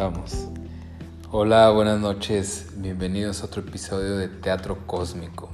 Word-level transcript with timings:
Vamos. 0.00 0.46
Hola, 1.30 1.68
buenas 1.68 2.00
noches. 2.00 2.68
Bienvenidos 2.76 3.42
a 3.42 3.44
otro 3.44 3.60
episodio 3.60 4.16
de 4.16 4.28
Teatro 4.28 4.86
Cósmico. 4.86 5.50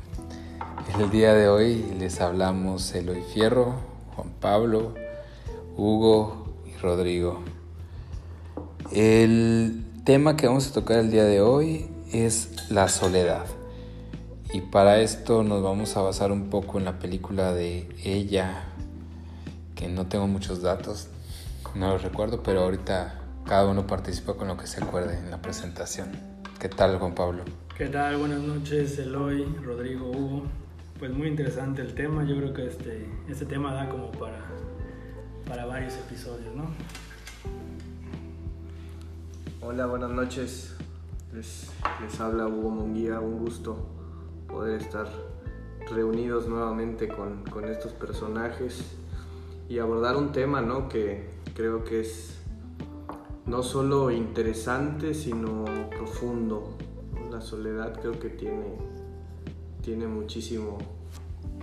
El 0.97 1.11
día 1.11 1.35
de 1.35 1.49
hoy 1.49 1.85
les 1.99 2.21
hablamos 2.21 2.95
Eloy 2.95 3.23
Fierro, 3.23 3.75
Juan 4.15 4.31
Pablo, 4.41 4.95
Hugo 5.77 6.55
y 6.65 6.81
Rodrigo. 6.81 7.43
El 8.93 9.85
tema 10.05 10.37
que 10.37 10.47
vamos 10.47 10.69
a 10.69 10.73
tocar 10.73 11.01
el 11.01 11.11
día 11.11 11.25
de 11.25 11.41
hoy 11.41 11.91
es 12.13 12.71
la 12.71 12.89
soledad. 12.89 13.47
Y 14.53 14.61
para 14.61 15.01
esto 15.01 15.43
nos 15.43 15.61
vamos 15.61 15.97
a 15.97 16.03
basar 16.03 16.31
un 16.31 16.51
poco 16.51 16.79
en 16.79 16.85
la 16.85 17.01
película 17.01 17.53
de 17.53 17.89
ella, 18.05 18.63
que 19.75 19.89
no 19.89 20.07
tengo 20.07 20.29
muchos 20.29 20.63
datos, 20.63 21.09
no 21.75 21.89
los 21.95 22.05
recuerdo, 22.05 22.45
pero 22.45 22.61
ahorita 22.61 23.26
cada 23.47 23.67
uno 23.67 23.87
participa 23.87 24.35
con 24.35 24.49
lo 24.49 24.57
que 24.57 24.67
se 24.67 24.83
acuerde 24.83 25.17
en 25.19 25.31
la 25.31 25.41
presentación. 25.41 26.09
¿Qué 26.59 26.69
tal, 26.69 26.99
Juan 26.99 27.15
Pablo? 27.15 27.45
¿Qué 27.77 27.87
tal? 27.87 28.17
Buenas 28.17 28.41
noches, 28.41 28.99
Eloy, 28.99 29.45
Rodrigo, 29.63 30.11
Hugo. 30.11 30.43
Pues 30.99 31.13
muy 31.13 31.29
interesante 31.29 31.83
el 31.83 31.95
tema. 31.95 32.25
Yo 32.25 32.37
creo 32.37 32.53
que 32.53 32.67
este, 32.67 33.07
este 33.29 33.47
tema 33.47 33.73
da 33.73 33.89
como 33.89 34.11
para, 34.13 34.41
para 35.47 35.65
varios 35.65 35.95
episodios, 35.95 36.55
¿no? 36.57 36.65
Hola, 39.61 39.87
buenas 39.87 40.11
noches. 40.11 40.75
Les, 41.33 41.71
les 42.03 42.21
habla 42.21 42.49
Hugo 42.49 42.71
Monguía. 42.71 43.21
Un 43.21 43.39
gusto 43.39 43.87
poder 44.49 44.81
estar 44.81 45.07
reunidos 45.93 46.49
nuevamente 46.49 47.07
con, 47.07 47.45
con 47.45 47.65
estos 47.67 47.93
personajes 47.93 48.83
y 49.69 49.79
abordar 49.79 50.17
un 50.17 50.33
tema 50.33 50.61
¿no? 50.61 50.89
que 50.89 51.29
creo 51.55 51.85
que 51.85 52.01
es 52.01 52.36
no 53.47 53.63
solo 53.63 54.11
interesante, 54.11 55.15
sino 55.15 55.65
profundo. 55.91 56.77
La 57.31 57.41
soledad 57.41 57.99
creo 58.01 58.19
que 58.19 58.29
tiene, 58.29 58.77
tiene 59.83 60.07
muchísimo, 60.07 60.79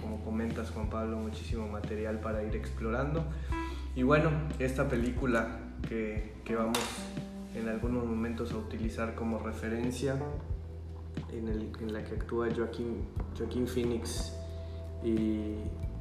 como 0.01 0.23
comentas 0.23 0.71
Juan 0.71 0.89
Pablo, 0.89 1.17
muchísimo 1.17 1.67
material 1.67 2.19
para 2.19 2.43
ir 2.43 2.55
explorando. 2.55 3.25
Y 3.95 4.03
bueno, 4.03 4.31
esta 4.59 4.87
película 4.87 5.59
que, 5.87 6.33
que 6.45 6.55
vamos 6.55 6.79
en 7.55 7.67
algunos 7.67 8.05
momentos 8.05 8.51
a 8.53 8.57
utilizar 8.57 9.15
como 9.15 9.39
referencia, 9.39 10.17
en, 11.31 11.93
la 11.93 12.03
que 12.03 12.15
actúa 12.15 12.47
Joaquín, 12.55 13.05
Joaquín 13.37 13.67
Phoenix 13.67 14.33
y 15.03 15.55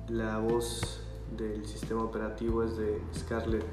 la 0.08 0.38
voz 0.38 1.02
del 1.36 1.66
sistema 1.66 2.02
operativo 2.02 2.62
es 2.62 2.76
de 2.76 3.00
Scarlett 3.14 3.64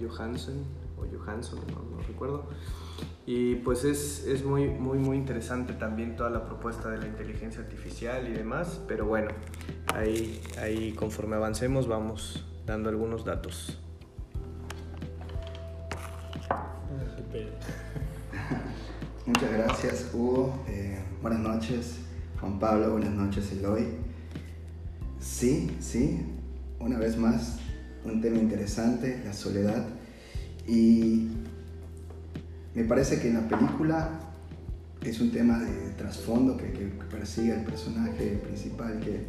Johansson 0.00 0.64
o 1.00 1.06
Johansson, 1.16 1.60
no, 1.68 2.00
recuerdo. 2.06 2.46
Y 3.26 3.56
pues 3.56 3.84
es, 3.84 4.24
es, 4.26 4.44
muy, 4.44 4.68
muy, 4.68 4.98
muy 4.98 5.16
interesante 5.16 5.74
también 5.74 6.16
toda 6.16 6.30
la 6.30 6.44
propuesta 6.44 6.90
de 6.90 6.98
la 6.98 7.06
inteligencia 7.06 7.60
artificial 7.60 8.26
y 8.26 8.32
demás, 8.32 8.80
pero 8.88 9.06
bueno, 9.06 9.30
ahí, 9.94 10.40
ahí 10.58 10.92
conforme 10.92 11.36
avancemos 11.36 11.86
vamos 11.86 12.44
dando 12.66 12.88
algunos 12.88 13.24
datos. 13.24 13.78
Muchas 19.26 19.52
gracias, 19.52 20.10
Hugo. 20.14 20.64
Eh, 20.68 20.98
buenas 21.20 21.40
noches, 21.40 21.98
Juan 22.40 22.58
Pablo. 22.58 22.92
Buenas 22.92 23.12
noches, 23.12 23.52
Eloy. 23.52 23.86
Sí, 25.20 25.76
sí, 25.80 26.20
una 26.78 26.98
vez 26.98 27.16
más, 27.16 27.58
un 28.04 28.20
tema 28.20 28.38
interesante, 28.38 29.20
la 29.24 29.32
soledad. 29.32 29.84
Y 30.68 31.28
me 32.74 32.84
parece 32.84 33.18
que 33.20 33.28
en 33.28 33.34
la 33.34 33.48
película 33.48 34.20
es 35.02 35.20
un 35.20 35.30
tema 35.30 35.58
de 35.58 35.90
trasfondo 35.96 36.56
que, 36.56 36.68
persigue 37.10 37.54
el 37.54 37.64
personaje 37.64 38.38
principal, 38.44 39.00
que 39.00 39.24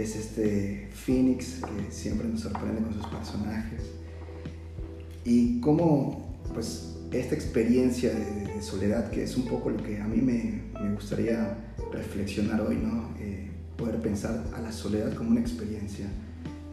es 0.00 0.14
este 0.14 0.88
Phoenix, 0.92 1.60
que 1.60 1.92
siempre 1.92 2.28
nos 2.28 2.40
sorprende 2.40 2.80
con 2.80 2.94
sus 2.94 3.06
personajes. 3.06 3.82
Y 5.24 5.60
cómo, 5.60 6.38
pues, 6.54 6.94
esta 7.10 7.34
experiencia 7.34 8.10
de, 8.10 8.54
de, 8.54 8.62
soledad, 8.62 9.10
que 9.10 9.24
es 9.24 9.36
un 9.36 9.46
poco 9.46 9.70
lo 9.70 9.82
que 9.82 10.00
a 10.00 10.06
mí 10.06 10.20
me, 10.20 10.62
me 10.80 10.94
gustaría 10.94 11.56
reflexionar 11.92 12.60
hoy, 12.60 12.76
¿no? 12.76 13.10
Eh, 13.18 13.50
poder 13.76 14.00
pensar 14.00 14.44
a 14.54 14.60
la 14.60 14.72
soledad 14.72 15.14
como 15.14 15.30
una 15.30 15.40
experiencia 15.40 16.06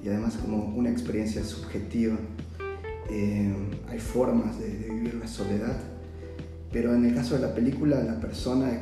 y 0.04 0.10
además 0.10 0.36
como 0.38 0.66
una 0.76 0.90
experiencia 0.90 1.44
subjetiva. 1.44 2.18
Eh, 3.10 3.54
hay 3.88 4.00
formas 4.00 4.60
de, 4.60 4.68
de, 4.78 4.90
vivir 4.90 5.16
la 5.16 5.28
soledad, 5.28 5.78
pero 6.72 6.94
en 6.96 7.06
el 7.06 7.14
caso 7.14 7.36
de 7.36 7.42
la 7.42 7.54
película, 7.54 8.02
la 8.04 8.20
persona 8.20 8.80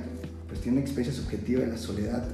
pues 0.47 0.61
tiene 0.61 0.77
una 0.77 0.85
experiencia 0.85 1.21
subjetiva 1.21 1.61
de 1.61 1.67
la 1.67 1.77
soledad 1.77 2.27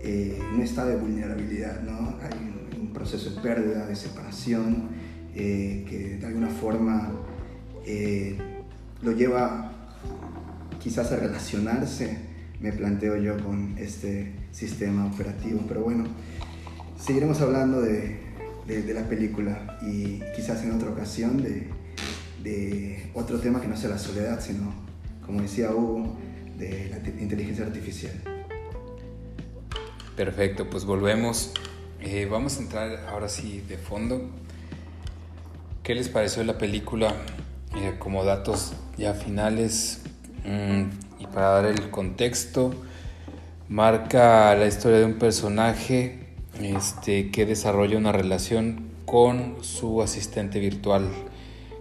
eh, 0.00 0.38
no 0.56 0.62
está 0.62 0.86
de 0.86 0.96
vulnerabilidad, 0.96 1.82
¿no? 1.82 2.16
Hay 2.22 2.32
un, 2.76 2.80
un 2.80 2.92
proceso 2.92 3.30
de 3.30 3.40
pérdida, 3.40 3.86
de 3.86 3.96
separación, 3.96 4.90
eh, 5.34 5.84
que 5.88 6.16
de 6.18 6.26
alguna 6.26 6.48
forma 6.48 7.12
lo 9.02 9.12
lleva 9.12 9.72
quizás 10.78 11.10
a 11.12 11.16
relacionarse, 11.16 12.18
me 12.60 12.70
planteo 12.72 13.16
yo, 13.16 13.42
con 13.42 13.76
este 13.78 14.32
sistema 14.52 15.06
operativo. 15.06 15.60
Pero 15.66 15.82
bueno, 15.82 16.04
seguiremos 16.98 17.40
hablando 17.40 17.80
de, 17.80 18.27
de, 18.68 18.82
de 18.82 18.94
la 18.94 19.08
película 19.08 19.78
y 19.82 20.20
quizás 20.36 20.62
en 20.62 20.72
otra 20.72 20.90
ocasión 20.90 21.42
de, 21.42 21.68
de, 22.42 23.10
otro 23.14 23.40
tema 23.40 23.60
que 23.60 23.66
no 23.66 23.76
sea 23.76 23.90
la 23.90 23.98
soledad, 23.98 24.40
sino, 24.40 24.72
como 25.24 25.40
decía 25.40 25.72
Hugo, 25.72 26.16
de 26.56 26.90
la 26.90 26.98
inteligencia 27.20 27.64
artificial. 27.64 28.12
Perfecto, 30.14 30.68
pues 30.68 30.84
volvemos. 30.84 31.52
Eh, 32.00 32.28
vamos 32.30 32.58
a 32.58 32.62
entrar 32.62 33.06
ahora 33.08 33.28
sí 33.28 33.64
de 33.68 33.78
fondo. 33.78 34.30
¿Qué 35.82 35.94
les 35.94 36.08
pareció 36.08 36.44
la 36.44 36.58
película? 36.58 37.14
Eh, 37.76 37.94
como 37.98 38.24
datos 38.24 38.72
ya 38.96 39.14
finales 39.14 40.00
mmm, 40.44 40.84
y 41.20 41.26
para 41.26 41.48
dar 41.48 41.66
el 41.66 41.90
contexto, 41.90 42.74
marca 43.68 44.54
la 44.54 44.66
historia 44.66 44.98
de 44.98 45.04
un 45.04 45.18
personaje 45.18 46.27
este, 46.60 47.30
que 47.30 47.46
desarrolla 47.46 47.96
una 47.98 48.12
relación 48.12 48.90
con 49.04 49.56
su 49.62 50.02
asistente 50.02 50.60
virtual 50.60 51.08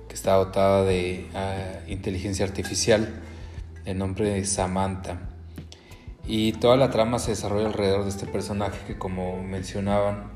que 0.08 0.16
está 0.16 0.36
dotada 0.36 0.84
de 0.84 1.26
uh, 1.34 1.92
inteligencia 1.92 2.46
artificial, 2.46 3.22
el 3.86 3.98
nombre 3.98 4.30
de 4.30 4.46
Samantha. 4.46 5.20
Y 6.26 6.54
toda 6.54 6.78
la 6.78 6.90
trama 6.90 7.20
se 7.20 7.32
desarrolla 7.32 7.68
alrededor 7.68 8.04
de 8.04 8.10
este 8.10 8.26
personaje 8.26 8.80
que 8.86 8.98
como 8.98 9.42
mencionaban 9.42 10.32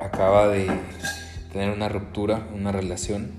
acaba 0.00 0.48
de 0.48 0.68
tener 1.52 1.70
una 1.70 1.88
ruptura, 1.88 2.48
una 2.54 2.72
relación 2.72 3.30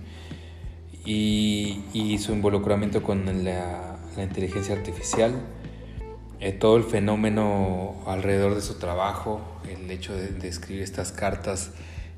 y, 1.05 2.17
su 2.19 2.34
involucramiento 2.34 3.03
con 3.03 3.25
la 3.44 3.97
inteligencia 4.17 4.75
artificial, 4.75 5.34
eh, 6.40 6.52
todo 6.52 6.78
el 6.78 6.84
fenómeno 6.84 7.96
alrededor 8.06 8.56
de 8.56 8.62
su 8.62 8.75
trabajo, 8.75 9.42
el 9.70 9.90
hecho 9.90 10.16
de, 10.16 10.30
de, 10.30 10.48
escribir 10.48 10.84
estas 10.84 11.12
cartas 11.12 11.72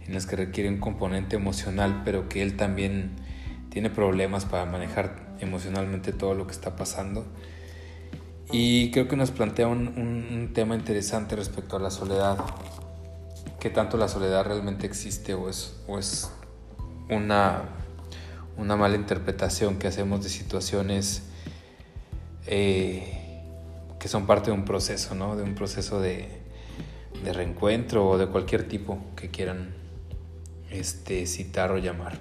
en 0.05 0.13
las 0.13 0.25
que 0.25 0.35
requiere 0.35 0.69
un 0.69 0.79
componente 0.79 1.35
emocional, 1.35 2.01
pero 2.03 2.27
que 2.27 2.41
él 2.41 2.57
también 2.57 3.11
tiene 3.69 3.89
problemas 3.89 4.45
para 4.45 4.65
manejar 4.65 5.29
emocionalmente 5.39 6.11
todo 6.11 6.33
lo 6.33 6.47
que 6.47 6.53
está 6.53 6.75
pasando. 6.75 7.25
Y 8.51 8.89
creo 8.91 9.07
que 9.07 9.15
nos 9.15 9.29
plantea 9.31 9.67
un, 9.67 10.51
tema 10.53 10.75
interesante 10.75 11.35
respecto 11.35 11.77
a 11.77 11.79
la 11.79 11.91
soledad. 11.91 12.37
¿Qué 13.59 13.69
tanto 13.69 13.97
la 13.97 14.07
soledad 14.07 14.45
realmente 14.45 14.87
existe 14.87 15.33
o 15.35 15.49
es, 15.49 15.75
o 15.87 15.99
es 15.99 16.31
una, 17.09 17.63
una 18.57 18.75
mala 18.75 18.95
interpretación 18.95 19.77
que 19.77 19.87
hacemos 19.87 20.23
de 20.23 20.29
situaciones 20.29 21.23
eh, 22.47 23.18
que 23.99 24.07
son 24.07 24.25
parte 24.25 24.51
de 24.51 24.57
un 24.57 24.65
proceso, 24.65 25.13
¿no? 25.13 25.35
De 25.35 25.43
un 25.43 25.53
proceso 25.53 25.99
de, 25.99 26.27
de, 27.23 27.33
reencuentro 27.33 28.07
o 28.07 28.17
de 28.17 28.27
cualquier 28.27 28.67
tipo 28.67 28.97
que 29.15 29.29
quieran 29.29 29.73
este, 30.71 31.25
citar 31.25 31.71
o 31.71 31.77
llamar. 31.77 32.17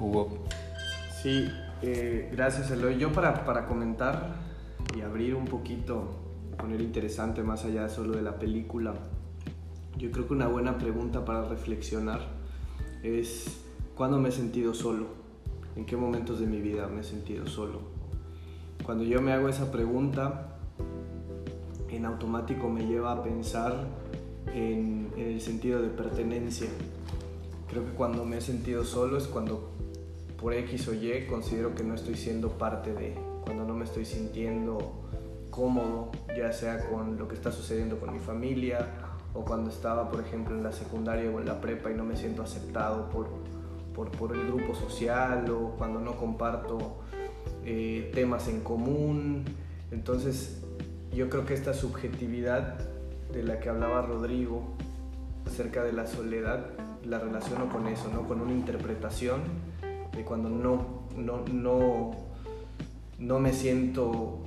Hugo. 0.00 0.44
Sí, 1.22 1.48
eh, 1.82 2.28
gracias 2.32 2.70
Eloy. 2.70 2.98
Yo 2.98 3.12
para, 3.12 3.44
para 3.44 3.66
comentar 3.66 4.34
y 4.96 5.02
abrir 5.02 5.34
un 5.34 5.44
poquito, 5.44 6.16
poner 6.58 6.80
interesante 6.80 7.42
más 7.42 7.64
allá 7.64 7.88
solo 7.88 8.16
de 8.16 8.22
la 8.22 8.38
película, 8.38 8.94
yo 9.96 10.10
creo 10.10 10.26
que 10.26 10.34
una 10.34 10.48
buena 10.48 10.76
pregunta 10.78 11.24
para 11.24 11.48
reflexionar 11.48 12.20
es 13.02 13.62
¿cuándo 13.94 14.18
me 14.18 14.28
he 14.28 14.32
sentido 14.32 14.74
solo? 14.74 15.06
¿En 15.76 15.86
qué 15.86 15.96
momentos 15.96 16.40
de 16.40 16.46
mi 16.46 16.60
vida 16.60 16.86
me 16.88 17.00
he 17.00 17.04
sentido 17.04 17.46
solo? 17.46 17.80
Cuando 18.82 19.04
yo 19.04 19.20
me 19.20 19.32
hago 19.32 19.48
esa 19.48 19.72
pregunta, 19.72 20.55
en 21.90 22.04
automático 22.04 22.68
me 22.68 22.86
lleva 22.86 23.12
a 23.12 23.22
pensar 23.22 23.86
en, 24.52 25.12
el 25.16 25.40
sentido 25.40 25.82
de 25.82 25.88
pertenencia. 25.88 26.68
Creo 27.68 27.84
que 27.84 27.92
cuando 27.92 28.24
me 28.24 28.38
he 28.38 28.40
sentido 28.40 28.84
solo 28.84 29.16
es 29.16 29.26
cuando 29.26 29.70
por 30.40 30.54
X 30.54 30.88
o 30.88 30.94
Y 30.94 31.26
considero 31.26 31.74
que 31.74 31.82
no 31.82 31.94
estoy 31.94 32.14
siendo 32.14 32.50
parte 32.50 32.92
de, 32.92 33.14
cuando 33.44 33.64
no 33.64 33.74
me 33.74 33.84
estoy 33.84 34.04
sintiendo 34.04 35.02
cómodo, 35.50 36.10
ya 36.36 36.52
sea 36.52 36.88
con 36.88 37.16
lo 37.16 37.28
que 37.28 37.34
está 37.34 37.50
sucediendo 37.50 37.98
con 37.98 38.12
mi 38.12 38.18
familia 38.18 38.88
o 39.32 39.44
cuando 39.44 39.70
estaba, 39.70 40.10
por 40.10 40.20
ejemplo, 40.20 40.54
en 40.54 40.62
la 40.62 40.72
secundaria 40.72 41.30
o 41.30 41.40
en 41.40 41.46
la 41.46 41.60
prepa 41.60 41.90
y 41.90 41.94
no 41.94 42.04
me 42.04 42.16
siento 42.16 42.42
aceptado 42.42 43.08
por, 43.08 43.28
por, 43.94 44.10
por 44.10 44.34
el 44.36 44.46
grupo 44.46 44.74
social 44.74 45.50
o 45.50 45.74
cuando 45.78 46.00
no 46.00 46.16
comparto 46.16 46.98
eh, 47.64 48.10
temas 48.14 48.48
en 48.48 48.60
común. 48.60 49.44
Entonces, 49.90 50.62
yo 51.12 51.28
creo 51.28 51.44
que 51.46 51.54
esta 51.54 51.74
subjetividad 51.74 52.78
de 53.32 53.42
la 53.42 53.60
que 53.60 53.68
hablaba 53.68 54.02
Rodrigo 54.02 54.76
acerca 55.46 55.82
de 55.84 55.92
la 55.92 56.06
soledad, 56.06 56.66
la 57.04 57.18
relaciono 57.18 57.68
con 57.68 57.86
eso, 57.86 58.08
¿no? 58.12 58.26
con 58.26 58.40
una 58.40 58.52
interpretación 58.52 59.42
de 60.12 60.24
cuando 60.24 60.48
no, 60.48 61.04
no, 61.16 61.44
no, 61.52 62.10
no 63.18 63.38
me 63.38 63.52
siento 63.52 64.42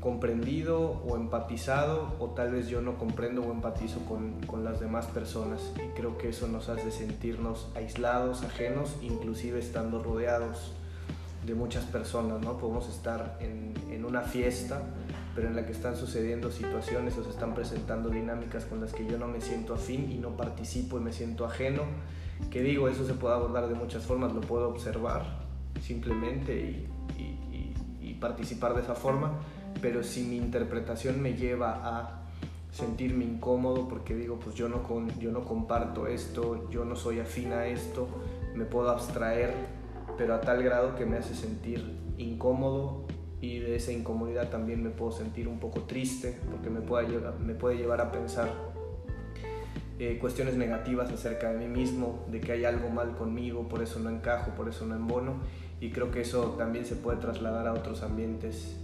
comprendido 0.00 1.00
o 1.06 1.16
empatizado 1.16 2.16
o 2.18 2.30
tal 2.30 2.50
vez 2.50 2.66
yo 2.66 2.82
no 2.82 2.98
comprendo 2.98 3.42
o 3.42 3.52
empatizo 3.52 4.00
con, 4.00 4.40
con, 4.46 4.64
las 4.64 4.80
demás 4.80 5.06
personas 5.06 5.60
y 5.76 5.94
creo 5.96 6.18
que 6.18 6.30
eso 6.30 6.48
nos 6.48 6.68
hace 6.68 6.90
sentirnos 6.90 7.68
aislados, 7.76 8.42
ajenos, 8.42 8.96
inclusive 9.00 9.60
estando 9.60 10.02
rodeados 10.02 10.72
de 11.46 11.54
muchas 11.54 11.84
personas, 11.84 12.40
¿no? 12.40 12.56
Podemos 12.58 12.88
estar 12.88 13.38
en, 13.40 13.74
en 13.92 14.04
una 14.04 14.22
fiesta, 14.22 14.82
pero 15.34 15.48
en 15.48 15.56
la 15.56 15.64
que 15.64 15.72
están 15.72 15.96
sucediendo 15.96 16.50
situaciones 16.50 17.16
o 17.16 17.24
se 17.24 17.30
están 17.30 17.54
presentando 17.54 18.10
dinámicas 18.10 18.64
con 18.66 18.80
las 18.80 18.92
que 18.92 19.06
yo 19.06 19.18
no 19.18 19.28
me 19.28 19.40
siento 19.40 19.74
afín 19.74 20.10
y 20.10 20.18
no 20.18 20.36
participo 20.36 20.98
y 20.98 21.00
me 21.00 21.12
siento 21.12 21.44
ajeno, 21.44 21.82
que 22.50 22.62
digo, 22.62 22.88
eso 22.88 23.06
se 23.06 23.14
puede 23.14 23.34
abordar 23.34 23.68
de 23.68 23.74
muchas 23.74 24.04
formas, 24.04 24.32
lo 24.34 24.40
puedo 24.40 24.68
observar 24.68 25.24
simplemente 25.80 26.54
y, 26.54 26.88
participar 28.20 28.72
de 28.74 28.82
esa 28.82 28.94
forma, 28.94 29.32
pero 29.80 30.04
si 30.04 30.22
mi 30.22 30.36
interpretación 30.36 31.20
me 31.20 31.34
lleva 31.34 31.80
a 31.82 32.22
sentirme 32.70 33.24
incómodo 33.24 33.88
porque 33.88 34.14
digo, 34.14 34.38
pues 34.38 34.54
yo 34.54 34.68
no, 34.68 34.84
con, 34.84 35.08
yo 35.18 35.32
no 35.32 35.44
comparto 35.44 36.06
esto, 36.06 36.70
yo 36.70 36.84
no 36.84 36.94
soy 36.94 37.18
afín 37.18 37.52
a 37.52 37.66
esto, 37.66 38.06
me 38.54 38.64
puedo 38.64 38.90
abstraer, 38.90 39.52
pero 40.16 40.36
a 40.36 40.40
tal 40.40 40.62
grado 40.62 40.94
que 40.94 41.04
me 41.04 41.16
hace 41.16 41.34
sentir 41.34 41.98
incómodo 42.16 43.06
y 43.42 43.58
de 43.58 43.74
esa 43.74 43.92
incomodidad 43.92 44.48
también 44.48 44.82
me 44.82 44.90
puedo 44.90 45.10
sentir 45.10 45.48
un 45.48 45.58
poco 45.58 45.80
triste 45.80 46.38
porque 46.50 46.70
me 46.70 46.80
puede 46.80 47.08
llevar, 47.08 47.38
me 47.40 47.54
puede 47.54 47.76
llevar 47.76 48.00
a 48.00 48.12
pensar 48.12 48.48
eh, 49.98 50.16
cuestiones 50.20 50.54
negativas 50.54 51.10
acerca 51.10 51.52
de 51.52 51.58
mí 51.58 51.66
mismo, 51.66 52.24
de 52.30 52.40
que 52.40 52.52
hay 52.52 52.64
algo 52.64 52.88
mal 52.88 53.16
conmigo, 53.16 53.68
por 53.68 53.82
eso 53.82 53.98
no 53.98 54.10
encajo, 54.10 54.52
por 54.52 54.68
eso 54.68 54.86
no 54.86 54.94
embono 54.94 55.34
y 55.80 55.90
creo 55.90 56.12
que 56.12 56.20
eso 56.20 56.54
también 56.56 56.86
se 56.86 56.94
puede 56.94 57.18
trasladar 57.18 57.66
a 57.66 57.72
otros 57.72 58.04
ambientes 58.04 58.76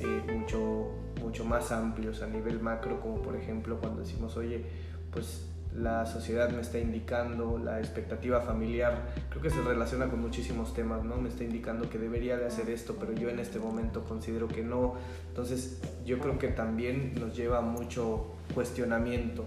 eh, 0.00 0.32
mucho, 0.34 0.88
mucho 1.20 1.44
más 1.44 1.70
amplios 1.70 2.22
a 2.22 2.26
nivel 2.26 2.58
macro, 2.58 3.00
como 3.02 3.20
por 3.20 3.36
ejemplo 3.36 3.78
cuando 3.78 4.00
decimos, 4.00 4.38
oye, 4.38 4.64
pues 5.12 5.46
la 5.76 6.06
sociedad 6.06 6.48
me 6.50 6.62
está 6.62 6.78
indicando, 6.78 7.58
la 7.58 7.78
expectativa 7.80 8.40
familiar, 8.40 9.12
creo 9.28 9.42
que 9.42 9.50
se 9.50 9.60
relaciona 9.62 10.06
con 10.06 10.20
muchísimos 10.20 10.72
temas, 10.72 11.04
¿no? 11.04 11.16
Me 11.16 11.28
está 11.28 11.44
indicando 11.44 11.90
que 11.90 11.98
debería 11.98 12.38
de 12.38 12.46
hacer 12.46 12.70
esto, 12.70 12.96
pero 12.98 13.12
yo 13.12 13.28
en 13.28 13.38
este 13.38 13.58
momento 13.58 14.04
considero 14.04 14.48
que 14.48 14.62
no. 14.62 14.94
Entonces 15.28 15.80
yo 16.04 16.18
creo 16.18 16.38
que 16.38 16.48
también 16.48 17.12
nos 17.20 17.36
lleva 17.36 17.60
mucho 17.60 18.26
cuestionamiento, 18.54 19.44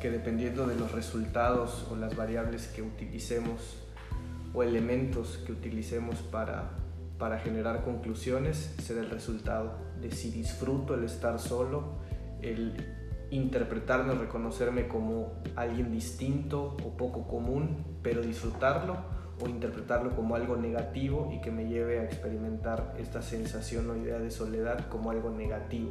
que 0.00 0.10
dependiendo 0.10 0.66
de 0.66 0.74
los 0.74 0.90
resultados 0.92 1.86
o 1.90 1.96
las 1.96 2.16
variables 2.16 2.66
que 2.66 2.82
utilicemos 2.82 3.76
o 4.54 4.62
elementos 4.64 5.38
que 5.46 5.52
utilicemos 5.52 6.16
para, 6.16 6.70
para 7.16 7.38
generar 7.38 7.84
conclusiones, 7.84 8.74
será 8.82 9.00
el 9.00 9.10
resultado 9.10 9.78
de 10.00 10.10
si 10.10 10.30
disfruto 10.30 10.94
el 10.94 11.04
estar 11.04 11.38
solo, 11.38 11.98
el 12.42 12.97
interpretarme, 13.30 14.14
reconocerme 14.14 14.88
como 14.88 15.34
alguien 15.56 15.92
distinto 15.92 16.76
o 16.84 16.96
poco 16.96 17.26
común, 17.26 17.84
pero 18.02 18.22
disfrutarlo 18.22 18.96
o 19.40 19.48
interpretarlo 19.48 20.16
como 20.16 20.34
algo 20.34 20.56
negativo 20.56 21.30
y 21.32 21.40
que 21.40 21.50
me 21.50 21.68
lleve 21.68 22.00
a 22.00 22.04
experimentar 22.04 22.94
esta 22.98 23.22
sensación 23.22 23.88
o 23.90 23.96
idea 23.96 24.18
de 24.18 24.30
soledad 24.30 24.88
como 24.88 25.10
algo 25.10 25.30
negativo. 25.30 25.90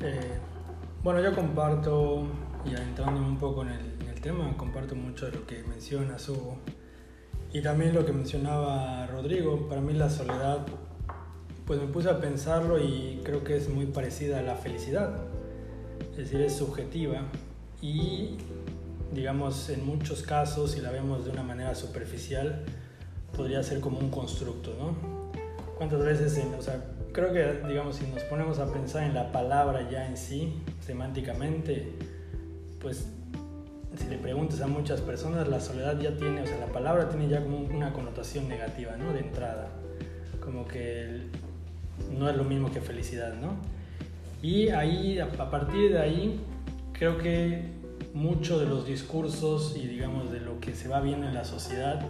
Eh, 0.00 0.38
bueno, 1.02 1.20
yo 1.20 1.34
comparto, 1.34 2.26
y 2.64 2.74
entrando 2.74 3.20
un 3.20 3.38
poco 3.38 3.62
en 3.62 3.68
el, 3.68 4.02
en 4.02 4.08
el, 4.08 4.20
tema, 4.20 4.54
comparto 4.56 4.94
mucho 4.94 5.26
de 5.26 5.32
lo 5.32 5.46
que 5.46 5.62
menciona 5.62 6.16
Hugo 6.28 6.58
y 7.52 7.62
también 7.62 7.94
lo 7.94 8.04
que 8.04 8.12
mencionaba 8.12 9.06
Rodrigo. 9.06 9.68
Para 9.68 9.80
mí 9.80 9.92
la 9.94 10.10
soledad 10.10 10.66
pues 11.70 11.80
me 11.80 11.86
puse 11.86 12.10
a 12.10 12.18
pensarlo 12.18 12.80
y 12.80 13.20
creo 13.22 13.44
que 13.44 13.56
es 13.56 13.68
muy 13.68 13.86
parecida 13.86 14.40
a 14.40 14.42
la 14.42 14.56
felicidad. 14.56 15.12
Es 16.10 16.16
decir, 16.16 16.40
es 16.40 16.56
subjetiva 16.56 17.22
y 17.80 18.38
digamos 19.12 19.70
en 19.70 19.86
muchos 19.86 20.22
casos, 20.22 20.72
si 20.72 20.80
la 20.80 20.90
vemos 20.90 21.24
de 21.24 21.30
una 21.30 21.44
manera 21.44 21.76
superficial, 21.76 22.64
podría 23.36 23.62
ser 23.62 23.78
como 23.78 24.00
un 24.00 24.10
constructo, 24.10 24.74
¿no? 24.80 24.96
¿Cuántas 25.76 26.02
veces, 26.02 26.44
o 26.58 26.60
sea, 26.60 26.84
creo 27.12 27.32
que 27.32 27.64
digamos 27.68 27.94
si 27.94 28.06
nos 28.08 28.24
ponemos 28.24 28.58
a 28.58 28.72
pensar 28.72 29.04
en 29.04 29.14
la 29.14 29.30
palabra 29.30 29.88
ya 29.88 30.08
en 30.08 30.16
sí, 30.16 30.60
semánticamente, 30.80 31.92
pues 32.80 33.06
si 33.96 34.08
le 34.08 34.18
preguntas 34.18 34.60
a 34.60 34.66
muchas 34.66 35.00
personas, 35.02 35.46
la 35.46 35.60
soledad 35.60 36.00
ya 36.00 36.16
tiene, 36.16 36.42
o 36.42 36.46
sea, 36.48 36.58
la 36.58 36.72
palabra 36.72 37.08
tiene 37.08 37.28
ya 37.28 37.40
como 37.44 37.58
una 37.60 37.92
connotación 37.92 38.48
negativa, 38.48 38.96
¿no? 38.96 39.12
De 39.12 39.20
entrada. 39.20 39.68
Como 40.40 40.66
que 40.66 41.30
no 42.18 42.28
es 42.28 42.36
lo 42.36 42.44
mismo 42.44 42.70
que 42.70 42.80
felicidad, 42.80 43.34
¿no? 43.34 43.56
Y 44.42 44.68
ahí, 44.68 45.18
a 45.18 45.50
partir 45.50 45.92
de 45.92 46.00
ahí, 46.00 46.40
creo 46.92 47.18
que 47.18 47.62
mucho 48.14 48.58
de 48.58 48.66
los 48.66 48.86
discursos 48.86 49.76
y 49.76 49.86
digamos 49.86 50.32
de 50.32 50.40
lo 50.40 50.60
que 50.60 50.74
se 50.74 50.88
va 50.88 51.00
viendo 51.00 51.26
en 51.26 51.34
la 51.34 51.44
sociedad, 51.44 52.00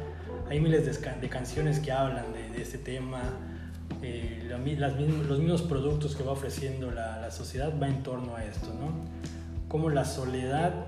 hay 0.48 0.60
miles 0.60 0.84
de, 1.00 1.28
canciones 1.28 1.80
que 1.80 1.92
hablan 1.92 2.26
de, 2.32 2.62
este 2.62 2.78
tema, 2.78 3.22
eh, 4.02 4.46
los 4.48 5.38
mismos 5.38 5.62
productos 5.62 6.14
que 6.14 6.22
va 6.22 6.32
ofreciendo 6.32 6.90
la, 6.90 7.20
la, 7.20 7.30
sociedad 7.30 7.72
va 7.80 7.88
en 7.88 8.02
torno 8.02 8.36
a 8.36 8.44
esto, 8.44 8.68
¿no? 8.68 8.92
Como 9.68 9.90
la 9.90 10.04
soledad 10.04 10.86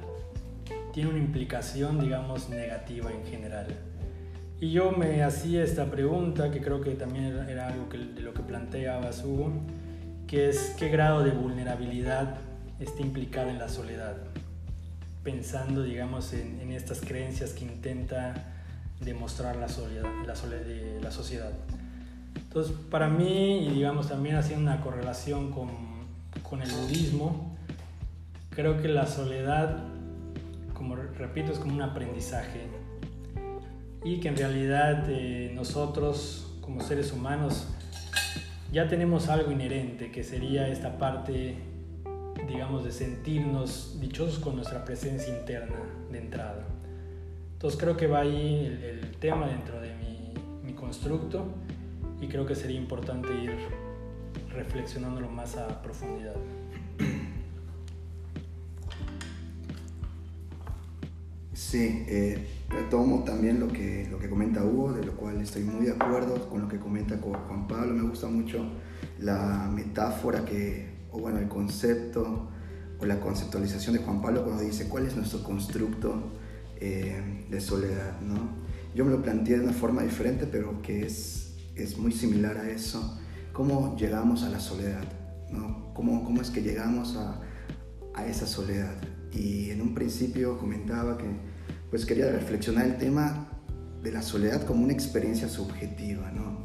tiene 0.92 1.10
una 1.10 1.18
implicación, 1.18 2.00
digamos, 2.00 2.48
negativa 2.48 3.10
en 3.10 3.24
general. 3.26 3.66
Y 4.62 4.70
yo 4.70 4.92
me 4.92 5.24
hacía 5.24 5.64
esta 5.64 5.86
pregunta, 5.86 6.52
que 6.52 6.62
creo 6.62 6.80
que 6.80 6.92
también 6.94 7.36
era 7.48 7.66
algo 7.66 7.88
que, 7.88 7.98
de 7.98 8.20
lo 8.20 8.32
que 8.32 8.42
planteaba 8.42 9.10
Hugo, 9.24 9.50
que 10.28 10.50
es 10.50 10.76
qué 10.78 10.88
grado 10.88 11.24
de 11.24 11.32
vulnerabilidad 11.32 12.36
está 12.78 13.02
implicada 13.02 13.50
en 13.50 13.58
la 13.58 13.68
soledad, 13.68 14.18
pensando, 15.24 15.82
digamos, 15.82 16.32
en, 16.32 16.60
en 16.60 16.70
estas 16.70 17.00
creencias 17.00 17.54
que 17.54 17.64
intenta 17.64 18.34
demostrar 19.00 19.56
la, 19.56 19.68
soledad, 19.68 20.04
la, 20.24 20.36
soledad, 20.36 20.62
la 21.02 21.10
sociedad. 21.10 21.50
Entonces, 22.36 22.72
para 22.88 23.08
mí, 23.08 23.66
y 23.66 23.70
digamos 23.70 24.10
también 24.10 24.36
haciendo 24.36 24.70
una 24.70 24.80
correlación 24.80 25.50
con, 25.50 25.70
con 26.48 26.62
el 26.62 26.70
budismo, 26.70 27.56
creo 28.50 28.80
que 28.80 28.86
la 28.86 29.08
soledad, 29.08 29.78
como 30.72 30.94
repito, 30.94 31.50
es 31.50 31.58
como 31.58 31.74
un 31.74 31.82
aprendizaje 31.82 32.81
y 34.04 34.20
que 34.20 34.28
en 34.28 34.36
realidad 34.36 35.04
eh, 35.08 35.52
nosotros 35.54 36.56
como 36.60 36.80
seres 36.80 37.12
humanos 37.12 37.68
ya 38.72 38.88
tenemos 38.88 39.28
algo 39.28 39.52
inherente 39.52 40.10
que 40.10 40.24
sería 40.24 40.68
esta 40.68 40.98
parte 40.98 41.56
digamos 42.48 42.84
de 42.84 42.92
sentirnos 42.92 43.98
dichosos 44.00 44.38
con 44.38 44.56
nuestra 44.56 44.84
presencia 44.84 45.36
interna 45.36 45.76
de 46.10 46.18
entrada. 46.18 46.66
Entonces 47.52 47.78
creo 47.78 47.96
que 47.96 48.06
va 48.06 48.20
ahí 48.20 48.66
el, 48.66 49.12
tema 49.20 49.46
dentro 49.46 49.80
de 49.80 49.94
mi, 49.94 50.34
mi 50.64 50.72
constructo 50.72 51.46
y 52.20 52.26
creo 52.26 52.44
que 52.44 52.56
sería 52.56 52.76
importante 52.76 53.28
ir 53.32 53.56
reflexionándolo 54.52 55.28
más 55.28 55.56
a 55.56 55.80
profundidad. 55.80 56.34
Sí, 61.70 62.04
eh, 62.06 62.48
retomo 62.68 63.22
también 63.24 63.58
lo 63.58 63.68
que, 63.68 64.06
lo 64.10 64.18
que 64.18 64.28
comenta 64.28 64.62
Hugo, 64.62 64.92
de 64.92 65.06
lo 65.06 65.16
cual 65.16 65.40
estoy 65.40 65.62
muy 65.62 65.86
de 65.86 65.92
acuerdo 65.92 66.50
con 66.50 66.60
lo 66.60 66.68
que 66.68 66.78
comenta 66.78 67.16
Juan 67.18 67.66
Pablo. 67.66 67.94
Me 67.94 68.02
gusta 68.02 68.26
mucho 68.26 68.58
la 69.20 69.70
metáfora 69.72 70.44
que, 70.44 71.06
o 71.12 71.20
bueno, 71.20 71.38
el 71.38 71.48
concepto 71.48 72.50
o 72.98 73.06
la 73.06 73.20
conceptualización 73.20 73.96
de 73.96 74.02
Juan 74.02 74.20
Pablo 74.20 74.44
cuando 74.44 74.64
dice 74.64 74.86
cuál 74.88 75.06
es 75.06 75.16
nuestro 75.16 75.42
constructo 75.42 76.32
eh, 76.78 77.46
de 77.48 77.60
soledad. 77.60 78.20
¿no? 78.20 78.34
Yo 78.94 79.06
me 79.06 79.12
lo 79.12 79.22
planteé 79.22 79.56
de 79.56 79.64
una 79.64 79.72
forma 79.72 80.02
diferente, 80.02 80.46
pero 80.46 80.82
que 80.82 81.06
es, 81.06 81.54
es 81.74 81.96
muy 81.96 82.12
similar 82.12 82.58
a 82.58 82.68
eso. 82.68 83.18
¿Cómo 83.54 83.96
llegamos 83.96 84.42
a 84.42 84.50
la 84.50 84.60
soledad? 84.60 85.04
¿no? 85.50 85.94
¿Cómo, 85.94 86.22
¿Cómo 86.24 86.42
es 86.42 86.50
que 86.50 86.60
llegamos 86.60 87.16
a, 87.16 87.40
a 88.14 88.26
esa 88.26 88.46
soledad? 88.46 88.94
Y 89.32 89.70
en 89.70 89.80
un 89.80 89.94
principio 89.94 90.58
comentaba 90.58 91.16
que 91.16 91.51
pues 91.92 92.06
quería 92.06 92.32
reflexionar 92.32 92.86
el 92.86 92.96
tema 92.96 93.48
de 94.02 94.12
la 94.12 94.22
soledad 94.22 94.64
como 94.64 94.82
una 94.82 94.94
experiencia 94.94 95.46
subjetiva, 95.46 96.32
¿no? 96.32 96.56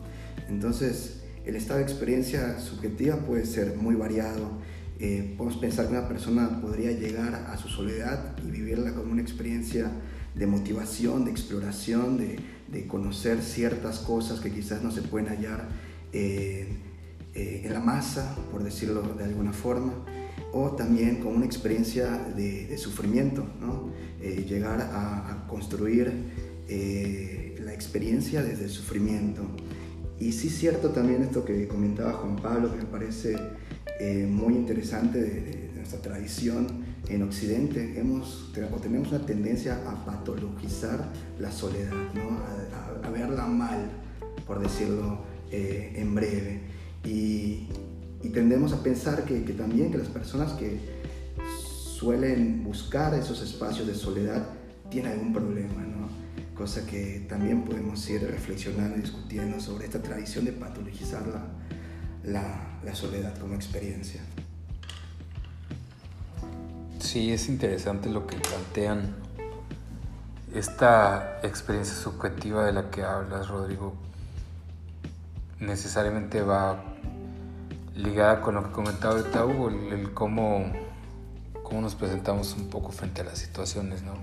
Entonces, 0.48 1.24
el 1.46 1.58
estado 1.58 1.80
de 1.80 1.84
experiencia 1.84 2.58
subjetiva 2.62 3.18
puede 3.18 3.46
ser 3.46 3.76
muy 3.76 3.96
variado. 3.96 4.52
Eh, 5.02 5.36
podemos 5.38 5.60
pensar 5.60 5.88
que 5.88 5.92
una 5.92 6.08
persona 6.08 6.62
podría 6.62 6.94
llegar 6.94 7.36
a 7.50 7.58
su 7.58 7.68
soledad 7.68 8.38
y 8.42 8.52
vivirla 8.52 8.94
como 8.94 9.12
una 9.12 9.22
experiencia 9.22 9.92
de 10.34 10.48
motivación, 10.48 11.26
de 11.26 11.32
exploración, 11.32 12.18
de, 12.18 12.40
de 12.72 12.88
conocer 12.88 13.42
ciertas 13.42 14.00
cosas 14.00 14.40
que 14.40 14.50
quizás 14.50 14.82
no 14.82 14.92
se 14.92 15.02
pueden 15.02 15.28
hallar 15.28 15.68
eh, 16.14 16.70
eh, 17.36 17.64
en 17.66 17.74
la 17.74 17.82
masa, 17.82 18.34
por 18.50 18.64
decirlo 18.64 19.02
de 19.02 19.26
alguna 19.26 19.52
forma, 19.52 19.94
o 20.54 20.72
también 20.72 21.18
como 21.18 21.36
una 21.36 21.46
experiencia 21.46 22.10
de, 22.36 22.68
de 22.68 22.78
sufrimiento, 22.78 23.46
¿no? 23.60 23.92
llegar 24.20 24.82
a, 24.82 25.32
a 25.32 25.48
construir 25.48 26.12
la 27.64 27.74
experiencia 27.74 28.44
desde 28.44 28.66
el 28.66 28.70
sufrimiento. 28.70 29.44
Y 30.20 30.32
sí 30.32 30.50
cierto 30.50 30.90
también 30.90 31.22
esto 31.22 31.46
que 31.46 31.68
comentaba 31.68 32.14
Juan 32.14 32.38
Pablo, 32.38 32.72
que 32.72 32.78
me 32.78 32.86
parece 32.86 33.38
eh, 34.00 34.28
muy 34.30 34.54
interesante 34.54 35.20
de, 35.22 35.72
nuestra 35.76 36.02
tradición 36.02 36.68
en 37.08 37.24
Occidente. 37.24 38.00
Hemos, 38.00 38.52
tenemos 38.54 39.10
una 39.10 39.26
tendencia 39.26 39.82
a 39.90 40.06
patologizar 40.06 41.12
la 41.40 41.52
soledad, 41.52 41.94
¿no? 42.14 42.40
a, 43.04 43.10
verla 43.10 43.46
mal, 43.46 43.90
por 44.46 44.60
decirlo 44.60 45.22
eh, 45.50 45.94
en 45.96 46.14
breve. 46.14 46.62
Y, 47.06 47.68
y, 48.28 48.30
tendemos 48.30 48.74
a 48.74 48.84
pensar 48.84 49.24
que, 49.26 49.44
que 49.44 49.54
también 49.54 49.92
que 49.92 49.98
las 49.98 50.08
personas 50.08 50.54
que 50.54 50.80
suelen 51.98 52.64
buscar 52.64 53.14
esos 53.14 53.42
espacios 53.42 53.88
de 53.88 53.96
soledad 53.96 54.48
tienen 54.90 55.14
algún 55.14 55.34
problema. 55.34 55.84
¿no? 55.84 55.98
cosa 56.58 56.86
que 56.86 57.26
también 57.30 57.64
podemos 57.64 58.10
ir 58.10 58.24
reflexionando 58.24 58.98
y 58.98 59.02
discutiendo 59.02 59.60
sobre 59.60 59.86
esta 59.86 60.02
tradición 60.02 60.46
de 60.46 60.54
patologizar 60.54 61.24
la, 62.24 62.80
la, 62.84 62.96
soledad 62.96 63.38
como 63.38 63.54
experiencia. 63.54 64.22
Sí, 67.00 67.32
es 67.32 67.48
interesante 67.48 68.10
lo 68.10 68.26
que 68.26 68.38
plantean. 68.38 69.16
Esta 70.54 71.40
experiencia 71.44 71.94
subjetiva 71.94 72.66
de 72.66 72.74
la 72.74 72.90
que 72.90 73.04
hablas, 73.04 73.50
Rodrigo, 73.50 73.94
necesariamente 75.60 76.42
va 76.42 76.97
ligada 77.98 78.42
con 78.42 78.56
lo 78.56 78.64
que 78.64 78.72
comentaba 78.72 79.18
ahorita 79.18 79.46
Hugo, 79.46 79.70
el, 79.70 79.94
el 79.94 80.14
cómo, 80.14 80.72
cómo 81.64 81.82
nos 81.82 81.96
presentamos 81.96 82.56
un 82.56 82.70
poco 82.70 82.92
frente 82.92 83.22
a 83.22 83.26
las 83.26 83.40
situaciones, 83.40 84.04
¿no? 84.04 84.14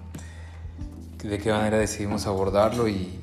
de 1.29 1.39
qué 1.39 1.51
manera 1.51 1.79
decidimos 1.79 2.27
abordarlo 2.27 2.87
y, 2.89 3.21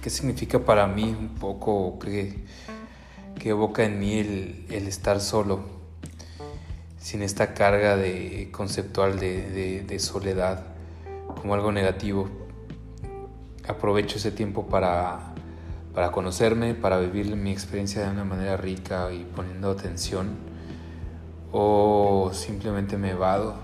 qué 0.00 0.10
significa 0.10 0.60
para 0.60 0.86
mí 0.86 1.16
un 1.18 1.34
poco, 1.40 1.98
qué, 1.98 2.44
evoca 3.44 3.84
en 3.84 3.98
mí 3.98 4.18
el, 4.18 4.66
estar 4.86 5.20
solo, 5.20 5.60
sin 7.00 7.22
esta 7.22 7.54
carga 7.54 7.96
de, 7.96 8.50
conceptual 8.52 9.18
de, 9.18 9.96
soledad 9.98 10.64
como 11.40 11.54
algo 11.54 11.72
negativo. 11.72 12.28
Aprovecho 13.66 14.18
ese 14.18 14.30
tiempo 14.30 14.66
para, 14.66 15.34
para 15.96 16.12
conocerme, 16.12 16.74
para 16.74 16.98
vivir 16.98 17.34
mi 17.36 17.50
experiencia 17.50 18.02
de 18.02 18.10
una 18.10 18.22
manera 18.22 18.58
rica 18.58 19.10
y 19.14 19.24
poniendo 19.24 19.70
atención, 19.70 20.36
o 21.52 22.32
simplemente 22.34 22.98
me 22.98 23.12
evado 23.12 23.54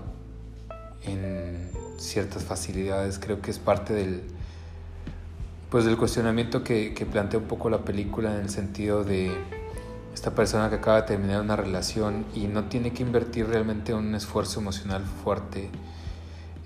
en 1.03 1.69
ciertas 1.97 2.43
facilidades. 2.43 3.19
Creo 3.19 3.39
que 3.39 3.51
es 3.51 3.59
parte 3.59 3.93
del, 3.93 4.23
pues 5.69 5.85
del 5.85 5.95
cuestionamiento 5.95 6.63
que, 6.63 6.95
que 6.95 7.05
plantea 7.05 7.39
un 7.39 7.45
poco 7.45 7.69
la 7.69 7.85
película 7.85 8.33
en 8.33 8.41
el 8.41 8.49
sentido 8.49 9.03
de 9.03 9.31
esta 10.11 10.31
persona 10.31 10.71
que 10.71 10.77
acaba 10.77 11.01
de 11.01 11.07
terminar 11.07 11.39
una 11.39 11.55
relación 11.55 12.25
y 12.33 12.47
no 12.47 12.63
tiene 12.63 12.93
que 12.93 13.03
invertir 13.03 13.45
realmente 13.45 13.93
un 13.93 14.15
esfuerzo 14.15 14.59
emocional 14.59 15.03
fuerte 15.23 15.69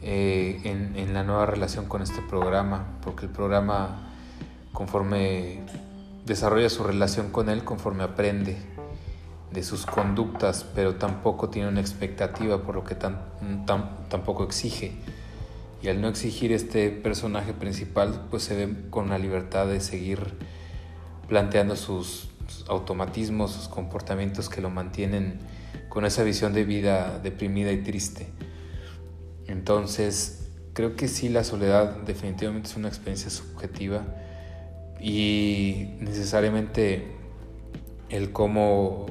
eh, 0.01 0.61
en, 0.63 0.95
en, 0.95 1.13
la 1.13 1.23
nueva 1.23 1.45
relación 1.45 1.87
con 1.87 2.01
este 2.01 2.21
programa, 2.21 2.85
porque 3.03 3.25
el 3.25 3.31
programa 3.33 4.06
conforme 4.77 5.61
desarrolla 6.27 6.69
su 6.69 6.83
relación 6.83 7.31
con 7.31 7.49
él, 7.49 7.63
conforme 7.63 8.03
aprende 8.03 8.57
de 9.51 9.63
sus 9.63 9.87
conductas, 9.87 10.67
pero 10.75 10.97
tampoco 10.97 11.49
tiene 11.49 11.67
una 11.67 11.81
expectativa, 11.81 12.61
por 12.61 12.75
lo 12.75 12.83
que 12.83 12.93
tampoco 12.93 14.43
exige. 14.43 14.91
Y 15.81 15.87
al 15.87 15.99
no 15.99 16.07
exigir 16.07 16.51
este 16.51 16.91
personaje 16.91 17.53
principal, 17.53 18.27
pues 18.29 18.43
se 18.43 18.55
ve 18.55 18.75
con 18.91 19.09
la 19.09 19.17
libertad 19.17 19.65
de 19.65 19.81
seguir 19.81 20.19
planteando 21.27 21.75
sus, 21.75 22.29
automatismos, 22.67 23.53
sus 23.53 23.69
comportamientos 23.69 24.47
que 24.47 24.61
lo 24.61 24.69
mantienen 24.69 25.39
con 25.89 26.05
esa 26.05 26.21
visión 26.21 26.53
de 26.53 26.65
vida 26.65 27.17
deprimida 27.23 27.71
y 27.71 27.81
triste. 27.81 28.27
Entonces, 29.47 30.51
creo 30.73 30.95
que 30.95 31.07
sí, 31.07 31.29
la 31.29 31.43
soledad 31.43 31.95
definitivamente 32.05 32.69
es 32.69 32.77
una 32.77 32.89
experiencia 32.89 33.31
subjetiva 33.31 34.05
y 35.01 35.89
necesariamente 35.99 37.07
el 38.09 38.31
cómo, 38.31 39.07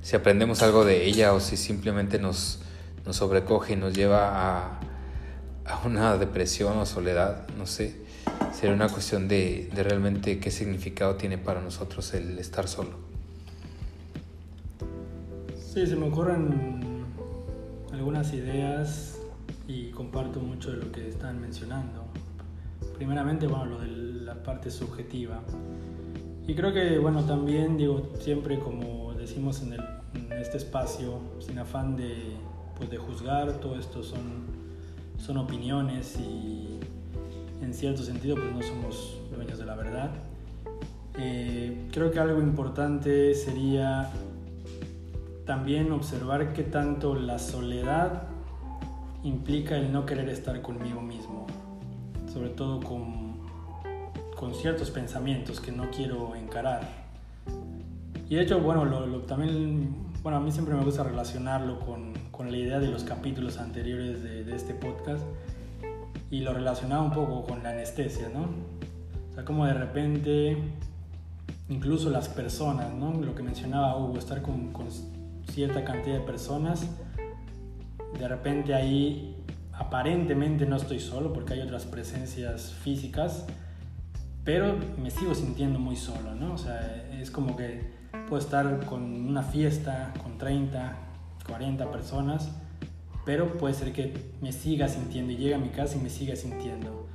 si 0.00 0.16
aprendemos 0.16 0.62
algo 0.62 0.84
de 0.84 1.06
ella 1.06 1.32
o 1.34 1.40
si 1.40 1.56
simplemente 1.56 2.18
nos, 2.18 2.60
nos 3.04 3.16
sobrecoge 3.16 3.74
y 3.74 3.76
nos 3.76 3.94
lleva 3.94 4.30
a, 4.32 4.80
a 5.64 5.86
una 5.86 6.16
depresión 6.16 6.78
o 6.78 6.86
soledad, 6.86 7.46
no 7.56 7.66
sé, 7.66 7.96
sería 8.52 8.74
una 8.74 8.88
cuestión 8.88 9.28
de, 9.28 9.70
de, 9.74 9.82
realmente 9.82 10.38
qué 10.38 10.50
significado 10.50 11.16
tiene 11.16 11.38
para 11.38 11.60
nosotros 11.60 12.12
el 12.14 12.38
estar 12.38 12.68
solo. 12.68 12.96
Sí, 15.74 15.86
se 15.86 15.94
me 15.96 16.08
ocurren 16.08 17.04
algunas 17.92 18.32
ideas 18.32 19.18
y 19.66 19.90
comparto 19.90 20.40
mucho 20.40 20.70
de 20.70 20.78
lo 20.78 20.90
que 20.90 21.08
están 21.08 21.40
mencionando. 21.40 22.06
Primeramente, 22.96 23.46
bueno, 23.46 23.66
lo 23.66 23.78
de 23.80 23.86
la 24.28 24.42
parte 24.42 24.70
subjetiva. 24.70 25.42
Y 26.46 26.54
creo 26.54 26.72
que, 26.72 26.98
bueno, 26.98 27.24
también 27.24 27.76
digo, 27.76 28.12
siempre 28.20 28.58
como 28.58 29.12
decimos 29.14 29.62
en, 29.62 29.74
el, 29.74 29.84
en 30.14 30.32
este 30.32 30.56
espacio, 30.56 31.20
sin 31.40 31.58
afán 31.58 31.96
de, 31.96 32.14
pues, 32.76 32.90
de 32.90 32.96
juzgar, 32.96 33.52
todo 33.60 33.78
esto 33.78 34.02
son 34.02 34.58
son 35.18 35.36
opiniones 35.36 36.16
y 36.18 36.78
en 37.60 37.74
cierto 37.74 38.02
sentido 38.02 38.36
pues 38.36 38.52
no 38.52 38.62
somos 38.62 39.18
dueños 39.34 39.58
de 39.58 39.66
la 39.66 39.74
verdad. 39.74 40.10
Eh, 41.18 41.88
creo 41.92 42.10
que 42.10 42.20
algo 42.20 42.40
importante 42.40 43.34
sería 43.34 44.10
también 45.44 45.90
observar 45.92 46.52
qué 46.52 46.62
tanto 46.62 47.14
la 47.14 47.38
soledad 47.38 48.22
implica 49.24 49.76
el 49.76 49.92
no 49.92 50.06
querer 50.06 50.28
estar 50.28 50.62
conmigo 50.62 51.00
mismo, 51.00 51.46
sobre 52.32 52.50
todo 52.50 52.80
con, 52.80 53.17
con 54.38 54.54
ciertos 54.54 54.92
pensamientos 54.92 55.60
que 55.60 55.72
no 55.72 55.90
quiero 55.90 56.36
encarar. 56.36 56.82
Y 58.28 58.36
de 58.36 58.42
hecho, 58.42 58.60
bueno, 58.60 58.84
lo, 58.84 59.22
también, 59.22 60.12
bueno, 60.22 60.38
a 60.38 60.40
mí 60.40 60.52
siempre 60.52 60.74
me 60.76 60.84
gusta 60.84 61.02
relacionarlo 61.02 61.80
con, 61.80 62.12
con 62.30 62.52
la 62.52 62.56
idea 62.56 62.78
de 62.78 62.86
los 62.86 63.02
capítulos 63.02 63.58
anteriores 63.58 64.22
de, 64.22 64.44
de, 64.44 64.54
este 64.54 64.74
podcast 64.74 65.24
y 66.30 66.42
lo 66.42 66.52
relacionaba 66.54 67.02
un 67.02 67.10
poco 67.10 67.42
con 67.42 67.64
la 67.64 67.70
anestesia, 67.70 68.28
¿no? 68.32 68.42
O 69.30 69.34
sea, 69.34 69.44
como 69.44 69.66
de 69.66 69.74
repente, 69.74 70.56
incluso 71.68 72.08
las 72.08 72.28
personas, 72.28 72.94
¿no? 72.94 73.14
Lo 73.14 73.34
que 73.34 73.42
mencionaba 73.42 73.96
Hugo, 73.96 74.18
estar 74.18 74.40
con, 74.40 74.72
con 74.72 74.86
cierta 75.50 75.82
cantidad 75.82 76.14
de 76.14 76.24
personas, 76.24 76.88
de 78.16 78.28
repente 78.28 78.72
ahí 78.72 79.34
aparentemente 79.72 80.64
no 80.64 80.76
estoy 80.76 81.00
solo 81.00 81.32
porque 81.32 81.54
hay 81.54 81.60
otras 81.60 81.86
presencias 81.86 82.72
físicas, 82.72 83.46
pero 84.48 84.74
me 84.96 85.10
sigo 85.10 85.34
sintiendo 85.34 85.78
muy 85.78 85.94
solo, 85.94 86.34
¿no? 86.34 86.54
O 86.54 86.56
sea, 86.56 87.06
es 87.20 87.30
como 87.30 87.54
que 87.54 87.82
puedo 88.30 88.42
estar 88.42 88.82
con 88.86 89.02
una 89.02 89.42
fiesta 89.42 90.14
con 90.22 90.38
30, 90.38 90.96
40 91.46 91.90
personas, 91.90 92.50
pero 93.26 93.58
puede 93.58 93.74
ser 93.74 93.92
que 93.92 94.32
me 94.40 94.52
siga 94.52 94.88
sintiendo 94.88 95.34
y 95.34 95.36
llegue 95.36 95.54
a 95.54 95.58
mi 95.58 95.68
casa 95.68 95.98
y 95.98 96.00
me 96.00 96.08
siga 96.08 96.34
sintiendo. 96.34 97.08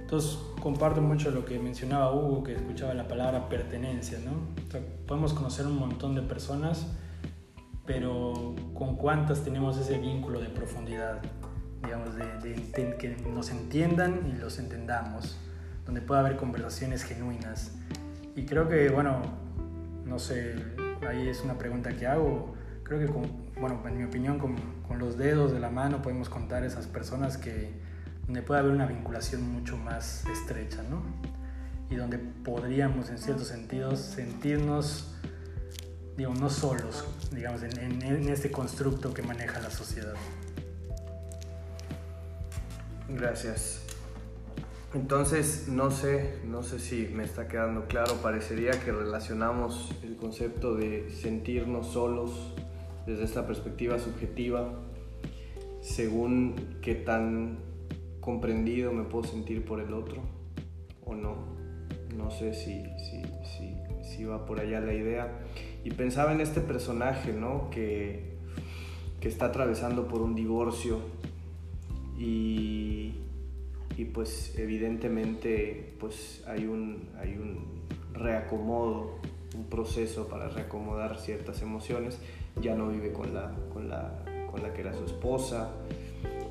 Entonces 0.00 0.36
comparto 0.60 1.00
mucho 1.00 1.30
lo 1.30 1.44
que 1.44 1.60
mencionaba 1.60 2.12
Hugo, 2.12 2.42
que 2.42 2.56
escuchaba 2.56 2.92
la 2.92 3.06
palabra 3.06 3.48
pertenencia, 3.48 4.18
¿no? 4.24 4.32
podemos 5.06 5.32
conocer 5.32 5.66
un 5.66 5.78
montón 5.78 6.16
de 6.16 6.22
personas, 6.22 6.88
pero 7.86 8.56
¿con 8.74 8.96
cuántas 8.96 9.44
tenemos 9.44 9.78
ese 9.78 9.96
vínculo 9.96 10.40
de 10.40 10.48
profundidad? 10.48 11.22
Digamos, 11.84 12.16
de, 12.16 12.24
de 12.42 12.96
que 12.98 13.10
nos 13.32 13.50
entiendan 13.50 14.28
y 14.28 14.40
los 14.40 14.58
entendamos, 14.58 15.38
donde 15.90 16.02
pueda 16.02 16.20
haber 16.20 16.36
conversaciones 16.36 17.02
genuinas. 17.02 17.72
Y 18.36 18.46
creo 18.46 18.68
que, 18.68 18.90
bueno, 18.90 19.22
no 20.04 20.20
sé, 20.20 20.54
ahí 21.08 21.28
es 21.28 21.40
una 21.42 21.58
pregunta 21.58 21.90
que 21.96 22.06
hago. 22.06 22.54
Creo 22.84 23.00
que 23.00 23.06
bueno, 23.58 23.82
en 23.84 23.98
mi 23.98 24.04
opinión, 24.04 24.38
con, 24.38 24.54
con, 24.86 25.00
los 25.00 25.18
dedos 25.18 25.50
de 25.50 25.58
la 25.58 25.68
mano 25.68 26.00
podemos 26.00 26.28
contar 26.28 26.62
esas 26.62 26.86
personas 26.86 27.36
que 27.36 27.72
donde 28.26 28.40
puede 28.42 28.60
haber 28.60 28.70
una 28.72 28.86
vinculación 28.86 29.42
mucho 29.52 29.76
más 29.76 30.24
estrecha, 30.26 30.80
¿no? 30.88 31.02
Y 31.90 31.96
donde 31.96 32.18
podríamos 32.18 33.10
en 33.10 33.18
ciertos 33.18 33.48
sentidos 33.48 33.98
sentirnos, 33.98 35.16
digo, 36.16 36.32
no 36.34 36.50
solos, 36.50 37.04
digamos, 37.32 37.64
en, 37.64 38.00
en 38.00 38.28
este 38.28 38.52
constructo 38.52 39.12
que 39.12 39.22
maneja 39.22 39.58
la 39.58 39.70
sociedad. 39.70 40.14
Gracias. 43.08 43.89
Entonces, 44.92 45.68
no 45.68 45.90
sé, 45.90 46.40
no 46.44 46.64
sé 46.64 46.80
si 46.80 47.08
me 47.12 47.22
está 47.22 47.46
quedando 47.46 47.86
claro, 47.86 48.14
parecería 48.22 48.72
que 48.72 48.90
relacionamos 48.90 49.94
el 50.02 50.16
concepto 50.16 50.74
de 50.74 51.10
sentirnos 51.10 51.88
solos 51.88 52.54
desde 53.06 53.24
esta 53.24 53.46
perspectiva 53.46 53.98
subjetiva 53.98 54.72
según 55.80 56.56
qué 56.82 56.94
tan 56.94 57.58
comprendido 58.20 58.92
me 58.92 59.04
puedo 59.04 59.24
sentir 59.24 59.64
por 59.64 59.80
el 59.80 59.94
otro 59.94 60.22
o 61.04 61.14
no. 61.14 61.36
No 62.16 62.30
sé 62.30 62.52
si, 62.52 62.82
si, 62.98 63.22
si, 63.44 63.76
si 64.02 64.24
va 64.24 64.44
por 64.44 64.60
allá 64.60 64.80
la 64.80 64.92
idea. 64.92 65.40
Y 65.84 65.90
pensaba 65.92 66.32
en 66.32 66.40
este 66.40 66.60
personaje, 66.60 67.32
¿no? 67.32 67.70
Que, 67.70 68.36
que 69.20 69.28
está 69.28 69.46
atravesando 69.46 70.08
por 70.08 70.20
un 70.20 70.34
divorcio 70.34 70.98
y, 72.18 73.14
y 73.96 74.04
pues 74.04 74.54
evidentemente 74.58 75.94
pues 75.98 76.42
hay 76.46 76.66
un, 76.66 77.08
hay 77.18 77.36
un 77.36 77.80
reacomodo, 78.14 79.18
un 79.54 79.64
proceso 79.64 80.28
para 80.28 80.48
reacomodar 80.48 81.18
ciertas 81.18 81.62
emociones. 81.62 82.18
Ya 82.60 82.74
no 82.74 82.88
vive 82.88 83.12
con 83.12 83.34
la, 83.34 83.52
con 83.72 83.88
la, 83.88 84.24
con 84.50 84.62
la 84.62 84.72
que 84.72 84.82
era 84.82 84.94
su 84.94 85.04
esposa. 85.04 85.70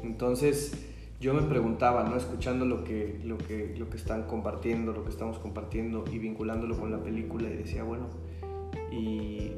Entonces, 0.03 0.87
yo 1.19 1.33
me 1.33 1.41
preguntaba, 1.41 2.03
¿no? 2.03 2.15
escuchando 2.15 2.65
lo 2.65 2.83
que, 2.83 3.19
lo, 3.23 3.37
que, 3.37 3.75
lo 3.77 3.89
que 3.89 3.97
están 3.97 4.23
compartiendo, 4.23 4.93
lo 4.93 5.03
que 5.03 5.09
estamos 5.09 5.37
compartiendo 5.37 6.05
y 6.11 6.17
vinculándolo 6.17 6.77
con 6.77 6.91
la 6.91 7.03
película 7.03 7.49
y 7.49 7.57
decía, 7.57 7.83
bueno, 7.83 8.07
¿y 8.91 9.51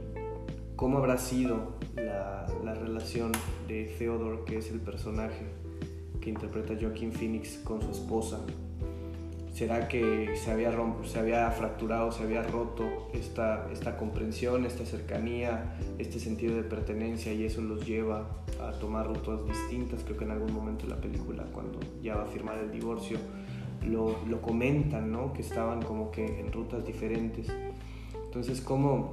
cómo 0.75 0.97
habrá 0.97 1.17
sido 1.17 1.75
la, 1.95 2.47
la 2.63 2.73
relación 2.73 3.31
de 3.67 3.93
Theodore, 3.97 4.39
que 4.45 4.57
es 4.57 4.71
el 4.71 4.79
personaje 4.79 5.60
que 6.21 6.29
interpreta 6.29 6.73
Joaquín 6.79 7.11
Phoenix, 7.11 7.57
con 7.63 7.81
su 7.81 7.91
esposa? 7.91 8.39
¿Será 9.53 9.89
que 9.89 10.33
se 10.37 10.49
había, 10.49 10.71
se 11.03 11.19
había 11.19 11.51
fracturado, 11.51 12.11
se 12.11 12.23
había 12.23 12.41
roto 12.41 13.09
esta, 13.13 13.67
esta 13.71 13.97
comprensión, 13.97 14.65
esta 14.65 14.85
cercanía, 14.85 15.75
este 15.99 16.19
sentido 16.19 16.55
de 16.55 16.63
pertenencia 16.63 17.33
y 17.33 17.43
eso 17.43 17.61
los 17.61 17.85
lleva 17.85 18.43
a 18.61 18.71
tomar 18.79 19.07
rutas 19.07 19.45
distintas? 19.45 20.03
Creo 20.05 20.17
que 20.17 20.23
en 20.23 20.31
algún 20.31 20.53
momento 20.53 20.85
de 20.87 20.93
la 20.95 21.01
película, 21.01 21.43
cuando 21.51 21.79
ya 22.01 22.15
va 22.15 22.23
a 22.23 22.27
firmar 22.27 22.59
el 22.59 22.71
divorcio, 22.71 23.17
lo, 23.85 24.15
lo 24.29 24.41
comentan, 24.41 25.11
¿no? 25.11 25.33
Que 25.33 25.41
estaban 25.41 25.81
como 25.81 26.11
que 26.11 26.39
en 26.39 26.51
rutas 26.51 26.85
diferentes. 26.85 27.47
Entonces, 28.25 28.61
¿cómo, 28.61 29.11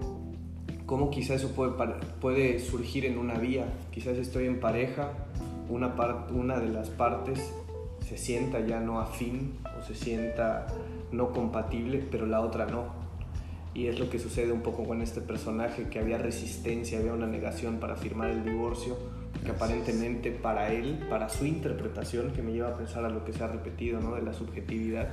cómo 0.86 1.10
quizás 1.10 1.42
eso 1.42 1.52
puede, 1.52 1.72
puede 2.20 2.60
surgir 2.60 3.06
en 3.06 3.18
una 3.18 3.34
vía? 3.34 3.66
Quizás 3.90 4.16
estoy 4.18 4.46
en 4.46 4.60
pareja, 4.60 5.12
una, 5.68 5.94
part, 5.94 6.30
una 6.30 6.58
de 6.58 6.68
las 6.68 6.90
partes 6.90 7.52
se 8.06 8.16
sienta 8.16 8.60
ya 8.60 8.80
no 8.80 9.00
afín 9.00 9.58
o 9.78 9.82
se 9.82 9.94
sienta 9.94 10.66
no 11.12 11.32
compatible, 11.32 12.06
pero 12.10 12.26
la 12.26 12.40
otra 12.40 12.66
no. 12.66 12.87
Y 13.75 13.87
es 13.87 14.00
lo 14.00 14.08
que 14.10 14.18
sucede 14.18 14.50
un 14.50 14.62
poco 14.62 14.84
con 14.84 15.02
este 15.02 15.20
personaje, 15.20 15.88
que 15.88 15.98
había 15.98 16.18
resistencia, 16.18 16.98
había 16.98 17.12
una 17.12 17.26
negación 17.26 17.78
para 17.78 17.96
firmar 17.96 18.30
el 18.30 18.44
divorcio, 18.44 18.96
que 19.44 19.50
aparentemente 19.50 20.30
para 20.32 20.72
él, 20.72 21.06
para 21.08 21.28
su 21.28 21.46
interpretación, 21.46 22.32
que 22.32 22.42
me 22.42 22.52
lleva 22.52 22.70
a 22.70 22.76
pensar 22.76 23.04
a 23.04 23.10
lo 23.10 23.25
que 23.25 23.32
se 23.32 23.44
ha 23.44 23.46
repetido, 23.46 24.00
¿no? 24.00 24.14
de 24.14 24.22
la 24.22 24.32
subjetividad, 24.32 25.08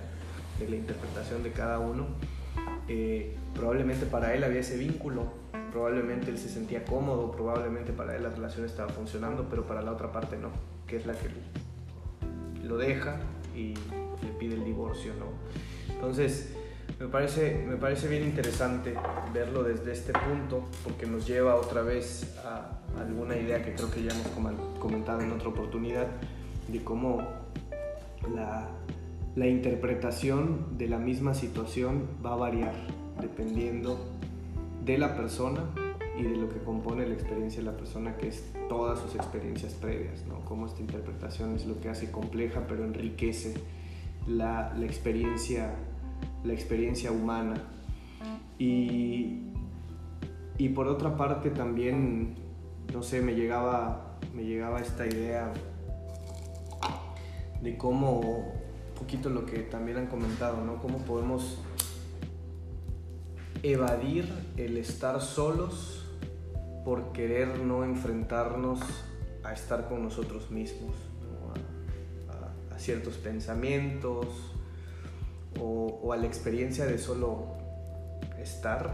de 0.59 0.69
la 0.69 0.77
interpretación 0.77 1.43
de 1.43 1.51
cada 1.51 1.79
uno, 1.79 2.07
eh, 2.87 3.35
probablemente 3.53 4.05
para 4.05 4.33
él 4.33 4.43
había 4.43 4.61
ese 4.61 4.77
vínculo, 4.77 5.33
probablemente 5.71 6.31
él 6.31 6.37
se 6.37 6.49
sentía 6.49 6.85
cómodo, 6.85 7.31
probablemente 7.31 7.93
para 7.93 8.15
él 8.15 8.23
la 8.23 8.29
relación 8.29 8.65
estaba 8.65 8.89
funcionando, 8.89 9.47
pero 9.49 9.65
para 9.65 9.81
la 9.81 9.91
otra 9.91 10.11
parte 10.11 10.37
no, 10.37 10.49
que 10.87 10.97
es 10.97 11.05
la 11.05 11.13
que 11.13 11.29
lo 12.63 12.77
deja 12.77 13.17
y 13.55 13.73
le 14.23 14.31
pide 14.39 14.55
el 14.55 14.63
divorcio, 14.63 15.13
¿no? 15.19 15.93
Entonces, 15.93 16.53
me 16.99 17.07
parece, 17.07 17.65
me 17.67 17.75
parece 17.75 18.07
bien 18.07 18.23
interesante 18.23 18.93
verlo 19.33 19.63
desde 19.63 19.91
este 19.91 20.13
punto 20.13 20.63
porque 20.83 21.05
nos 21.05 21.27
lleva 21.27 21.55
otra 21.55 21.81
vez 21.81 22.37
a 22.45 22.79
alguna 22.99 23.35
idea 23.35 23.63
que 23.63 23.73
creo 23.73 23.91
que 23.91 24.03
ya 24.03 24.11
hemos 24.11 24.27
comentado 24.79 25.21
en 25.21 25.31
otra 25.31 25.49
oportunidad 25.49 26.07
de 26.69 26.83
cómo 26.83 27.21
la, 28.33 28.69
la 29.35 29.47
interpretación 29.47 30.77
de 30.77 30.87
la 30.87 30.97
misma 30.97 31.33
situación 31.33 32.07
va 32.25 32.33
a 32.33 32.37
variar 32.37 32.75
dependiendo 33.19 33.99
de 34.85 34.97
la 34.99 35.15
persona 35.15 35.63
y 36.17 36.23
de 36.23 36.35
lo 36.37 36.47
que 36.47 36.59
compone 36.59 37.05
la 37.07 37.13
experiencia 37.13 37.59
de 37.59 37.65
la 37.65 37.75
persona, 37.75 38.15
que 38.17 38.27
es 38.27 38.53
todas 38.69 38.99
sus 38.99 39.15
experiencias 39.15 39.73
previas, 39.73 40.25
¿no? 40.27 40.39
Cómo 40.45 40.67
esta 40.67 40.79
interpretación 40.79 41.55
es 41.55 41.65
lo 41.65 41.81
que 41.81 41.89
hace 41.89 42.11
compleja, 42.11 42.65
pero 42.67 42.85
enriquece 42.85 43.55
la, 44.27 44.73
la 44.77 44.85
experiencia, 44.85 45.73
la 46.43 46.53
experiencia 46.53 47.11
humana. 47.11 47.55
Y, 48.57 49.41
y 50.57 50.69
por 50.69 50.87
otra 50.87 51.17
parte 51.17 51.49
también, 51.49 52.35
no 52.93 53.03
sé, 53.03 53.21
me 53.21 53.33
llegaba, 53.33 54.17
me 54.33 54.43
llegaba 54.45 54.79
esta 54.79 55.05
idea 55.05 55.51
de 57.61 57.77
cómo, 57.77 58.19
un 58.19 58.95
poquito 58.97 59.29
lo 59.29 59.45
que 59.45 59.59
también 59.59 59.97
han 59.97 60.07
comentado, 60.07 60.63
¿no? 60.63 60.77
Cómo 60.77 60.99
podemos 60.99 61.59
evadir 63.63 64.31
el 64.57 64.77
estar 64.77 65.21
solos 65.21 66.03
por 66.83 67.11
querer 67.11 67.59
no 67.59 67.83
enfrentarnos 67.83 68.79
a 69.43 69.53
estar 69.53 69.87
con 69.87 70.03
nosotros 70.03 70.51
mismos, 70.51 70.95
a, 72.29 72.77
ciertos 72.79 73.15
pensamientos 73.15 74.27
o, 75.59 76.11
a 76.13 76.17
la 76.17 76.27
experiencia 76.27 76.85
de 76.85 76.97
solo 76.97 77.55
estar 78.39 78.91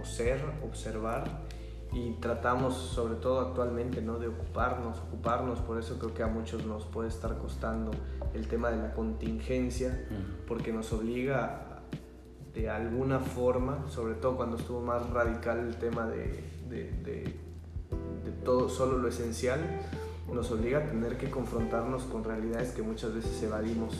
o 0.00 0.04
ser, 0.04 0.40
observar 0.64 1.24
y 1.92 2.12
tratamos 2.14 2.74
sobre 2.74 3.16
todo 3.16 3.40
actualmente 3.40 4.00
¿no? 4.00 4.18
de 4.18 4.28
ocuparnos, 4.28 4.98
ocuparnos, 4.98 5.60
por 5.60 5.78
eso 5.78 5.98
creo 5.98 6.14
que 6.14 6.22
a 6.22 6.26
muchos 6.26 6.64
nos 6.64 6.86
puede 6.86 7.08
estar 7.08 7.36
costando 7.36 7.90
el 8.34 8.48
tema 8.48 8.70
de 8.70 8.78
la 8.78 8.92
contingencia, 8.94 10.06
porque 10.48 10.72
nos 10.72 10.92
obliga 10.92 11.71
de 12.54 12.68
alguna 12.68 13.18
forma, 13.20 13.84
sobre 13.88 14.14
todo 14.14 14.36
cuando 14.36 14.56
estuvo 14.56 14.80
más 14.80 15.08
radical 15.10 15.58
el 15.58 15.76
tema 15.76 16.06
de, 16.06 16.44
de, 16.68 17.34
todo, 18.44 18.68
solo 18.68 18.98
lo 18.98 19.08
esencial, 19.08 19.60
nos 20.32 20.50
obliga 20.50 20.78
a 20.78 20.86
tener 20.86 21.16
que 21.16 21.30
confrontarnos 21.30 22.02
con 22.04 22.24
realidades 22.24 22.72
que 22.72 22.82
muchas 22.82 23.14
veces 23.14 23.40
evadimos 23.42 23.94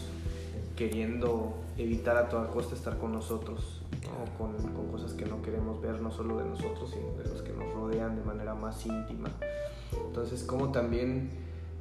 queriendo 0.77 1.55
evitar 1.79 2.17
a 2.17 2.29
toda 2.29 2.49
costa 2.49 2.75
estar 2.75 2.99
con 2.99 3.13
nosotros, 3.13 3.83
o 4.11 4.39
con, 4.39 4.55
con, 4.73 4.89
cosas 4.89 5.13
que 5.13 5.25
no 5.27 5.43
queremos 5.43 5.81
ver, 5.81 6.01
no 6.01 6.11
solo 6.11 6.39
de 6.39 6.45
nosotros, 6.45 6.91
sino 6.91 7.13
de 7.23 7.29
los 7.29 7.43
que 7.43 7.53
nos 7.53 7.73
rodean 7.73 8.17
de 8.17 8.25
manera 8.25 8.55
más 8.55 8.85
íntima. 8.85 9.29
Entonces, 10.07 10.43
como 10.43 10.73
también 10.73 11.31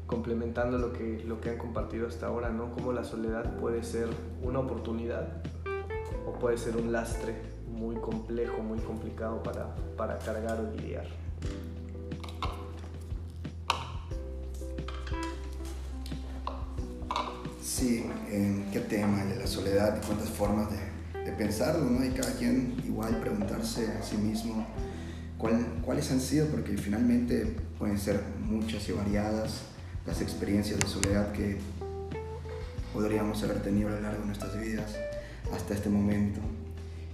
complementando 0.05 0.77
lo 0.77 0.91
que, 0.91 1.23
lo 1.25 1.39
que 1.39 1.51
han 1.51 1.57
compartido 1.57 2.07
hasta 2.07 2.27
ahora, 2.27 2.49
¿no? 2.49 2.71
Cómo 2.71 2.91
la 2.91 3.03
soledad 3.03 3.57
puede 3.57 3.81
ser 3.81 4.10
una 4.43 4.60
oportunidad 4.60 5.41
o 6.25 6.34
puede 6.34 6.57
ser 6.57 6.77
un 6.77 6.91
lastre 6.91 7.36
muy 7.67 7.95
complejo, 7.95 8.62
muy 8.62 8.79
complicado 8.79 9.41
para, 9.43 9.75
para 9.97 10.19
cargar 10.19 10.60
o 10.60 10.75
lidiar. 10.75 11.07
Sí, 17.63 18.05
qué 18.71 18.79
tema 18.81 19.23
de 19.25 19.38
la 19.38 19.47
soledad 19.47 19.97
y 20.01 20.05
cuántas 20.05 20.29
formas 20.29 20.67
de, 20.69 21.21
de, 21.23 21.31
pensarlo, 21.31 21.86
¿no? 21.86 22.05
Y 22.05 22.10
cada 22.12 22.34
quien 22.34 22.75
igual 22.86 23.17
preguntarse 23.19 23.91
a 23.91 24.03
sí 24.03 24.17
mismo 24.17 24.65
cuál, 25.38 25.65
cuáles 25.84 26.12
han 26.12 26.21
sido, 26.21 26.47
porque 26.47 26.77
finalmente 26.77 27.57
pueden 27.79 27.97
ser 27.97 28.21
muchas 28.39 28.88
y 28.89 28.91
variadas 28.91 29.63
las 30.05 30.21
experiencias 30.21 30.79
de 30.79 30.88
soledad 30.88 31.31
que 31.31 31.60
podríamos 32.93 33.41
haber 33.43 33.62
tenido 33.62 33.89
a 33.89 33.91
lo 33.93 34.01
largo 34.01 34.21
de 34.21 34.27
nuestras 34.27 34.60
vidas 34.60 34.95
hasta 35.54 35.73
este 35.73 35.89
momento. 35.89 36.39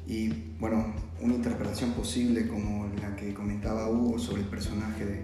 Y 0.07 0.29
bueno, 0.59 0.93
una 1.21 1.35
interpretación 1.35 1.91
posible 1.91 2.47
como 2.47 2.87
la 3.01 3.15
que 3.15 3.33
comentaba 3.33 3.89
Hugo 3.89 4.19
sobre 4.19 4.41
el 4.41 4.47
personaje 4.47 5.05
de, 5.05 5.21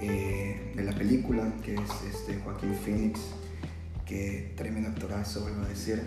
eh, 0.00 0.72
de 0.76 0.84
la 0.84 0.92
película, 0.92 1.52
que 1.64 1.74
es 1.74 1.90
este 2.08 2.38
Joaquín 2.38 2.74
Phoenix, 2.74 3.20
que 4.04 4.52
tremendo 4.56 4.90
actorazo, 4.90 5.42
vuelvo 5.42 5.62
a 5.62 5.68
decir. 5.68 6.02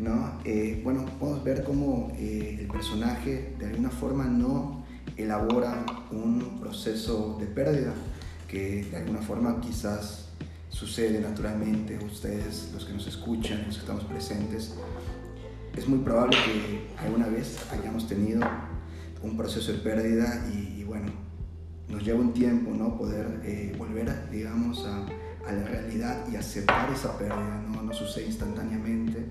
¿no? 0.00 0.40
Eh, 0.44 0.80
bueno, 0.82 1.04
podemos 1.18 1.44
ver 1.44 1.62
cómo 1.62 2.12
eh, 2.16 2.56
el 2.60 2.66
personaje 2.68 3.54
de 3.58 3.66
alguna 3.66 3.90
forma 3.90 4.24
no 4.24 4.84
elabora 5.16 5.84
un 6.10 6.58
proceso 6.60 7.36
de 7.38 7.46
pérdida, 7.46 7.92
que 8.48 8.84
de 8.84 8.96
alguna 8.96 9.20
forma 9.20 9.60
quizás 9.60 10.28
sucede 10.70 11.20
naturalmente, 11.20 11.98
ustedes, 12.04 12.70
los 12.72 12.84
que 12.84 12.92
nos 12.92 13.06
escuchan, 13.06 13.64
los 13.66 13.76
que 13.76 13.80
estamos 13.80 14.04
presentes, 14.04 14.74
es 15.76 15.88
muy 15.88 16.00
probable 16.00 16.36
que 16.44 16.90
alguna 16.98 17.26
vez 17.28 17.58
hayamos 17.70 18.06
tenido 18.08 18.40
un 19.22 19.36
proceso 19.36 19.72
de 19.72 19.78
pérdida 19.78 20.46
y, 20.52 20.84
bueno, 20.84 21.12
nos 21.88 22.02
lleva 22.02 22.20
un 22.20 22.32
tiempo, 22.32 22.72
¿no? 22.72 22.96
Poder 22.96 23.40
eh, 23.44 23.74
volver, 23.78 24.30
digamos, 24.30 24.84
a, 24.86 25.06
a, 25.48 25.52
la 25.52 25.64
realidad 25.64 26.24
y 26.30 26.36
aceptar 26.36 26.90
esa 26.90 27.16
pérdida, 27.18 27.62
¿no? 27.68 27.82
No 27.82 27.92
sucede 27.92 28.26
instantáneamente. 28.26 29.26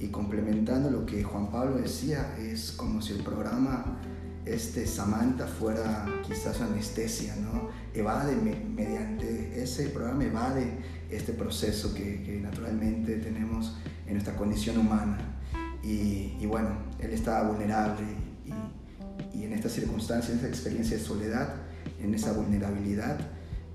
Y 0.00 0.08
complementando 0.08 0.90
lo 0.90 1.06
que 1.06 1.22
Juan 1.22 1.50
Pablo 1.50 1.76
decía, 1.76 2.34
es 2.38 2.72
como 2.72 3.00
si 3.00 3.12
el 3.12 3.22
programa 3.22 3.98
este 4.44 4.86
Samantha 4.86 5.46
fuera 5.46 6.04
quizás 6.26 6.60
anestesia, 6.60 7.36
¿no? 7.36 7.68
Evade 7.94 8.34
mediante 8.34 9.62
ese 9.62 9.88
programa, 9.90 10.24
evade 10.24 10.78
este 11.10 11.32
proceso 11.32 11.94
que, 11.94 12.22
que 12.22 12.40
naturalmente 12.40 13.16
tenemos 13.18 13.76
en 14.06 14.14
nuestra 14.14 14.34
condición 14.34 14.78
humana. 14.78 15.41
Y, 15.82 16.36
y 16.40 16.46
bueno, 16.46 16.70
él 17.00 17.10
estaba 17.10 17.48
vulnerable 17.48 18.04
y, 18.46 19.38
y, 19.38 19.44
en 19.44 19.52
estas 19.52 19.72
circunstancias, 19.72 20.30
en 20.30 20.36
esta 20.36 20.48
experiencia 20.48 20.96
de 20.96 21.02
soledad, 21.02 21.54
en 22.00 22.14
esa 22.14 22.32
vulnerabilidad, 22.32 23.18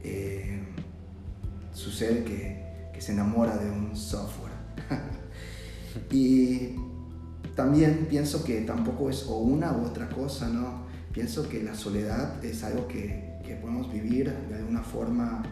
eh, 0.04 0.64
sucede 1.74 2.24
que, 2.24 2.92
que 2.94 3.02
se 3.02 3.12
enamora 3.12 3.58
de 3.58 3.70
un 3.70 3.96
software. 3.96 4.54
y 6.12 6.76
también 7.56 8.08
pienso 8.10 8.44
que 8.44 8.62
tampoco 8.62 9.10
es 9.10 9.26
o 9.28 9.38
una 9.40 9.74
u 9.74 9.86
otra 9.86 10.10
cosa, 10.10 10.48
¿no? 10.48 10.86
Pienso 11.12 11.50
que 11.50 11.64
la 11.64 11.76
soledad 11.76 12.44
es 12.46 12.64
algo 12.64 12.88
que, 12.88 13.40
que 13.44 13.56
podemos 13.56 13.92
vivir 13.92 14.32
de 14.50 14.56
alguna 14.56 14.84
forma 14.84 15.44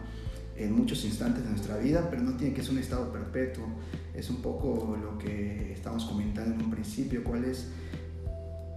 en 0.56 0.72
muchos 0.72 1.04
instantes 1.04 1.44
de 1.44 1.50
nuestra 1.50 1.76
vida, 1.76 2.08
pero 2.08 2.22
no 2.22 2.36
tiene 2.36 2.54
que 2.54 2.62
ser 2.62 2.72
un 2.72 2.78
estado 2.78 3.12
perpetuo. 3.12 3.64
Es 4.16 4.30
un 4.30 4.36
poco 4.36 4.96
lo 5.00 5.18
que 5.18 5.72
estamos 5.72 6.04
comentando 6.04 6.54
en 6.54 6.62
un 6.62 6.70
principio, 6.70 7.22
cuál 7.22 7.44
es 7.44 7.68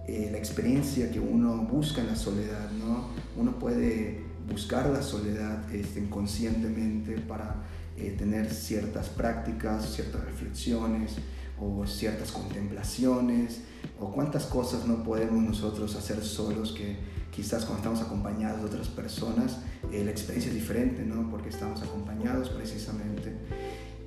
eh, 0.06 0.28
la 0.30 0.38
experiencia 0.38 1.10
que 1.10 1.20
uno 1.20 1.56
busca 1.64 2.00
en 2.00 2.08
la 2.08 2.16
soledad, 2.16 2.70
¿no? 2.72 3.08
Uno 3.36 3.58
puede 3.58 4.22
buscar 4.48 4.88
la 4.90 5.02
soledad 5.02 5.72
este, 5.72 6.00
inconscientemente 6.00 7.18
para 7.18 7.62
eh, 7.96 8.14
tener 8.18 8.52
ciertas 8.52 9.08
prácticas, 9.08 9.94
ciertas 9.94 10.24
reflexiones, 10.24 11.16
o 11.60 11.86
ciertas 11.86 12.32
contemplaciones 12.32 13.60
o 13.98 14.10
cuántas 14.10 14.46
cosas 14.46 14.86
no 14.86 15.04
podemos 15.04 15.42
nosotros 15.42 15.94
hacer 15.94 16.22
solos 16.22 16.72
que 16.72 16.96
quizás 17.30 17.64
cuando 17.64 17.78
estamos 17.78 18.00
acompañados 18.00 18.60
de 18.60 18.66
otras 18.66 18.88
personas 18.88 19.58
eh, 19.92 20.02
la 20.04 20.10
experiencia 20.10 20.50
es 20.50 20.54
diferente, 20.54 21.04
¿no? 21.04 21.30
Porque 21.30 21.50
estamos 21.50 21.82
acompañados 21.82 22.48
precisamente. 22.50 23.34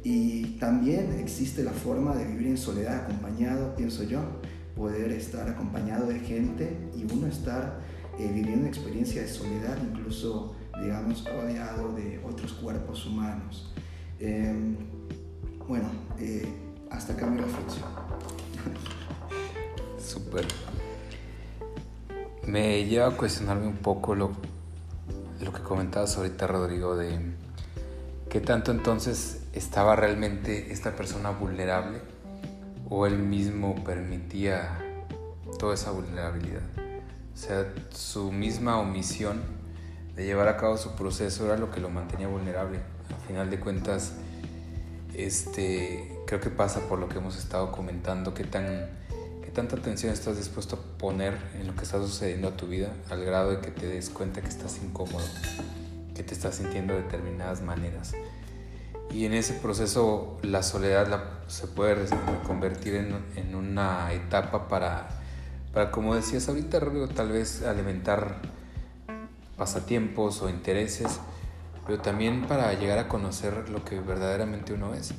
Y 0.03 0.57
también 0.59 1.13
existe 1.19 1.63
la 1.63 1.71
forma 1.71 2.13
de 2.13 2.25
vivir 2.25 2.47
en 2.47 2.57
soledad 2.57 3.05
acompañado, 3.05 3.73
pienso 3.75 4.03
yo, 4.03 4.19
poder 4.75 5.11
estar 5.11 5.47
acompañado 5.47 6.07
de 6.07 6.19
gente 6.19 6.77
y 6.93 7.05
uno 7.11 7.27
estar 7.27 7.79
eh, 8.19 8.29
viviendo 8.33 8.61
una 8.61 8.67
experiencia 8.67 9.21
de 9.21 9.29
soledad, 9.29 9.77
incluso, 9.81 10.55
digamos, 10.81 11.23
rodeado 11.23 11.93
de 11.93 12.21
otros 12.25 12.51
cuerpos 12.53 13.05
humanos. 13.05 13.71
Em, 14.19 14.75
bueno, 15.67 15.89
eh, 16.19 16.47
hasta 16.91 17.13
acá 17.13 17.25
mi 17.25 17.39
reflexión. 17.39 17.85
Súper. 19.97 20.45
Me 22.45 22.83
lleva 22.85 23.07
a 23.07 23.11
cuestionarme 23.11 23.67
un 23.67 23.77
poco 23.77 24.15
lo, 24.15 24.31
lo 25.41 25.53
que 25.53 25.61
comentabas 25.61 26.17
ahorita, 26.17 26.45
Rodrigo, 26.45 26.97
de 26.97 27.19
qué 28.29 28.41
tanto 28.41 28.71
entonces 28.71 29.42
estaba 29.53 29.95
realmente 29.95 30.71
esta 30.71 30.95
persona 30.95 31.29
vulnerable 31.29 31.99
o 32.89 33.05
él 33.05 33.17
mismo 33.19 33.75
permitía 33.83 34.79
toda 35.59 35.75
esa 35.75 35.91
vulnerabilidad. 35.91 36.63
O 37.33 37.37
sea, 37.37 37.71
su 37.91 38.31
misma 38.31 38.79
omisión 38.79 39.41
de 40.15 40.25
llevar 40.25 40.47
a 40.47 40.57
cabo 40.57 40.77
su 40.77 40.95
proceso 40.95 41.45
era 41.45 41.57
lo 41.57 41.71
que 41.71 41.79
lo 41.79 41.89
mantenía 41.89 42.27
vulnerable. 42.27 42.79
Al 43.09 43.27
final 43.27 43.49
de 43.49 43.59
cuentas, 43.59 44.13
este, 45.13 46.19
creo 46.27 46.39
que 46.39 46.49
pasa 46.49 46.81
por 46.81 46.99
lo 46.99 47.09
que 47.09 47.17
hemos 47.17 47.37
estado 47.37 47.71
comentando, 47.71 48.33
qué, 48.33 48.43
tan, 48.43 48.89
qué 49.43 49.51
tanta 49.51 49.75
atención 49.75 50.13
estás 50.13 50.37
dispuesto 50.37 50.75
a 50.75 50.97
poner 50.97 51.37
en 51.59 51.67
lo 51.67 51.75
que 51.75 51.83
está 51.83 51.97
sucediendo 51.99 52.49
a 52.49 52.57
tu 52.57 52.67
vida, 52.67 52.93
al 53.09 53.23
grado 53.25 53.51
de 53.51 53.59
que 53.59 53.71
te 53.71 53.87
des 53.87 54.09
cuenta 54.09 54.41
que 54.41 54.49
estás 54.49 54.79
incómodo, 54.83 55.25
que 56.15 56.23
te 56.23 56.33
estás 56.33 56.55
sintiendo 56.55 56.93
de 56.93 57.03
determinadas 57.03 57.61
maneras. 57.61 58.13
Y 59.13 59.25
en 59.25 59.33
ese 59.33 59.53
proceso 59.53 60.39
la 60.41 60.63
soledad 60.63 61.23
se 61.47 61.67
puede 61.67 61.95
convertir 62.47 62.95
en, 62.95 63.15
en, 63.35 63.53
una 63.53 64.11
etapa 64.11 64.67
para, 64.67 65.07
para, 65.71 65.91
como 65.91 66.15
decías 66.15 66.49
ahorita, 66.49 66.79
tal 67.13 67.31
vez 67.31 67.61
alimentar 67.63 68.37
pasatiempos 69.55 70.41
o 70.41 70.49
intereses 70.49 71.19
pero 71.85 71.99
también 71.99 72.43
para 72.47 72.73
llegar 72.73 72.97
a 72.97 73.07
conocer 73.07 73.69
lo 73.69 73.83
que 73.83 73.99
verdaderamente 73.99 74.73
uno 74.73 74.93
es. 74.93 75.09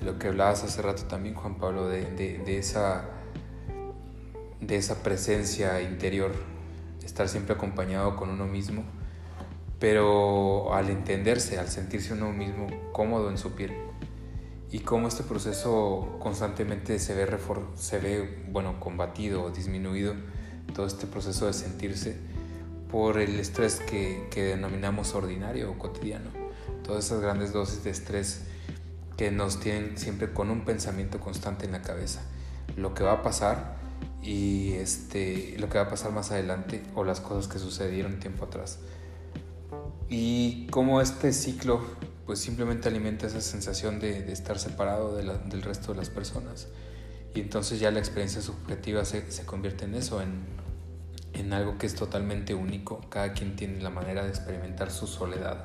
De 0.00 0.06
lo 0.06 0.18
que 0.18 0.28
hablabas 0.28 0.62
hace 0.64 0.80
rato 0.80 1.04
también, 1.04 1.34
Juan 1.34 1.56
Pablo, 1.56 1.88
de, 1.88 2.04
de, 2.04 2.58
esa, 2.58 3.04
de 4.60 4.76
esa 4.76 5.02
presencia 5.02 5.80
interior, 5.82 6.32
estar 7.02 7.28
siempre 7.28 7.54
acompañado 7.54 8.16
con 8.16 8.30
uno 8.30 8.46
mismo, 8.46 8.84
pero 9.78 10.74
al 10.74 10.90
entenderse, 10.90 11.58
al 11.58 11.68
sentirse 11.68 12.12
uno 12.12 12.32
mismo 12.32 12.66
cómodo 12.92 13.30
en 13.30 13.38
su 13.38 13.52
piel. 13.52 13.72
Y 14.70 14.80
cómo 14.80 15.08
este 15.08 15.22
proceso 15.22 16.16
constantemente 16.18 16.98
se 16.98 17.14
ve, 17.14 17.26
se 17.76 17.98
ve 17.98 18.44
bueno, 18.50 18.80
combatido 18.80 19.44
o 19.44 19.50
disminuido, 19.50 20.14
todo 20.74 20.86
este 20.86 21.06
proceso 21.06 21.46
de 21.46 21.54
sentirse 21.54 22.16
por 22.90 23.18
el 23.18 23.38
estrés 23.38 23.80
que, 23.80 24.28
que 24.30 24.42
denominamos 24.44 25.14
ordinario 25.14 25.70
o 25.70 25.78
cotidiano. 25.78 26.30
Todas 26.84 27.06
esas 27.06 27.20
grandes 27.20 27.52
dosis 27.52 27.84
de 27.84 27.90
estrés 27.90 28.42
que 29.16 29.30
nos 29.30 29.60
tienen 29.60 29.96
siempre 29.98 30.32
con 30.32 30.50
un 30.50 30.64
pensamiento 30.64 31.18
constante 31.18 31.66
en 31.66 31.72
la 31.72 31.82
cabeza. 31.82 32.22
Lo 32.76 32.94
que 32.94 33.04
va 33.04 33.12
a 33.12 33.22
pasar 33.22 33.76
y 34.22 34.72
este, 34.74 35.56
lo 35.58 35.68
que 35.68 35.78
va 35.78 35.84
a 35.84 35.88
pasar 35.88 36.12
más 36.12 36.30
adelante 36.30 36.82
o 36.94 37.04
las 37.04 37.20
cosas 37.20 37.50
que 37.50 37.58
sucedieron 37.58 38.20
tiempo 38.20 38.44
atrás. 38.44 38.78
Y 40.08 40.66
cómo 40.68 41.00
este 41.00 41.32
ciclo 41.32 41.80
pues 42.26 42.38
simplemente 42.38 42.88
alimenta 42.88 43.26
esa 43.26 43.40
sensación 43.40 44.00
de, 44.00 44.30
estar 44.32 44.58
separado 44.58 45.16
del 45.16 45.62
resto 45.62 45.92
de 45.92 45.98
las 45.98 46.10
personas. 46.10 46.68
Y 47.34 47.40
entonces 47.40 47.80
ya 47.80 47.90
la 47.90 47.98
experiencia 47.98 48.42
subjetiva 48.42 49.04
se, 49.04 49.30
se 49.30 49.44
convierte 49.44 49.84
en 49.84 49.94
eso, 49.94 50.20
en 50.20 50.58
en 51.38 51.52
algo 51.52 51.78
que 51.78 51.86
es 51.86 51.94
totalmente 51.94 52.54
único. 52.54 53.00
Cada 53.08 53.32
quien 53.32 53.56
tiene 53.56 53.80
la 53.80 53.90
manera 53.90 54.22
de 54.22 54.28
experimentar 54.28 54.90
su 54.90 55.06
soledad, 55.06 55.64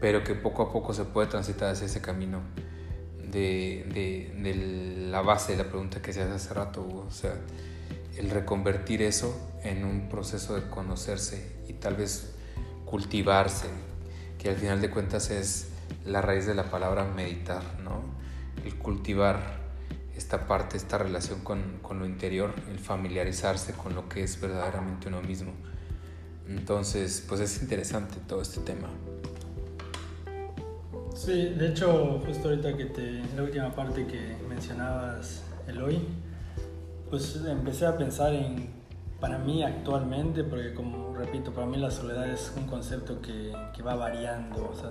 pero 0.00 0.24
que 0.24 0.34
poco 0.34 0.62
a 0.62 0.72
poco 0.72 0.92
se 0.92 1.04
puede 1.04 1.28
transitar 1.28 1.70
hacia 1.70 1.86
ese 1.86 2.00
camino 2.00 2.40
de, 3.30 4.30
de, 4.34 5.08
la 5.10 5.22
base 5.22 5.52
de 5.52 5.58
la 5.58 5.68
pregunta 5.68 6.02
que 6.02 6.12
se 6.12 6.22
hace 6.22 6.32
hace 6.32 6.54
rato, 6.54 6.82
O 6.82 7.10
sea, 7.10 7.34
el 8.16 8.30
reconvertir 8.30 9.02
eso 9.02 9.34
en 9.62 9.84
un 9.84 10.08
proceso 10.08 10.54
de 10.54 10.68
conocerse 10.68 11.60
y 11.68 11.74
tal 11.74 11.96
vez 11.96 12.34
cultivarse, 12.90 13.68
que 14.36 14.48
al 14.48 14.56
final 14.56 14.80
de 14.80 14.90
cuentas 14.90 15.30
es 15.30 15.68
la 16.04 16.20
raíz 16.22 16.44
de 16.46 16.56
la 16.56 16.64
palabra 16.64 17.04
meditar, 17.04 17.62
¿no? 17.84 18.02
El 18.64 18.74
cultivar 18.78 19.60
esta 20.16 20.48
parte, 20.48 20.76
esta 20.76 20.98
relación 20.98 21.40
con, 21.44 21.78
con, 21.82 22.00
lo 22.00 22.04
interior, 22.04 22.52
el 22.68 22.80
familiarizarse 22.80 23.74
con 23.74 23.94
lo 23.94 24.08
que 24.08 24.24
es 24.24 24.40
verdaderamente 24.40 25.06
uno 25.06 25.22
mismo. 25.22 25.52
Entonces, 26.48 27.24
pues 27.28 27.40
es 27.40 27.62
interesante 27.62 28.16
todo 28.26 28.42
este 28.42 28.60
tema. 28.60 28.88
Sí, 31.14 31.50
de 31.56 31.68
hecho, 31.68 32.20
justo 32.26 32.48
ahorita 32.48 32.76
que 32.76 32.86
te, 32.86 33.22
la 33.36 33.44
última 33.44 33.72
parte 33.72 34.04
que 34.04 34.36
mencionabas, 34.48 35.44
Eloy, 35.68 36.00
pues 37.08 37.40
empecé 37.46 37.86
a 37.86 37.96
pensar 37.96 38.34
en, 38.34 38.79
para 39.20 39.38
mí 39.38 39.62
actualmente, 39.62 40.44
porque 40.44 40.74
como 40.74 41.14
repito, 41.14 41.52
para 41.52 41.66
mí 41.66 41.76
la 41.76 41.90
soledad 41.90 42.28
es 42.28 42.52
un 42.56 42.64
concepto 42.66 43.20
que, 43.20 43.52
que 43.74 43.82
va 43.82 43.94
variando, 43.94 44.70
o 44.70 44.74
sea, 44.74 44.90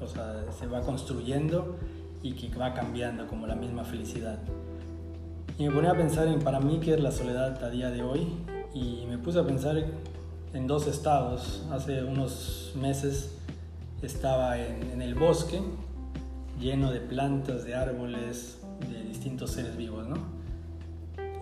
o 0.00 0.06
sea, 0.06 0.44
se 0.56 0.66
va 0.66 0.80
construyendo 0.82 1.76
y 2.22 2.32
que 2.32 2.56
va 2.56 2.74
cambiando 2.74 3.26
como 3.26 3.46
la 3.46 3.54
misma 3.54 3.84
felicidad. 3.84 4.38
Y 5.58 5.64
me 5.64 5.72
ponía 5.72 5.90
a 5.90 5.96
pensar 5.96 6.28
en 6.28 6.38
para 6.40 6.60
mí 6.60 6.78
qué 6.80 6.94
es 6.94 7.00
la 7.00 7.10
soledad 7.10 7.62
a 7.64 7.70
día 7.70 7.90
de 7.90 8.02
hoy 8.02 8.28
y 8.74 9.06
me 9.08 9.18
puse 9.18 9.40
a 9.40 9.44
pensar 9.44 9.76
en 10.52 10.66
dos 10.66 10.86
estados. 10.86 11.64
Hace 11.72 12.04
unos 12.04 12.72
meses 12.80 13.34
estaba 14.02 14.58
en, 14.58 15.02
el 15.02 15.14
bosque 15.14 15.60
lleno 16.60 16.92
de 16.92 17.00
plantas, 17.00 17.64
de 17.64 17.74
árboles, 17.74 18.60
de 18.88 19.02
distintos 19.02 19.50
seres 19.50 19.76
vivos, 19.76 20.06
¿no? 20.06 20.37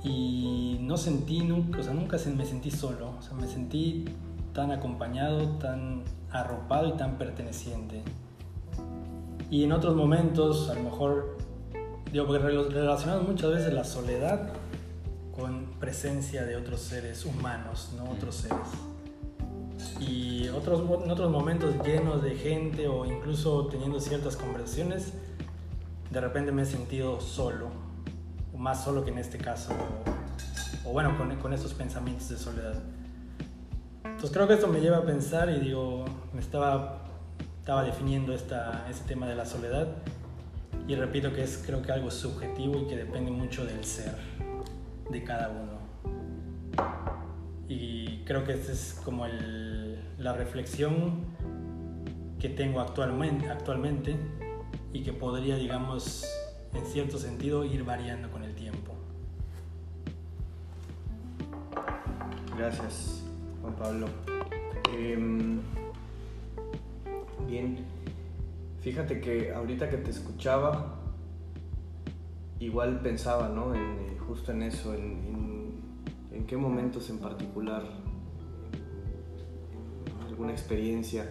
Y 0.06 0.78
no 0.82 0.96
sentí 0.96 1.40
nunca, 1.40 1.80
o 1.80 1.82
sea, 1.82 1.92
nunca 1.92 2.16
me 2.36 2.44
sentí 2.44 2.70
solo, 2.70 3.14
o 3.18 3.22
sea, 3.22 3.34
me 3.34 3.48
sentí 3.48 4.04
tan 4.52 4.70
acompañado, 4.70 5.48
tan 5.58 6.04
arropado 6.30 6.88
y 6.88 6.92
tan 6.92 7.18
perteneciente. 7.18 8.02
Y 9.50 9.64
en 9.64 9.72
otros 9.72 9.96
momentos, 9.96 10.70
a 10.70 10.74
lo 10.74 10.84
mejor, 10.84 11.38
digo, 12.12 12.26
porque 12.26 12.46
relacionamos 12.46 13.26
muchas 13.26 13.50
veces 13.50 13.72
la 13.72 13.84
soledad 13.84 14.52
con 15.34 15.66
presencia 15.80 16.44
de 16.44 16.56
otros 16.56 16.80
seres 16.80 17.24
humanos, 17.24 17.92
no 17.96 18.04
otros 18.10 18.36
seres. 18.36 18.58
Y 20.00 20.48
otros, 20.48 20.82
en 21.04 21.10
otros 21.10 21.30
momentos 21.30 21.74
llenos 21.84 22.22
de 22.22 22.36
gente 22.36 22.86
o 22.86 23.04
incluso 23.06 23.66
teniendo 23.66 23.98
ciertas 23.98 24.36
conversaciones, 24.36 25.14
de 26.10 26.20
repente 26.20 26.52
me 26.52 26.62
he 26.62 26.66
sentido 26.66 27.20
solo, 27.20 27.85
más 28.56 28.84
solo 28.84 29.04
que 29.04 29.10
en 29.10 29.18
este 29.18 29.38
caso, 29.38 29.72
o, 30.84 30.92
bueno, 30.92 31.16
con, 31.16 31.34
con 31.36 31.52
esos 31.52 31.74
pensamientos 31.74 32.28
de 32.28 32.38
soledad. 32.38 32.82
Entonces 34.04 34.30
creo 34.30 34.48
que 34.48 34.54
esto 34.54 34.68
me 34.68 34.80
lleva 34.80 34.98
a 34.98 35.02
pensar 35.02 35.50
y 35.50 35.60
digo, 35.60 36.04
me 36.32 36.40
estaba, 36.40 37.04
estaba 37.58 37.82
definiendo 37.82 38.32
esta, 38.32 38.86
este 38.88 39.08
tema 39.08 39.26
de 39.26 39.34
la 39.34 39.44
soledad 39.44 39.88
y 40.88 40.94
repito 40.94 41.32
que 41.32 41.42
es 41.42 41.62
creo 41.66 41.82
que 41.82 41.92
algo 41.92 42.10
subjetivo 42.10 42.78
y 42.78 42.86
que 42.86 42.96
depende 42.96 43.30
mucho 43.30 43.66
del 43.66 43.84
ser 43.84 44.14
de 45.10 45.24
cada 45.24 45.48
uno. 45.48 45.76
Y 47.68 48.22
creo 48.24 48.44
que 48.44 48.52
esta 48.52 48.72
es 48.72 49.00
como 49.04 49.26
el, 49.26 50.00
la 50.18 50.32
reflexión 50.32 51.24
que 52.38 52.48
tengo 52.48 52.80
actualmente, 52.80 53.48
actualmente 53.48 54.16
y 54.92 55.02
que 55.02 55.12
podría, 55.12 55.56
digamos, 55.56 56.24
en 56.74 56.86
cierto 56.86 57.18
sentido 57.18 57.64
ir 57.64 57.84
variando 57.84 58.30
Gracias, 62.66 63.22
Juan 63.62 63.76
Pablo. 63.76 64.06
Em, 64.98 65.60
bien, 67.46 67.78
fíjate 68.80 69.20
que 69.20 69.52
ahorita 69.52 69.88
que 69.88 69.98
te 69.98 70.10
escuchaba, 70.10 70.96
igual 72.58 73.02
pensaba, 73.02 73.50
¿no? 73.50 73.72
Eh, 73.72 74.18
justo 74.26 74.50
en 74.50 74.62
eso, 74.62 74.94
en, 74.94 76.44
qué 76.48 76.56
momentos 76.56 77.08
en 77.08 77.18
particular, 77.18 77.84
en 80.20 80.26
alguna 80.26 80.50
experiencia, 80.50 81.30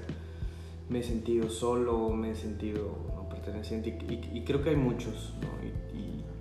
me 0.87 0.99
he 0.99 1.03
sentido 1.03 1.49
solo, 1.49 2.11
me 2.11 2.31
he 2.31 2.35
sentido 2.35 2.97
no 3.13 3.27
perteneciente, 3.27 3.89
y, 3.89 4.45
creo 4.45 4.63
que 4.63 4.69
hay 4.69 4.77
muchos, 4.77 5.33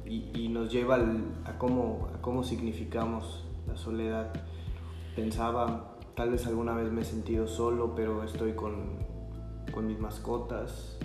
y, 0.07 0.49
nos 0.51 0.71
lleva 0.71 1.05
a, 1.47 1.59
cómo, 1.59 2.09
a 2.15 2.23
cómo 2.23 2.45
significamos 2.45 3.45
la 3.67 3.77
soledad. 3.77 4.33
Pensaba, 5.15 5.97
tal 6.15 6.31
vez 6.31 6.47
alguna 6.47 6.75
vez 6.75 6.91
me 6.91 7.03
he 7.03 7.05
sentido 7.05 7.47
solo, 7.47 7.95
pero 7.95 8.25
estoy 8.25 8.55
con, 8.55 8.99
con 9.73 9.87
mis 9.87 9.99
mascotas, 9.99 10.99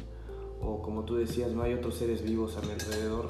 o 0.62 0.82
como 0.82 1.04
tú 1.04 1.16
decías, 1.16 1.52
no 1.52 1.64
hay 1.64 1.74
otros 1.74 1.96
seres 1.96 2.24
vivos 2.24 2.58
a 2.58 2.62
mi 2.62 2.72
alrededor 2.72 3.30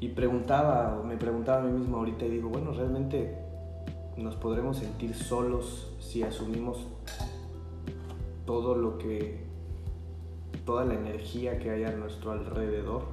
y 0.00 0.08
preguntaba, 0.08 1.02
me 1.04 1.16
preguntaba 1.16 1.62
a 1.62 1.64
mí 1.64 1.78
mismo 1.78 1.98
ahorita 1.98 2.24
y 2.24 2.30
digo, 2.30 2.48
bueno, 2.48 2.72
realmente 2.72 3.36
nos 4.16 4.36
podremos 4.36 4.78
sentir 4.78 5.14
solos 5.14 5.92
si 5.98 6.22
asumimos 6.22 6.86
todo 8.46 8.74
lo 8.74 8.98
que, 8.98 9.44
toda 10.64 10.84
la 10.84 10.94
energía 10.94 11.58
que 11.58 11.70
hay 11.70 11.84
a 11.84 11.92
nuestro 11.92 12.32
alrededor. 12.32 13.04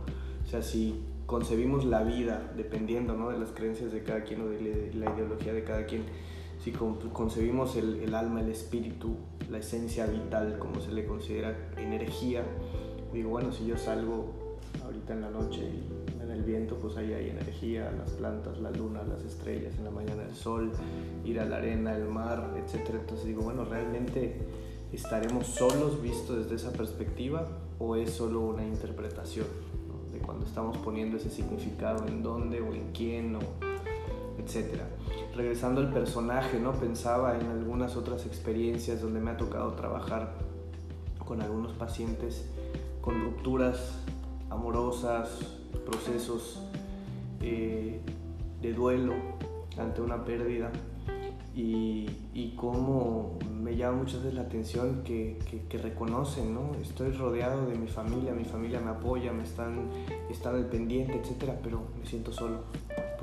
O 0.46 0.50
sea, 0.50 0.62
si 0.62 1.04
concebimos 1.26 1.86
la 1.86 2.04
vida 2.04 2.54
dependiendo 2.56 3.16
¿no? 3.16 3.30
de 3.30 3.38
las 3.38 3.52
creencias 3.52 3.92
de 3.92 4.04
cada 4.04 4.24
quien 4.24 4.42
o 4.42 4.46
de 4.48 4.92
la 4.94 5.14
ideología 5.14 5.54
de 5.54 5.64
cada 5.64 5.86
quien, 5.86 6.06
si 6.64 6.72
concebimos 6.72 7.76
el, 7.76 8.14
alma, 8.14 8.42
el 8.42 8.50
espíritu, 8.50 9.16
la 9.50 9.60
esencia 9.60 10.06
vital, 10.06 10.58
como 10.60 10.82
se 10.82 10.92
le 10.92 11.06
considera 11.06 11.72
energía, 11.78 12.44
digo, 13.14 13.30
bueno, 13.30 13.52
si 13.52 13.66
yo 13.66 13.78
salgo 13.78 14.34
ahorita 14.84 15.14
en 15.14 15.22
la 15.22 15.30
noche 15.30 15.62
y 15.62 16.08
el 16.38 16.44
viento, 16.44 16.76
pues 16.76 16.96
ahí 16.98 17.14
hay 17.14 17.30
energía, 17.30 17.92
las 17.92 18.12
plantas, 18.12 18.60
la 18.60 18.72
luna, 18.72 19.04
las 19.04 19.24
estrellas, 19.24 19.74
en 19.78 19.86
la 19.86 19.92
mañana 19.92 20.24
el 20.24 20.36
sol, 20.36 20.72
ir 21.26 21.40
a 21.40 21.46
la 21.46 21.58
arena, 21.58 21.96
el 21.96 22.06
mar, 22.06 22.54
etc. 22.58 22.90
Entonces 22.92 23.26
digo, 23.26 23.42
bueno, 23.42 23.66
¿realmente 23.66 24.38
estaremos 24.94 25.48
solos 25.48 26.02
visto 26.02 26.38
desde 26.38 26.56
esa 26.56 26.72
perspectiva 26.72 27.48
o 27.80 27.96
es 27.96 28.12
solo 28.12 28.42
una 28.42 28.66
interpretación 28.66 29.48
de 30.12 30.20
cuando 30.20 30.46
estamos 30.46 30.78
poniendo 30.78 31.18
ese 31.18 31.30
significado 31.30 32.08
en 32.08 32.24
dónde 32.24 32.62
o 32.62 32.74
en 32.74 32.92
quién 32.94 33.38
etcétera? 34.48 34.88
Regresando 35.36 35.82
al 35.82 35.92
personaje, 35.92 36.60
¿no? 36.60 36.72
Pensaba 36.74 37.38
en 37.38 37.48
algunas 37.48 37.98
otras 37.98 38.26
experiencias 38.26 39.02
donde 39.02 39.20
me 39.20 39.32
ha 39.32 39.38
tocado 39.38 39.74
trabajar 39.74 40.34
con 41.26 41.42
algunos 41.42 41.74
pacientes 41.74 42.46
con 43.02 43.22
rupturas 43.22 43.94
amorosas, 44.50 45.30
procesos 45.86 46.62
eh, 47.42 48.00
de 48.62 48.74
duelo 48.74 49.14
ante 49.78 50.02
una 50.02 50.24
pérdida 50.24 50.72
y, 51.54 52.10
y 52.34 52.54
cómo 52.56 53.38
me 53.52 53.76
llama 53.76 53.98
muchas 53.98 54.20
veces 54.20 54.34
la 54.34 54.42
atención 54.42 55.04
que, 55.04 55.40
que, 55.70 55.78
reconocen, 55.78 56.54
¿no? 56.54 56.72
Estoy 56.82 57.12
rodeado 57.12 57.66
de 57.68 57.76
mi 57.76 57.88
familia, 57.88 58.34
mi 58.34 58.46
familia 58.46 58.80
me 58.80 58.92
apoya, 58.92 59.34
me 59.34 59.44
están, 59.44 59.90
están 60.30 60.56
al 60.56 60.68
pendiente, 60.68 61.20
etcétera, 61.20 61.60
pero 61.64 61.82
me 62.00 62.06
siento 62.06 62.32
solo, 62.32 62.62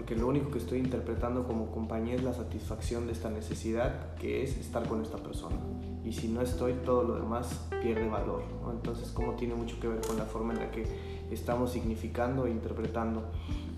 porque 0.05 0.21
lo 0.21 0.29
único 0.29 0.51
que 0.51 0.59
estoy 0.59 0.81
interpretando 0.81 1.47
como 1.47 1.71
compañía 1.71 2.15
es 2.15 2.23
la 2.23 2.35
satisfacción 2.35 3.07
de 3.07 3.13
esta 3.13 3.31
necesidad 3.31 4.15
que 4.17 4.43
es 4.43 4.59
estar 4.59 4.87
con 4.87 5.01
esta 5.01 5.17
persona. 5.17 5.57
Y 6.05 6.13
si 6.13 6.29
no 6.29 6.43
estoy, 6.43 6.75
todo 6.85 7.05
lo 7.05 7.15
demás 7.15 7.67
pierde 7.81 8.07
valor, 8.07 8.43
¿no? 8.63 8.71
Entonces, 8.71 9.11
cómo 9.13 9.33
tiene 9.33 9.55
mucho 9.55 9.81
que 9.81 9.89
ver 9.89 10.03
con 10.03 10.19
la 10.19 10.27
forma 10.27 10.53
en 10.53 10.59
la 10.59 10.71
que 10.71 10.85
estamos 11.31 11.73
significando 11.73 12.47
e 12.47 12.51
interpretando 12.51 13.23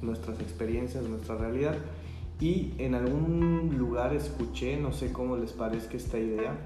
nuestras 0.03 0.41
experiencias, 0.41 1.05
nuestra 1.05 1.37
realidad. 1.37 1.77
Y 2.41 2.73
en 2.79 2.97
algún 2.97 3.77
lugar 3.79 4.13
escuché, 4.13 4.77
no 4.79 4.93
sé 4.93 5.13
cómo 5.13 5.37
les 5.37 5.53
parezca 5.53 5.97
esta 5.97 6.19
idea, 6.19 6.59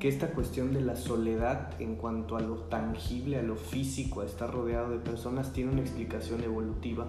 que 0.00 0.08
esta 0.08 0.32
cuestión 0.32 0.74
de 0.74 0.82
la 0.82 0.96
soledad 0.96 1.80
en 1.80 1.96
cuanto 1.96 2.36
a 2.36 2.42
lo 2.42 2.56
tangible, 2.56 3.38
a 3.38 3.42
lo 3.42 3.56
físico, 3.56 4.20
a 4.20 4.26
estar 4.26 4.52
rodeado 4.52 4.90
de 4.90 4.98
personas, 4.98 5.54
tiene 5.54 5.72
una 5.72 5.80
explicación 5.80 6.44
evolutiva, 6.44 7.06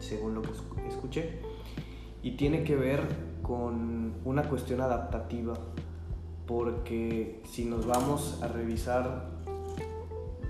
según 0.00 0.34
lo 0.34 0.42
que 0.42 0.50
escuché, 0.88 1.40
y 2.22 2.32
tiene 2.32 2.64
que 2.64 2.76
ver 2.76 3.02
con 3.42 4.14
una 4.24 4.42
cuestión 4.48 4.80
adaptativa, 4.80 5.54
porque 6.46 7.42
si 7.48 7.64
nos 7.64 7.86
vamos 7.86 8.40
a 8.42 8.48
revisar 8.48 9.30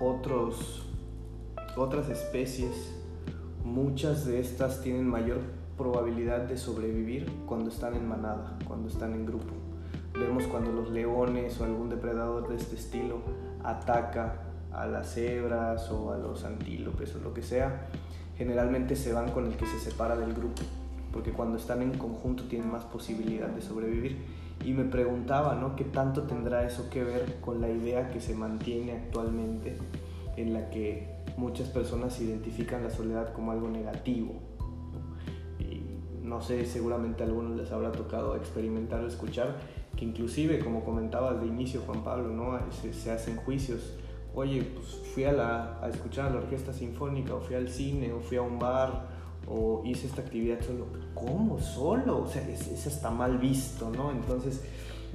otros 0.00 0.86
otras 1.76 2.08
especies, 2.08 2.94
muchas 3.64 4.24
de 4.26 4.40
estas 4.40 4.82
tienen 4.82 5.08
mayor 5.08 5.38
probabilidad 5.76 6.40
de 6.42 6.58
sobrevivir 6.58 7.30
cuando 7.46 7.70
están 7.70 7.94
en 7.94 8.08
manada, 8.08 8.58
cuando 8.66 8.88
están 8.88 9.14
en 9.14 9.26
grupo. 9.26 9.54
Vemos 10.12 10.44
cuando 10.44 10.72
los 10.72 10.90
leones 10.90 11.60
o 11.60 11.64
algún 11.64 11.88
depredador 11.88 12.48
de 12.48 12.56
este 12.56 12.76
estilo 12.76 13.20
ataca 13.62 14.42
a 14.72 14.86
las 14.86 15.14
cebras 15.14 15.90
o 15.90 16.12
a 16.12 16.18
los 16.18 16.44
antílopes 16.44 17.14
o 17.16 17.20
lo 17.20 17.32
que 17.32 17.42
sea, 17.42 17.88
generalmente 18.40 18.96
se 18.96 19.12
van 19.12 19.32
con 19.32 19.44
el 19.44 19.58
que 19.58 19.66
se 19.66 19.78
separa 19.78 20.16
del 20.16 20.32
grupo, 20.32 20.62
porque 21.12 21.30
cuando 21.30 21.58
están 21.58 21.82
en 21.82 21.92
conjunto 21.98 22.44
tienen 22.44 22.70
más 22.70 22.86
posibilidad 22.86 23.48
de 23.48 23.60
sobrevivir. 23.60 24.16
Y 24.64 24.72
me 24.72 24.84
preguntaba, 24.84 25.56
¿no? 25.56 25.76
¿Qué 25.76 25.84
tanto 25.84 26.22
tendrá 26.22 26.66
eso 26.66 26.88
que 26.88 27.04
ver 27.04 27.36
con 27.42 27.60
la 27.60 27.68
idea 27.68 28.08
que 28.08 28.18
se 28.18 28.34
mantiene 28.34 28.92
actualmente 28.92 29.76
en 30.38 30.54
la 30.54 30.70
que 30.70 31.06
muchas 31.36 31.68
personas 31.68 32.18
identifican 32.18 32.82
la 32.82 32.88
soledad 32.88 33.34
como 33.34 33.52
algo 33.52 33.68
negativo. 33.68 34.40
Y 35.58 35.82
no 36.26 36.40
sé, 36.40 36.64
seguramente 36.64 37.22
a 37.22 37.26
algunos 37.26 37.58
les 37.58 37.70
habrá 37.72 37.92
tocado 37.92 38.36
experimentar 38.36 39.04
o 39.04 39.06
escuchar 39.06 39.58
que 39.98 40.06
inclusive, 40.06 40.60
como 40.60 40.82
comentabas 40.82 41.42
de 41.42 41.46
inicio 41.46 41.82
Juan 41.82 42.02
Pablo, 42.02 42.30
¿no? 42.30 42.58
se, 42.70 43.10
hacen 43.10 43.36
juicios. 43.36 43.98
Oye, 44.34 44.62
pues 44.62 44.86
fui 45.14 45.24
a, 45.24 45.32
la, 45.32 45.78
a 45.82 45.88
escuchar 45.88 46.26
a 46.26 46.30
la 46.30 46.36
orquesta 46.38 46.72
sinfónica, 46.72 47.34
o 47.34 47.40
fui 47.40 47.56
al 47.56 47.68
cine, 47.68 48.12
o 48.12 48.20
fui 48.20 48.36
a 48.36 48.42
un 48.42 48.58
bar, 48.58 49.08
o 49.48 49.82
hice 49.84 50.06
esta 50.06 50.22
actividad 50.22 50.60
solo. 50.60 50.86
¿Cómo? 51.14 51.58
¿Solo? 51.58 52.22
O 52.22 52.26
sea, 52.26 52.48
es, 52.48 52.68
es 52.68 52.86
hasta 52.86 53.10
mal 53.10 53.38
visto, 53.38 53.90
¿no? 53.90 54.12
Entonces, 54.12 54.62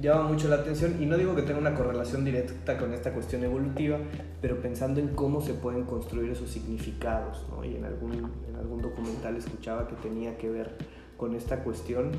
llama 0.00 0.28
mucho 0.28 0.48
la 0.48 0.56
atención 0.56 1.02
y 1.02 1.06
no 1.06 1.16
digo 1.16 1.34
que 1.34 1.42
tenga 1.42 1.58
una 1.58 1.74
correlación 1.74 2.24
directa 2.24 2.76
con 2.76 2.92
esta 2.92 3.12
cuestión 3.12 3.44
evolutiva, 3.44 3.98
pero 4.40 4.60
pensando 4.60 5.00
en 5.00 5.08
cómo 5.08 5.40
se 5.40 5.54
pueden 5.54 5.84
construir 5.84 6.30
esos 6.30 6.50
significados, 6.50 7.46
¿no? 7.50 7.64
y 7.64 7.76
en 7.76 7.84
algún, 7.84 8.12
en 8.12 8.56
algún 8.58 8.82
documental 8.82 9.36
escuchaba 9.36 9.88
que 9.88 9.94
tenía 9.96 10.36
que 10.36 10.50
ver 10.50 10.76
con 11.16 11.34
esta 11.34 11.62
cuestión 11.64 12.12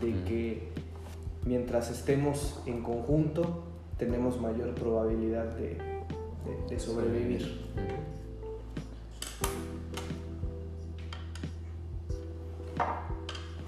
de 0.00 0.12
que 0.24 0.68
mientras 1.44 1.90
estemos 1.90 2.60
en 2.66 2.82
conjunto 2.82 3.64
tenemos 3.98 4.40
mayor 4.40 4.74
probabilidad 4.74 5.46
de, 5.56 5.95
de, 6.68 6.78
sobrevivir. 6.78 7.66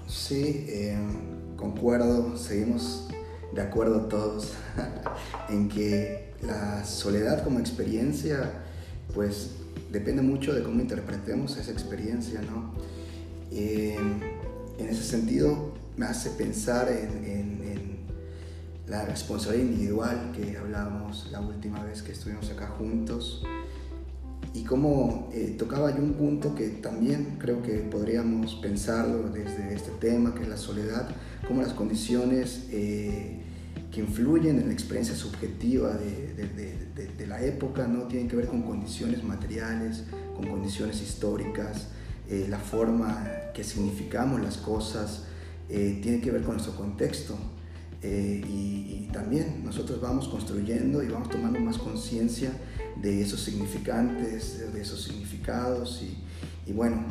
Sí, 0.07 0.65
eh, 0.67 0.97
concuerdo, 1.55 2.37
seguimos 2.37 3.07
de 3.53 3.61
acuerdo 3.61 4.01
todos 4.07 4.53
en 5.49 5.69
que 5.69 6.33
la 6.43 6.85
soledad 6.85 7.43
como 7.43 7.59
experiencia, 7.59 8.63
pues 9.13 9.51
depende 9.91 10.21
mucho 10.21 10.53
de 10.53 10.63
cómo 10.63 10.79
interpretemos 10.81 11.57
esa 11.57 11.71
experiencia, 11.71 12.41
¿no? 12.41 12.73
Eh, 13.51 13.97
en 14.77 14.87
ese 14.87 15.03
sentido, 15.03 15.73
me 15.97 16.05
hace 16.05 16.29
pensar 16.31 16.89
en, 16.89 17.58
la 18.89 19.05
responsabilidad 19.05 19.69
individual 19.69 20.31
que 20.35 20.57
hablábamos 20.57 21.29
la 21.31 21.39
última 21.41 21.83
vez 21.83 22.01
que 22.01 22.11
estuvimos 22.11 22.49
acá 22.49 22.67
juntos 22.67 23.43
y 24.53 24.63
cómo 24.63 25.29
eh, 25.31 25.55
tocaba 25.57 25.95
yo 25.95 26.01
un 26.01 26.13
punto 26.13 26.55
que 26.55 26.69
también 26.69 27.37
creo 27.39 27.61
que 27.61 27.77
podríamos 27.79 28.55
pensarlo 28.55 29.29
desde 29.29 29.73
este 29.75 29.91
tema, 29.91 30.33
que 30.33 30.41
es 30.43 30.49
la 30.49 30.57
soledad, 30.57 31.07
cómo 31.47 31.61
las 31.61 31.73
condiciones 31.73 32.67
eh, 32.71 33.39
que 33.91 34.01
influyen 34.01 34.59
en 34.59 34.67
la 34.67 34.73
experiencia 34.73 35.15
subjetiva 35.15 35.93
de, 35.93 37.27
la 37.27 37.43
época 37.43 37.87
no 37.87 38.03
tienen 38.03 38.27
que 38.27 38.35
ver 38.35 38.47
con 38.47 38.63
condiciones 38.63 39.23
materiales, 39.23 40.05
con 40.35 40.47
condiciones 40.47 40.99
históricas, 41.01 41.89
eh, 42.27 42.47
la 42.49 42.57
forma 42.57 43.23
que 43.53 43.63
significamos 43.63 44.41
las 44.41 44.57
cosas, 44.57 45.25
eh, 45.69 45.99
tiene 46.01 46.21
que 46.21 46.31
ver 46.31 46.41
con 46.41 46.55
nuestro 46.55 46.75
contexto. 46.75 47.37
Eh, 48.01 48.41
y, 48.47 49.09
también 49.11 49.63
nosotros 49.65 49.99
vamos 49.99 50.27
construyendo 50.27 51.01
y 51.01 51.07
vamos 51.07 51.29
tomando 51.29 51.59
más 51.59 51.79
conciencia 51.79 52.51
de 53.01 53.21
esos 53.21 53.41
significantes, 53.41 54.71
de, 54.71 54.79
esos 54.79 55.01
significados 55.01 56.03
y, 56.67 56.71
bueno, 56.71 57.03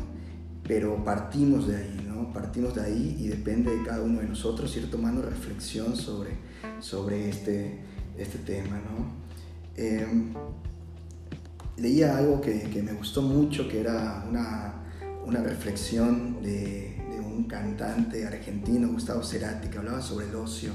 pero 0.62 1.02
partimos 1.04 1.66
de 1.66 1.76
ahí, 1.76 2.06
¿no? 2.06 2.32
Partimos 2.32 2.76
de 2.76 2.82
ahí 2.82 3.16
y 3.18 3.26
depende 3.26 3.76
de 3.76 3.82
cada 3.82 4.02
uno 4.02 4.20
de 4.20 4.26
nosotros 4.28 4.74
ir 4.76 4.88
tomando 4.90 5.22
reflexión 5.22 5.96
sobre, 5.96 6.30
sobre 6.78 7.28
este, 7.28 7.80
este 8.16 8.38
tema, 8.38 8.76
¿no? 8.76 9.10
Em, 9.76 10.32
leía 11.76 12.16
algo 12.16 12.40
que, 12.40 12.60
que, 12.70 12.82
me 12.82 12.92
gustó 12.92 13.22
mucho, 13.22 13.68
que 13.68 13.80
era 13.80 14.24
una, 14.28 14.74
una 15.26 15.42
reflexión 15.42 16.40
de, 16.42 16.87
un 17.38 17.44
cantante 17.44 18.26
argentino, 18.26 18.88
Gustavo 18.88 19.22
Cerati, 19.22 19.68
que 19.68 19.78
hablaba 19.78 20.02
sobre 20.02 20.26
el 20.26 20.34
ocio, 20.34 20.72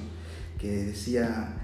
que 0.58 0.86
decía 0.86 1.58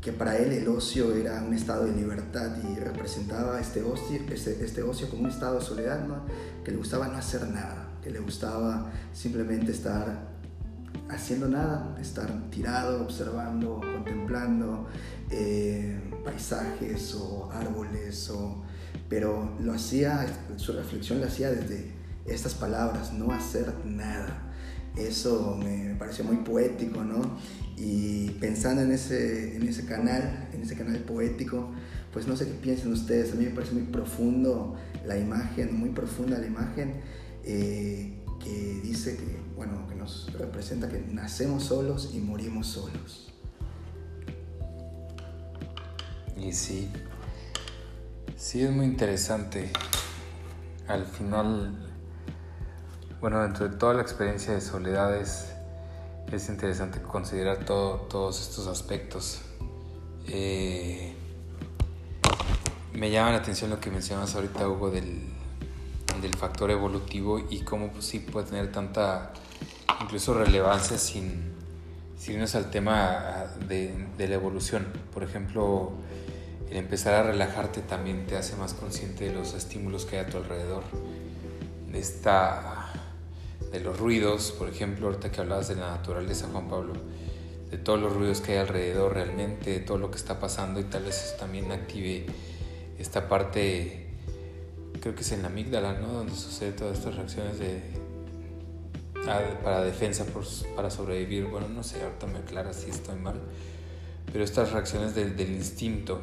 que 0.00 0.12
para 0.12 0.36
él 0.36 0.52
el 0.52 0.68
ocio 0.68 1.14
era 1.14 1.42
un 1.42 1.54
estado 1.54 1.86
de 1.86 1.92
libertad 1.92 2.50
y 2.68 2.78
representaba 2.78 3.60
este 3.60 3.82
ocio, 3.82 4.20
este, 4.28 4.62
este 4.62 4.82
ocio 4.82 5.08
como 5.08 5.22
un 5.22 5.30
estado 5.30 5.60
de 5.60 5.64
soledad, 5.64 6.04
que 6.64 6.72
le 6.72 6.76
gustaba 6.76 7.08
no 7.08 7.16
hacer 7.16 7.48
nada, 7.48 7.92
que 8.02 8.10
le 8.10 8.18
gustaba 8.18 8.90
simplemente 9.12 9.70
estar 9.70 10.34
haciendo 11.08 11.48
nada, 11.48 11.96
estar 12.00 12.50
tirado, 12.50 13.02
observando, 13.04 13.80
contemplando 13.80 14.88
eh, 15.30 15.98
paisajes 16.24 17.14
o 17.14 17.50
árboles, 17.52 18.28
o, 18.30 18.62
pero 19.08 19.56
lo 19.60 19.72
hacía, 19.72 20.26
su 20.56 20.72
reflexión 20.72 21.20
la 21.20 21.28
hacía 21.28 21.50
desde 21.50 22.03
estas 22.26 22.54
palabras, 22.54 23.12
no 23.12 23.32
hacer 23.32 23.72
nada. 23.84 24.52
Eso 24.96 25.58
me 25.62 25.94
pareció 25.96 26.24
muy 26.24 26.36
poético, 26.36 27.02
¿no? 27.02 27.38
Y 27.76 28.30
pensando 28.40 28.82
en 28.82 28.92
ese, 28.92 29.56
en 29.56 29.66
ese 29.66 29.84
canal, 29.86 30.48
en 30.52 30.62
ese 30.62 30.76
canal 30.76 30.98
poético, 31.00 31.70
pues 32.12 32.28
no 32.28 32.36
sé 32.36 32.46
qué 32.46 32.52
piensan 32.52 32.92
ustedes, 32.92 33.32
a 33.32 33.34
mí 33.34 33.44
me 33.44 33.50
parece 33.50 33.72
muy 33.72 33.82
profundo 33.82 34.76
la 35.04 35.18
imagen, 35.18 35.76
muy 35.76 35.90
profunda 35.90 36.38
la 36.38 36.46
imagen, 36.46 37.00
eh, 37.42 38.20
que 38.38 38.80
dice 38.82 39.16
que, 39.16 39.40
bueno, 39.56 39.88
que 39.88 39.96
nos 39.96 40.32
representa 40.34 40.88
que 40.88 41.00
nacemos 41.00 41.64
solos 41.64 42.12
y 42.14 42.20
morimos 42.20 42.68
solos. 42.68 43.32
Y 46.36 46.52
sí, 46.52 46.88
sí 48.36 48.62
es 48.62 48.70
muy 48.70 48.86
interesante. 48.86 49.70
Al 50.86 51.06
final 51.06 51.83
bueno, 53.24 53.40
dentro 53.40 53.66
de 53.66 53.74
toda 53.78 53.94
la 53.94 54.02
experiencia 54.02 54.52
de 54.52 54.60
soledad 54.60 55.16
es, 55.16 55.46
interesante 56.30 57.00
considerar 57.00 57.64
todos 57.64 58.38
estos 58.38 58.66
aspectos. 58.66 59.40
Eh, 60.28 61.14
me 62.92 63.10
llama 63.10 63.30
la 63.30 63.38
atención 63.38 63.70
lo 63.70 63.80
que 63.80 63.90
mencionas 63.90 64.34
ahorita, 64.34 64.68
Hugo, 64.68 64.90
del, 64.90 65.22
factor 66.36 66.70
evolutivo 66.70 67.38
y 67.38 67.60
cómo 67.60 67.90
pues, 67.92 68.04
sí 68.04 68.18
puede 68.18 68.46
tener 68.48 68.70
tanta 68.70 69.32
incluso 70.02 70.34
relevancia 70.34 70.98
sin, 70.98 71.54
sin 72.18 72.34
irnos 72.34 72.54
al 72.54 72.70
tema 72.70 73.46
de, 73.66 74.06
la 74.18 74.34
evolución. 74.34 74.86
Por 75.14 75.22
ejemplo, 75.22 75.92
el 76.68 76.76
empezar 76.76 77.14
a 77.14 77.22
relajarte 77.22 77.80
también 77.80 78.26
te 78.26 78.36
hace 78.36 78.54
más 78.56 78.74
consciente 78.74 79.24
de 79.24 79.32
los 79.32 79.54
estímulos 79.54 80.04
que 80.04 80.18
hay 80.18 80.26
a 80.26 80.28
tu 80.28 80.36
alrededor, 80.36 80.84
de 81.90 81.98
esta 81.98 82.83
de 83.74 83.80
los 83.80 83.98
ruidos, 83.98 84.52
por 84.52 84.68
ejemplo, 84.68 85.08
ahorita 85.08 85.32
que 85.32 85.40
hablabas 85.40 85.66
de 85.66 85.74
la 85.74 85.90
naturaleza, 85.90 86.46
Juan 86.52 86.68
Pablo, 86.68 86.92
de 87.72 87.76
todos 87.76 88.00
los 88.00 88.12
ruidos 88.12 88.40
que 88.40 88.52
hay 88.52 88.58
alrededor 88.58 89.14
realmente, 89.14 89.70
de 89.70 89.80
todo 89.80 89.98
lo 89.98 90.12
que 90.12 90.16
está 90.16 90.38
pasando 90.38 90.78
y 90.78 90.84
tal 90.84 91.02
vez 91.02 91.20
eso 91.24 91.36
también 91.40 91.72
active 91.72 92.24
esta 93.00 93.28
parte, 93.28 94.06
creo 95.00 95.16
que 95.16 95.22
es 95.22 95.32
en 95.32 95.42
la 95.42 95.48
amígdala, 95.48 95.94
¿no? 95.94 96.06
Donde 96.06 96.36
sucede 96.36 96.70
todas 96.70 96.98
estas 96.98 97.16
reacciones 97.16 97.58
de 97.58 97.80
ah, 99.26 99.40
para 99.64 99.82
defensa, 99.82 100.24
para 100.76 100.88
sobrevivir. 100.88 101.46
Bueno, 101.46 101.68
no 101.68 101.82
sé, 101.82 102.00
ahorita 102.00 102.28
me 102.28 102.38
aclara 102.38 102.72
si 102.72 102.90
estoy 102.90 103.18
mal, 103.18 103.40
pero 104.32 104.44
estas 104.44 104.70
reacciones 104.70 105.16
del, 105.16 105.36
del 105.36 105.50
instinto, 105.50 106.20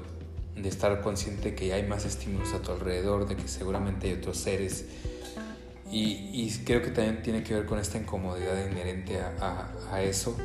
de 0.56 0.70
estar 0.70 1.02
consciente 1.02 1.54
que 1.54 1.74
hay 1.74 1.86
más 1.86 2.06
estímulos 2.06 2.54
a 2.54 2.62
tu 2.62 2.72
alrededor, 2.72 3.28
de 3.28 3.36
que 3.36 3.50
seguramente 3.50 4.08
hay 4.08 4.14
otros 4.14 4.38
seres 4.38 4.86
y, 5.92 6.50
creo 6.66 6.82
que 6.82 6.90
también 6.90 7.22
tiene 7.22 7.44
que 7.44 7.54
ver 7.54 7.66
con 7.66 7.78
esta 7.78 7.98
incomodidad 7.98 8.66
inherente 8.66 9.20
a, 9.20 10.02
eso, 10.02 10.38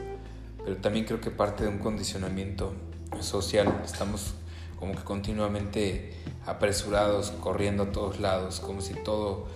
pero 0.65 0.77
también 0.79 1.05
creo 1.05 1.21
que 1.21 1.31
parte 1.31 1.63
de 1.63 1.71
un 1.71 1.79
condicionamiento 1.79 2.75
social. 3.21 3.81
Estamos 3.85 4.35
como 4.79 4.93
que 4.93 5.05
continuamente 5.05 6.15
apresurados, 6.47 7.31
corriendo 7.31 7.85
a 7.85 7.93
todos 7.93 8.19
lados, 8.19 8.61
como 8.61 8.81
si 8.81 8.95
todo 8.95 9.47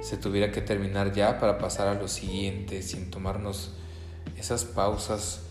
se 0.00 0.16
tuviera 0.16 0.52
que 0.52 0.60
terminar 0.60 1.12
ya 1.12 1.38
para 1.38 1.58
pasar 1.58 1.88
a 1.88 1.94
lo 1.94 2.08
siguiente, 2.08 2.82
sin 2.82 3.10
tomarnos 3.10 3.70
esas 4.36 4.64
pausas 4.64 5.42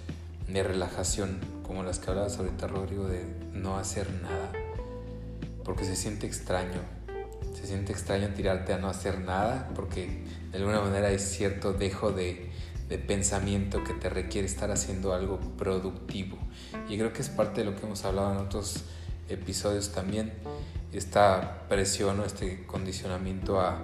de 0.48 0.62
relajación, 0.62 1.40
como 1.64 1.84
las 1.84 2.00
que 2.00 2.10
hablabas 2.12 2.38
ahorita, 2.38 2.68
Rodrigo, 2.68 3.08
de 3.08 3.26
no 3.54 3.78
hacer 3.78 4.12
nada, 4.22 4.52
porque 5.64 5.86
se 5.86 5.96
siente 5.96 6.28
extraño, 6.28 6.82
se 7.66 7.72
siente 7.72 7.94
extraño 7.94 8.30
tirarte 8.30 8.74
a 8.74 8.78
no 8.78 8.88
hacer 8.88 9.22
nada 9.22 9.72
porque 9.74 10.22
de 10.52 10.58
alguna 10.60 10.82
manera 10.82 11.08
hay 11.08 11.18
cierto 11.18 11.74
dejo 11.74 12.12
de, 12.12 12.52
pensamiento 13.08 13.84
que 13.84 13.94
te 13.94 14.08
requiere 14.08 14.46
estar 14.46 14.70
haciendo 14.70 15.14
algo 15.14 15.40
productivo. 15.58 16.38
Y 16.88 16.98
creo 17.00 17.12
que 17.12 17.24
es 17.24 17.30
parte 17.30 17.62
de 17.62 17.72
lo 17.72 17.76
que 17.76 17.88
hemos 17.88 18.06
hablado 18.06 18.34
en 18.34 18.38
otros 18.38 18.84
episodios 19.30 19.92
también, 19.94 20.32
esta 20.94 21.68
presión 21.68 22.20
o 22.20 22.26
este 22.26 22.68
condicionamiento 22.68 23.60
a, 23.60 23.80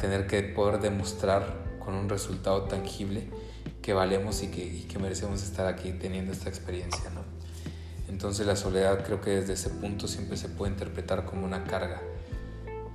tener 0.00 0.26
que 0.26 0.42
poder 0.42 0.80
demostrar 0.80 1.78
con 1.78 1.94
un 1.94 2.08
resultado 2.08 2.62
tangible 2.62 3.28
que 3.82 3.92
valemos 3.92 4.42
y 4.42 4.48
que, 4.48 4.64
y 4.64 4.82
que 4.84 4.98
merecemos 4.98 5.42
estar 5.42 5.66
aquí 5.66 5.92
teniendo 5.92 6.32
esta 6.32 6.48
experiencia. 6.48 7.10
¿no? 7.10 7.20
Entonces 8.08 8.46
la 8.46 8.56
soledad 8.56 9.04
creo 9.04 9.20
que 9.20 9.30
desde 9.30 9.52
ese 9.52 9.68
punto 9.68 10.08
siempre 10.08 10.36
se 10.36 10.48
puede 10.48 10.72
interpretar 10.72 11.26
como 11.26 11.44
una 11.44 11.64
carga 11.64 12.00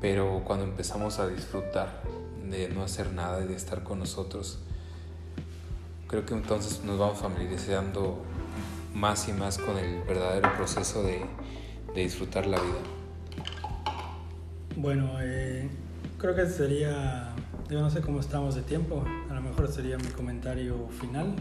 pero 0.02 0.42
cuando 0.46 0.66
empezamos 0.66 1.20
a 1.20 1.28
disfrutar 1.28 2.02
de 2.50 2.70
no 2.70 2.84
hacer 2.84 3.12
nada 3.14 3.44
y 3.44 3.48
de 3.48 3.56
estar 3.56 3.84
con 3.84 4.00
nosotros, 4.00 4.60
creo 6.08 6.26
que 6.26 6.34
entonces 6.34 6.84
nos 6.84 6.98
vamos 6.98 7.20
familiarizando 7.20 8.22
más 8.94 9.28
y 9.28 9.34
más 9.34 9.58
con 9.58 9.78
el 9.78 10.02
verdadero 10.04 10.54
proceso 10.56 11.04
de, 11.04 11.26
disfrutar 11.96 12.46
la 12.46 12.60
vida. 12.60 12.78
Bueno, 14.76 15.14
eh, 15.20 15.68
creo 16.20 16.36
que 16.36 16.46
sería, 16.46 17.34
yo 17.72 17.82
no 17.82 17.90
sé 17.90 18.02
cómo 18.02 18.20
estamos 18.20 18.54
de 18.54 18.62
tiempo, 18.62 19.04
a 19.32 19.34
lo 19.34 19.42
mejor 19.42 19.72
sería 19.72 19.98
mi 19.98 20.10
comentario 20.10 20.88
final. 20.90 21.34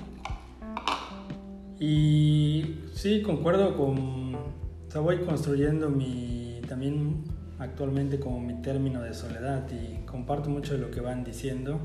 Y 1.78 2.86
sí, 2.94 3.20
concuerdo 3.20 3.76
con, 3.76 4.34
o 4.34 4.90
sea, 4.90 5.02
voy 5.02 5.18
construyendo 5.26 5.90
mi, 5.90 6.62
también 6.66 7.22
actualmente 7.59 8.20
como 8.20 8.40
mi 8.40 8.54
término 8.62 9.02
de 9.02 9.14
soledad 9.14 9.66
y 9.70 10.04
comparto 10.04 10.50
mucho 10.50 10.74
de 10.74 10.78
lo 10.78 10.90
que 10.90 11.00
van 11.00 11.24
diciendo. 11.24 11.80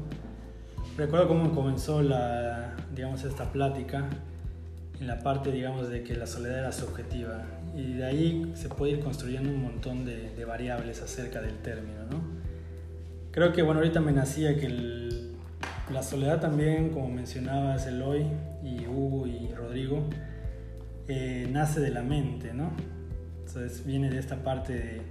Recuerdo 0.98 1.28
cómo 1.28 1.54
comenzó 1.54 2.02
la, 2.02 2.76
digamos, 2.94 3.24
esta 3.24 3.52
plática 3.52 4.10
en 5.00 5.08
la 5.08 5.20
parte, 5.20 5.52
digamos, 5.52 5.90
de 5.90 6.04
que 6.04 6.16
la 6.16 6.28
soledad 6.28 6.60
era 6.60 6.72
subjetiva 6.72 7.44
y 7.76 7.94
de 7.94 8.06
ahí 8.06 8.52
se 8.56 8.70
puede 8.70 8.94
ir 8.94 9.00
construyendo 9.00 9.50
un 9.50 9.62
montón 9.62 10.06
de, 10.06 10.44
variables 10.46 11.02
acerca 11.02 11.40
del 11.42 11.58
término, 11.60 12.04
¿no? 12.10 12.22
Creo 13.32 13.54
que, 13.54 13.62
bueno, 13.62 13.80
ahorita 13.80 14.02
me 14.02 14.12
nacía 14.12 14.58
que 14.58 14.68
la 15.90 16.04
soledad 16.04 16.42
también, 16.42 16.90
como 16.90 17.10
mencionabas 17.10 17.88
Eloy 17.88 18.26
y 18.64 18.86
Hugo 18.88 19.28
y 19.28 19.54
Rodrigo, 19.54 20.04
eh, 21.08 21.48
nace 21.50 21.80
de 21.80 21.92
la 21.92 22.02
mente, 22.02 22.54
¿no? 22.54 22.72
Entonces 23.46 23.86
viene 23.86 24.10
de 24.10 24.20
esta 24.20 24.44
parte 24.44 25.02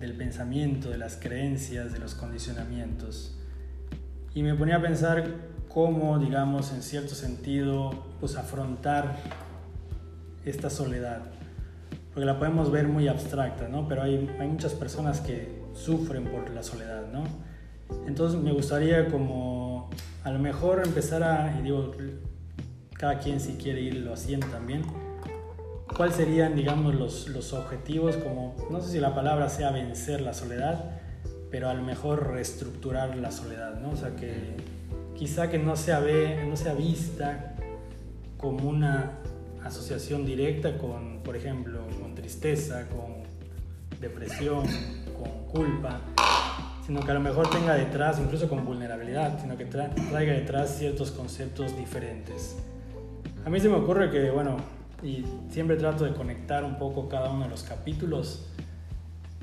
del 0.00 0.14
pensamiento, 0.14 0.90
de 0.90 0.98
las 0.98 1.16
creencias, 1.16 1.92
de 1.92 1.98
los 1.98 2.14
condicionamientos. 2.14 3.36
Y 4.34 4.42
me 4.42 4.54
ponía 4.54 4.76
a 4.76 4.82
pensar 4.82 5.34
cómo, 5.68 6.18
digamos, 6.18 6.72
en 6.72 6.82
cierto 6.82 7.14
sentido, 7.14 7.90
pues 8.20 8.36
afrontar 8.36 9.16
esta 10.44 10.70
soledad. 10.70 11.22
Porque 12.12 12.26
la 12.26 12.38
podemos 12.38 12.70
ver 12.70 12.88
muy 12.88 13.08
abstracta, 13.08 13.68
¿no? 13.68 13.86
Pero 13.88 14.02
hay, 14.02 14.28
muchas 14.48 14.74
personas 14.74 15.20
que 15.20 15.62
sufren 15.74 16.24
por 16.24 16.50
la 16.50 16.62
soledad, 16.62 17.06
¿no? 17.12 17.24
Entonces 18.06 18.40
me 18.40 18.52
gustaría 18.52 19.08
como 19.08 19.88
a 20.24 20.30
lo 20.30 20.38
mejor 20.38 20.82
empezar 20.84 21.22
a, 21.22 21.58
y 21.58 21.62
digo, 21.62 21.92
cada 22.92 23.18
quien 23.18 23.40
si 23.40 23.54
quiere 23.54 23.80
irlo 23.80 24.12
haciendo 24.12 24.46
también, 24.48 24.82
¿cuáles 25.96 26.16
serían, 26.16 26.54
digamos, 26.54 26.94
los, 26.94 27.28
los 27.28 27.52
objetivos 27.52 28.16
como, 28.16 28.56
no 28.70 28.80
sé 28.80 28.92
si 28.92 29.00
la 29.00 29.14
palabra 29.14 29.48
sea 29.48 29.70
vencer 29.70 30.20
la 30.20 30.34
soledad, 30.34 31.00
pero 31.50 31.68
a 31.68 31.74
lo 31.74 31.82
mejor 31.82 32.28
reestructurar 32.28 33.16
la 33.16 33.32
soledad, 33.32 33.80
¿no? 33.80 33.90
O 33.90 33.96
sea, 33.96 34.14
que 34.14 34.56
quizá 35.16 35.50
que 35.50 35.58
no 35.58 35.76
sea, 35.76 36.00
ve, 36.00 36.44
no 36.48 36.56
sea 36.56 36.74
vista 36.74 37.54
como 38.36 38.68
una 38.68 39.18
asociación 39.64 40.24
directa 40.24 40.78
con, 40.78 41.22
por 41.22 41.36
ejemplo, 41.36 41.80
con 42.00 42.14
tristeza, 42.14 42.86
con 42.88 43.18
depresión, 44.00 44.64
con 45.18 45.46
culpa, 45.50 46.00
sino 46.86 47.00
que 47.00 47.10
a 47.10 47.14
lo 47.14 47.20
mejor 47.20 47.50
tenga 47.50 47.74
detrás, 47.74 48.20
incluso 48.20 48.48
con 48.48 48.64
vulnerabilidad, 48.64 49.40
sino 49.40 49.56
que 49.56 49.64
traiga 49.64 50.32
detrás 50.32 50.78
ciertos 50.78 51.10
conceptos 51.10 51.76
diferentes. 51.76 52.56
A 53.44 53.50
mí 53.50 53.58
se 53.60 53.68
me 53.68 53.76
ocurre 53.76 54.10
que, 54.10 54.30
bueno, 54.30 54.56
y 55.02 55.24
siempre 55.50 55.76
trato 55.76 56.04
de 56.04 56.14
conectar 56.14 56.64
un 56.64 56.78
poco 56.78 57.08
cada 57.08 57.30
uno 57.30 57.44
de 57.44 57.50
los 57.50 57.62
capítulos, 57.62 58.46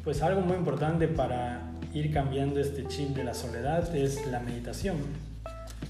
pues 0.04 0.22
algo 0.22 0.42
muy 0.42 0.58
importante 0.58 1.08
para 1.08 1.72
ir 1.94 2.14
cambiando 2.14 2.60
este 2.60 2.86
chip 2.88 3.16
de 3.16 3.24
la 3.24 3.34
soledad 3.34 3.96
es 3.96 4.26
la 4.28 4.40
meditación. 4.40 4.98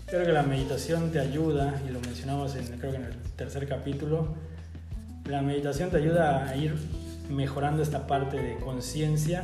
Creo 0.05 0.25
que 0.25 0.31
la 0.31 0.43
meditación 0.43 1.11
te 1.11 1.19
ayuda, 1.19 1.81
y 1.87 1.91
lo 1.91 1.99
mencionamos 1.99 2.55
en, 2.55 2.77
creo 2.77 2.91
que 2.91 2.97
en 2.97 3.05
el 3.05 3.15
tercer 3.35 3.67
capítulo, 3.67 4.35
la 5.25 5.41
meditación 5.41 5.89
te 5.89 5.97
ayuda 5.97 6.47
a 6.47 6.55
ir 6.55 6.75
mejorando 7.29 7.81
esta 7.81 8.05
parte 8.05 8.37
de 8.37 8.57
conciencia, 8.57 9.43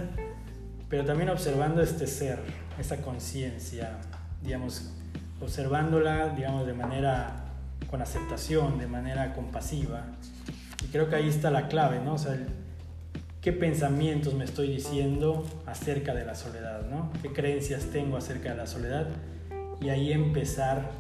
pero 0.88 1.04
también 1.04 1.30
observando 1.30 1.82
este 1.82 2.06
ser, 2.06 2.40
esta 2.80 2.98
conciencia, 2.98 3.98
digamos, 4.44 4.92
observándola, 5.42 6.30
digamos, 6.30 6.68
de 6.68 6.74
manera 6.74 7.41
con 7.90 8.02
aceptación, 8.02 8.78
de 8.78 8.88
manera 8.88 9.34
compasiva. 9.34 10.06
Y 10.84 10.88
creo 10.88 11.10
que 11.10 11.16
ahí 11.16 11.28
está 11.28 11.52
la 11.52 11.68
clave, 11.68 12.00
¿no? 12.00 12.14
O 12.14 12.18
sea, 12.18 12.38
qué 13.42 13.52
pensamientos 13.52 14.34
me 14.34 14.46
estoy 14.46 14.70
diciendo 14.70 15.46
acerca 15.66 16.14
de 16.14 16.26
la 16.26 16.36
soledad, 16.36 16.86
¿no? 16.90 17.12
¿Qué 17.22 17.34
creencias 17.34 17.86
tengo 17.92 18.18
acerca 18.18 18.52
de 18.52 18.56
la 18.56 18.68
soledad? 18.68 19.08
Y 19.82 19.90
ahí 19.90 20.12
empezar, 20.12 20.92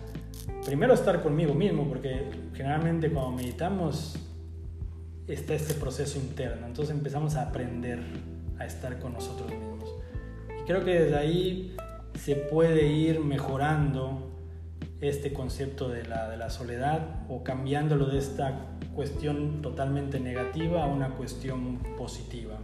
primero 0.66 0.94
estar 0.94 1.22
conmigo 1.22 1.54
mismo, 1.54 1.88
porque 1.88 2.30
generalmente 2.54 3.12
cuando 3.12 3.32
meditamos 3.32 4.18
está 5.28 5.54
este 5.54 5.76
proceso 5.76 6.18
interno, 6.18 6.66
entonces 6.66 6.96
empezamos 6.96 7.36
a 7.36 7.44
aprender 7.44 8.00
a 8.58 8.66
estar 8.66 9.00
con 9.00 9.14
nosotros 9.14 9.50
mismos. 9.50 9.96
Y 10.60 10.66
creo 10.66 10.84
que 10.84 11.00
desde 11.00 11.18
ahí 11.18 11.76
se 12.20 12.36
puede 12.36 12.88
ir 12.88 13.20
mejorando 13.20 14.31
este 15.02 15.34
concepto 15.34 15.90
de 15.90 16.06
la, 16.06 16.30
de 16.30 16.38
la 16.38 16.50
soledad 16.50 17.26
o 17.28 17.44
cambiándolo 17.44 18.06
de 18.06 18.20
esta 18.20 18.68
cuestión 18.94 19.62
totalmente 19.62 20.20
negativa 20.20 20.84
a 20.84 20.88
una 20.88 21.16
cuestión 21.16 21.80
positiva. 21.98 22.60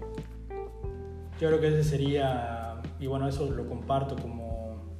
Yo 1.39 1.49
creo 1.49 1.59
que 1.59 1.67
ese 1.67 1.83
sería, 1.83 2.81
y 2.99 3.07
bueno, 3.07 3.27
eso 3.27 3.49
lo 3.49 3.67
comparto 3.67 4.15
como, 4.15 4.97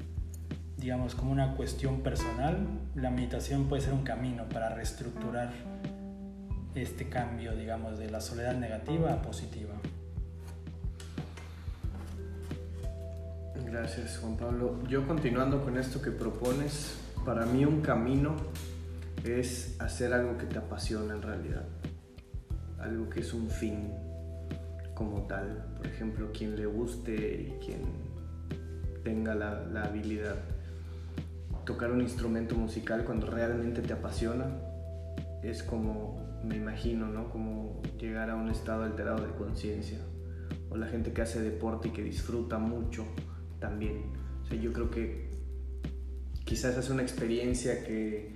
digamos, 0.78 1.16
como 1.16 1.32
una 1.32 1.56
cuestión 1.56 2.02
personal. 2.02 2.58
La 2.96 3.10
meditación 3.10 3.66
puede 3.66 3.82
ser 3.82 3.94
un 3.94 4.04
camino 4.04 4.48
para 4.50 4.70
reestructurar 4.70 5.52
este 6.76 7.10
cambio, 7.10 7.56
digamos, 7.56 7.98
de 7.98 8.10
la 8.10 8.22
soledad 8.22 8.56
negativa 8.56 9.14
a 9.14 9.22
positiva. 9.22 9.74
Gracias, 13.66 14.20
Juan 14.20 14.38
Pablo. 14.38 14.76
Yo 14.88 15.08
continuando 15.08 15.64
con 15.64 15.78
esto 15.78 16.02
que 16.02 16.12
propones, 16.12 16.98
para 17.28 17.46
mí 17.46 17.66
un 17.66 17.82
camino 17.82 18.38
es 19.26 19.76
hacer 19.82 20.14
algo 20.14 20.38
que 20.38 20.46
te 20.46 20.60
apasiona 20.60 21.14
en 21.14 21.22
realidad, 21.22 21.66
algo 22.80 23.10
que 23.10 23.20
es 23.20 23.34
un 23.34 23.50
fin 23.50 23.92
como 24.96 25.24
tal. 25.24 25.66
Por 25.76 25.88
ejemplo, 25.88 26.32
quien 26.32 26.56
le 26.56 26.66
guste 26.66 27.14
y 27.14 27.66
quien 27.66 27.82
tenga 29.04 29.36
la, 29.36 29.84
habilidad. 29.84 30.36
Tocar 31.66 31.92
un 31.92 32.00
instrumento 32.00 32.56
musical 32.56 33.04
cuando 33.04 33.28
realmente 33.28 33.82
te 33.82 33.92
apasiona 33.92 34.46
es 35.44 35.64
como 35.64 36.40
me 36.46 36.56
imagino, 36.56 37.10
¿no? 37.10 37.30
Como 37.30 37.82
llegar 38.00 38.30
a 38.30 38.38
un 38.38 38.48
estado 38.48 38.84
alterado 38.84 39.28
de 39.28 39.34
conciencia. 39.34 40.00
O 40.70 40.78
la 40.78 40.88
gente 40.88 41.12
que 41.12 41.24
hace 41.24 41.42
deporte 41.42 41.90
y 41.90 41.92
que 41.92 42.04
disfruta 42.04 42.58
mucho 42.58 43.06
también. 43.60 44.14
O 44.44 44.46
sea, 44.46 44.58
yo 44.58 44.72
creo 44.72 44.90
que 44.90 45.27
quizás 46.48 46.78
es 46.78 46.90
una 46.90 47.04
experiencia 47.04 47.84
que 47.84 48.32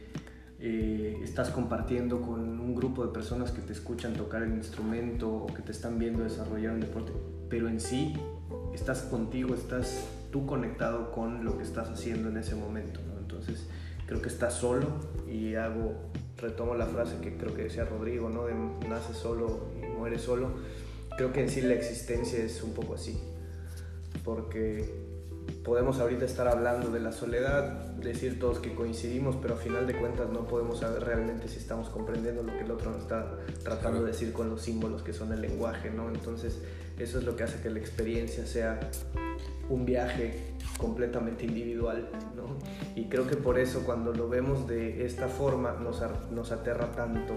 eh, 0.59 1.17
estás 1.23 1.49
compartiendo 1.49 2.21
con 2.21 2.59
un 2.59 2.75
grupo 2.75 3.05
de 3.07 3.13
personas 3.13 3.51
que 3.51 3.61
te 3.61 3.71
escuchan 3.71 4.13
tocar 4.13 4.43
el 4.43 4.53
instrumento 4.53 5.33
o 5.33 5.47
que 5.47 5.61
te 5.61 5.71
están 5.71 5.97
viendo 5.97 6.23
desarrollar 6.23 6.73
un 6.73 6.81
deporte, 6.81 7.13
pero 7.49 7.69
en 7.69 7.79
sí 7.79 8.13
estás 8.75 9.03
contigo, 9.03 9.55
estás 9.55 10.05
tú 10.29 10.45
conectado 10.45 11.11
con 11.11 11.45
lo 11.45 11.57
que 11.57 11.63
estás 11.63 11.89
haciendo 11.89 12.29
en 12.29 12.37
ese 12.37 12.53
momento. 12.53 12.99
¿no? 13.07 13.17
Entonces 13.17 13.65
creo 14.05 14.21
que 14.21 14.27
estás 14.27 14.55
solo 14.55 14.87
y 15.31 15.55
hago 15.55 15.95
retomo 16.37 16.75
la 16.75 16.87
frase 16.87 17.15
que 17.21 17.37
creo 17.37 17.55
que 17.55 17.63
decía 17.63 17.85
Rodrigo, 17.85 18.29
¿no? 18.29 18.45
De 18.45 18.53
nace 18.89 19.13
solo 19.13 19.69
y 19.81 19.85
muere 19.97 20.19
solo. 20.19 20.51
Creo 21.15 21.31
que 21.31 21.41
en 21.41 21.49
sí 21.49 21.61
la 21.61 21.75
existencia 21.75 22.43
es 22.43 22.61
un 22.61 22.73
poco 22.73 22.95
así, 22.95 23.17
porque 24.23 25.10
podemos 25.63 25.99
ahorita 25.99 26.25
estar 26.25 26.47
hablando 26.47 26.89
de 26.89 26.99
la 26.99 27.11
soledad, 27.11 27.85
decir 27.95 28.39
todos 28.39 28.59
que 28.59 28.73
coincidimos, 28.73 29.35
pero 29.41 29.53
a 29.53 29.57
final 29.57 29.85
de 29.85 29.95
cuentas 29.97 30.29
no 30.29 30.47
podemos 30.47 30.79
saber 30.79 31.03
realmente 31.03 31.47
si 31.47 31.57
estamos 31.57 31.89
comprendiendo 31.89 32.43
lo 32.43 32.51
que 32.53 32.61
el 32.61 32.71
otro 32.71 32.91
nos 32.91 33.01
está 33.01 33.37
tratando 33.63 34.01
de 34.01 34.11
decir 34.11 34.33
con 34.33 34.49
los 34.49 34.61
símbolos 34.61 35.03
que 35.03 35.13
son 35.13 35.31
el 35.33 35.41
lenguaje, 35.41 35.91
¿no? 35.91 36.09
Entonces 36.09 36.59
eso 36.97 37.19
es 37.19 37.23
lo 37.23 37.35
que 37.35 37.43
hace 37.43 37.61
que 37.61 37.69
la 37.69 37.79
experiencia 37.79 38.45
sea 38.45 38.79
un 39.69 39.85
viaje 39.85 40.55
completamente 40.77 41.45
individual, 41.45 42.09
¿no? 42.35 42.57
Y 42.95 43.05
creo 43.05 43.27
que 43.27 43.35
por 43.35 43.59
eso 43.59 43.83
cuando 43.85 44.13
lo 44.13 44.29
vemos 44.29 44.67
de 44.67 45.05
esta 45.05 45.27
forma 45.27 45.73
nos, 45.73 46.01
nos 46.31 46.51
aterra 46.51 46.91
tanto 46.91 47.35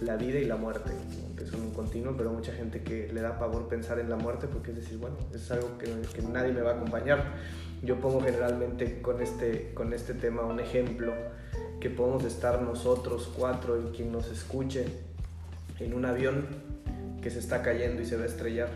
la 0.00 0.16
vida 0.16 0.38
y 0.38 0.44
la 0.44 0.56
muerte, 0.56 0.90
que 1.36 1.46
son 1.46 1.62
un 1.62 1.70
continuo, 1.72 2.14
pero 2.16 2.30
mucha 2.30 2.52
gente 2.52 2.82
que 2.82 3.10
le 3.12 3.20
da 3.20 3.38
pavor 3.38 3.68
pensar 3.68 3.98
en 3.98 4.10
la 4.10 4.16
muerte 4.16 4.46
porque 4.46 4.70
es 4.70 4.76
decir, 4.76 4.98
bueno, 4.98 5.16
es 5.32 5.50
algo 5.50 5.78
que, 5.78 5.86
que, 6.14 6.22
nadie 6.22 6.52
me 6.52 6.60
va 6.60 6.72
a 6.72 6.74
acompañar. 6.74 7.34
Yo 7.82 8.00
pongo 8.00 8.20
generalmente 8.20 9.00
con 9.00 9.20
este, 9.22 9.72
con 9.74 9.92
este 9.92 10.14
tema 10.14 10.42
un 10.42 10.60
ejemplo, 10.60 11.12
que 11.80 11.90
podemos 11.90 12.24
estar 12.24 12.62
nosotros 12.62 13.30
cuatro 13.36 13.80
y 13.80 13.94
quien 13.94 14.10
nos 14.10 14.30
escuche 14.30 14.86
en 15.78 15.94
un 15.94 16.04
avión 16.04 16.46
que 17.22 17.30
se 17.30 17.38
está 17.38 17.62
cayendo 17.62 18.02
y 18.02 18.06
se 18.06 18.16
va 18.16 18.22
a 18.22 18.26
estrellar 18.26 18.68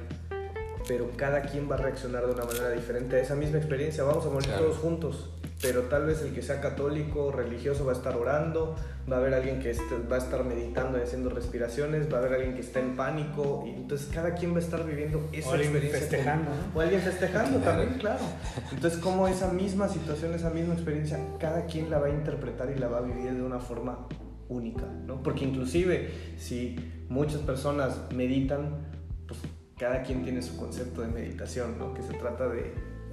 pero 0.90 1.08
cada 1.16 1.42
quien 1.42 1.70
va 1.70 1.76
a 1.76 1.78
reaccionar 1.78 2.26
de 2.26 2.32
una 2.32 2.44
manera 2.44 2.70
diferente 2.70 3.14
a 3.14 3.20
esa 3.20 3.36
misma 3.36 3.58
experiencia. 3.58 4.02
Vamos 4.02 4.26
a 4.26 4.30
morir 4.30 4.50
todos 4.50 4.76
juntos, 4.78 5.30
pero 5.62 5.82
tal 5.82 6.06
vez 6.06 6.22
el 6.22 6.32
que 6.32 6.42
sea 6.42 6.60
católico 6.60 7.26
o 7.26 7.32
religioso 7.32 7.84
va 7.84 7.92
a 7.92 7.94
estar 7.94 8.16
orando, 8.16 8.76
va 9.10 9.16
a 9.16 9.18
haber 9.20 9.34
alguien 9.34 9.60
que 9.60 9.74
va 10.10 10.16
a 10.16 10.18
estar 10.18 10.42
meditando 10.44 10.98
y 10.98 11.02
haciendo 11.02 11.28
respiraciones, 11.28 12.10
va 12.10 12.16
a 12.16 12.20
haber 12.20 12.34
alguien 12.34 12.54
que 12.54 12.62
está 12.62 12.80
en 12.80 12.96
pánico, 12.96 13.64
y 13.66 13.70
entonces 13.70 14.08
cada 14.12 14.34
quien 14.34 14.52
va 14.54 14.56
a 14.56 14.60
estar 14.60 14.86
viviendo 14.86 15.28
esa 15.32 15.50
o 15.50 15.52
alguien 15.52 15.72
experiencia. 15.72 16.08
Festejando, 16.08 16.50
O 16.74 16.80
alguien 16.80 17.00
festejando 17.02 17.58
también, 17.58 17.98
claro. 17.98 18.24
Entonces, 18.72 18.98
como 19.00 19.28
esa 19.28 19.52
misma 19.52 19.88
situación, 19.88 20.32
esa 20.34 20.50
misma 20.50 20.74
experiencia, 20.74 21.18
cada 21.38 21.66
quien 21.66 21.90
la 21.90 21.98
va 21.98 22.06
a 22.06 22.10
interpretar 22.10 22.70
y 22.74 22.78
la 22.78 22.88
va 22.88 22.98
a 22.98 23.02
vivir 23.02 23.32
de 23.32 23.42
una 23.42 23.58
forma 23.58 24.06
única, 24.48 24.86
¿no? 25.06 25.22
Porque 25.22 25.44
inclusive 25.44 26.10
si 26.38 26.76
muchas 27.08 27.40
personas 27.42 28.00
meditan, 28.14 28.78
pues 29.26 29.40
cada 29.78 30.02
quien 30.02 30.22
tiene 30.22 30.42
su 30.42 30.56
concepto 30.56 31.02
de 31.02 31.08
meditación, 31.08 31.78
¿no? 31.78 31.94
Que 31.94 32.02
se 32.02 32.14
trata 32.14 32.48
de 32.48 32.72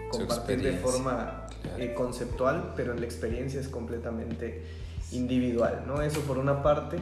compartir 0.09 0.61
de 0.61 0.73
forma 0.73 1.47
claro. 1.61 1.83
eh, 1.83 1.93
conceptual, 1.93 2.73
pero 2.75 2.93
en 2.93 2.99
la 2.99 3.05
experiencia 3.05 3.59
es 3.59 3.67
completamente 3.67 4.63
individual, 5.11 5.83
¿no? 5.87 6.01
Eso 6.01 6.21
por 6.21 6.37
una 6.37 6.61
parte. 6.63 6.97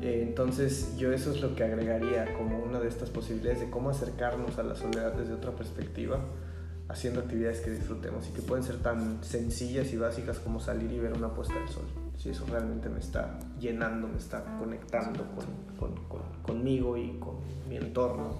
Eh, 0.00 0.22
entonces 0.26 0.96
yo 0.96 1.12
eso 1.12 1.32
es 1.32 1.40
lo 1.40 1.54
que 1.54 1.64
agregaría 1.64 2.34
como 2.36 2.58
una 2.58 2.80
de 2.80 2.88
estas 2.88 3.10
posibilidades 3.10 3.60
de 3.60 3.70
cómo 3.70 3.90
acercarnos 3.90 4.58
a 4.58 4.62
la 4.62 4.74
soledad 4.74 5.12
desde 5.12 5.32
otra 5.32 5.52
perspectiva, 5.52 6.20
haciendo 6.88 7.20
actividades 7.20 7.60
que 7.60 7.70
disfrutemos 7.70 8.28
y 8.28 8.32
que 8.32 8.42
pueden 8.42 8.64
ser 8.64 8.82
tan 8.82 9.22
sencillas 9.24 9.92
y 9.92 9.96
básicas 9.96 10.38
como 10.38 10.60
salir 10.60 10.92
y 10.92 10.98
ver 10.98 11.12
una 11.14 11.32
puesta 11.32 11.54
del 11.54 11.68
sol. 11.68 11.84
Si 12.18 12.30
eso 12.30 12.44
realmente 12.46 12.88
me 12.88 13.00
está 13.00 13.38
llenando, 13.58 14.06
me 14.08 14.18
está 14.18 14.44
conectando 14.58 15.24
con, 15.78 15.94
con, 16.08 16.22
conmigo 16.42 16.96
y 16.96 17.18
con 17.18 17.36
mi 17.68 17.76
entorno. 17.76 18.38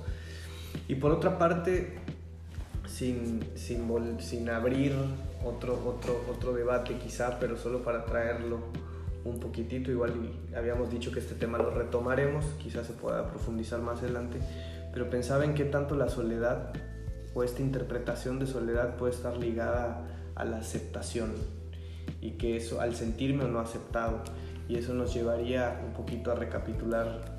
Y 0.89 0.97
por 0.97 1.13
otra 1.13 1.39
parte, 1.39 1.99
sin, 2.95 3.41
sin, 3.57 4.21
sin 4.21 4.49
abrir 4.49 4.93
otro, 5.45 5.75
otro, 5.85 6.25
otro 6.31 6.53
debate 6.53 6.97
quizá, 6.97 7.41
pero 7.41 7.57
solo 7.57 7.83
para 7.83 8.05
traerlo 8.05 8.61
un 9.25 9.41
poquitito, 9.41 9.91
igual 9.91 10.13
habíamos 10.57 10.91
dicho 10.91 11.11
que 11.11 11.19
este 11.19 11.35
tema 11.35 11.59
lo 11.59 11.71
retomaremos, 11.71 12.45
quizás 12.63 12.87
se 12.87 12.93
pueda 12.93 13.29
profundizar 13.29 13.81
más 13.81 14.01
adelante, 14.01 14.39
pero 14.93 15.11
pensaba 15.11 15.45
en 15.45 15.55
qué 15.55 15.65
tanto 15.65 15.97
la 15.97 16.09
soledad 16.09 16.73
o 17.35 17.43
esta 17.43 17.63
interpretación 17.63 18.39
de 18.39 18.47
soledad 18.47 18.97
puede 18.97 19.13
estar 19.13 19.37
ligada 19.39 20.07
a 20.37 20.45
la 20.45 20.59
aceptación 20.59 21.33
y 22.21 22.33
que 22.33 22.57
eso 22.57 22.81
al 22.81 22.95
sentirme 22.95 23.45
o 23.45 23.49
no 23.49 23.59
aceptado 23.59 24.23
y 24.69 24.77
eso 24.77 24.95
nos 24.95 25.13
llevaría 25.13 25.81
un 25.85 25.95
poquito 25.95 26.31
a 26.31 26.37
recapitular 26.37 27.39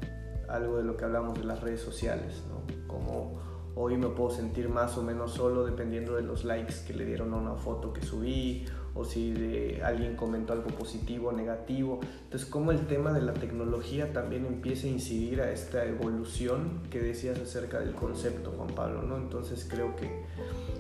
algo 0.50 0.78
de 0.78 0.84
lo 0.84 0.98
que 0.98 1.06
hablamos 1.06 1.40
de 1.40 1.46
las 1.46 1.62
redes 1.62 1.80
sociales, 1.80 2.44
¿no? 2.50 2.62
Como 2.88 3.55
hoy 3.76 3.98
me 3.98 4.08
puedo 4.08 4.32
sentir 4.32 4.70
más 4.70 4.98
o 4.98 5.04
menos 5.04 5.34
solo 5.34 5.66
dependiendo 5.66 6.16
de 6.16 6.24
los 6.24 6.46
likes 6.46 6.76
que 6.88 6.94
le 6.94 7.06
dieron 7.06 7.34
a 7.34 7.38
una 7.38 7.56
foto 7.56 7.92
que 7.94 8.02
subí 8.02 8.66
o 8.96 9.04
si 9.04 9.78
alguien 9.84 10.16
comentó 10.16 10.54
algo 10.54 10.68
positivo 10.68 11.30
o 11.30 11.32
negativo. 11.34 12.00
Entonces, 12.24 12.50
cómo 12.50 12.72
el 12.72 12.88
tema 12.88 13.12
de 13.12 13.22
la 13.22 13.34
tecnología 13.34 14.14
también 14.14 14.46
empieza 14.46 14.88
a 14.88 14.90
incidir 14.90 15.42
a 15.42 15.52
esta 15.52 15.86
evolución 15.86 16.82
que 16.90 17.02
decías 17.02 17.38
acerca 17.40 17.80
del 17.80 17.94
concepto, 17.94 18.54
Juan 18.56 18.70
Pablo, 18.70 19.02
¿no? 19.02 19.18
Entonces, 19.18 19.68
creo 19.70 19.98
que, 19.98 20.24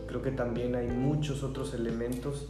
creo 0.07 0.21
que 0.21 0.31
también 0.31 0.75
hay 0.75 0.87
muchos 0.87 1.43
otros 1.43 1.73
elementos 1.73 2.49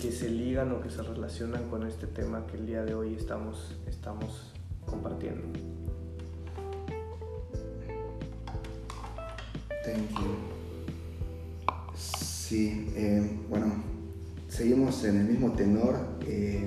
que 0.00 0.10
se 0.10 0.28
ligan 0.28 0.72
o 0.72 0.80
que 0.80 0.90
se 0.90 1.02
relacionan 1.02 1.70
con 1.70 1.86
este 1.86 2.08
tema 2.08 2.44
que 2.48 2.56
el 2.56 2.66
día 2.66 2.84
de 2.84 2.94
hoy 2.94 3.14
estamos, 3.14 3.76
estamos 3.86 4.52
compartiendo. 4.84 5.83
Thank 9.84 10.18
you. 10.18 10.54
Sí, 11.94 12.90
eh, 12.96 13.22
bueno, 13.50 13.66
seguimos 14.48 15.04
en 15.04 15.18
el 15.18 15.26
mismo 15.26 15.52
tenor. 15.52 15.96
Eh, 16.26 16.66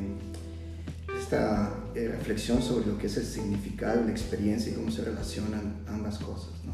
esta 1.20 1.74
eh, 1.96 2.08
reflexión 2.10 2.62
sobre 2.62 2.86
lo 2.86 2.98
que 2.98 3.08
es 3.08 3.18
el 3.18 3.26
significado, 3.26 4.04
la 4.04 4.12
experiencia 4.12 4.72
y 4.72 4.76
cómo 4.76 4.92
se 4.92 5.04
relacionan 5.04 5.78
ambas 5.88 6.20
cosas. 6.20 6.52
¿no? 6.64 6.74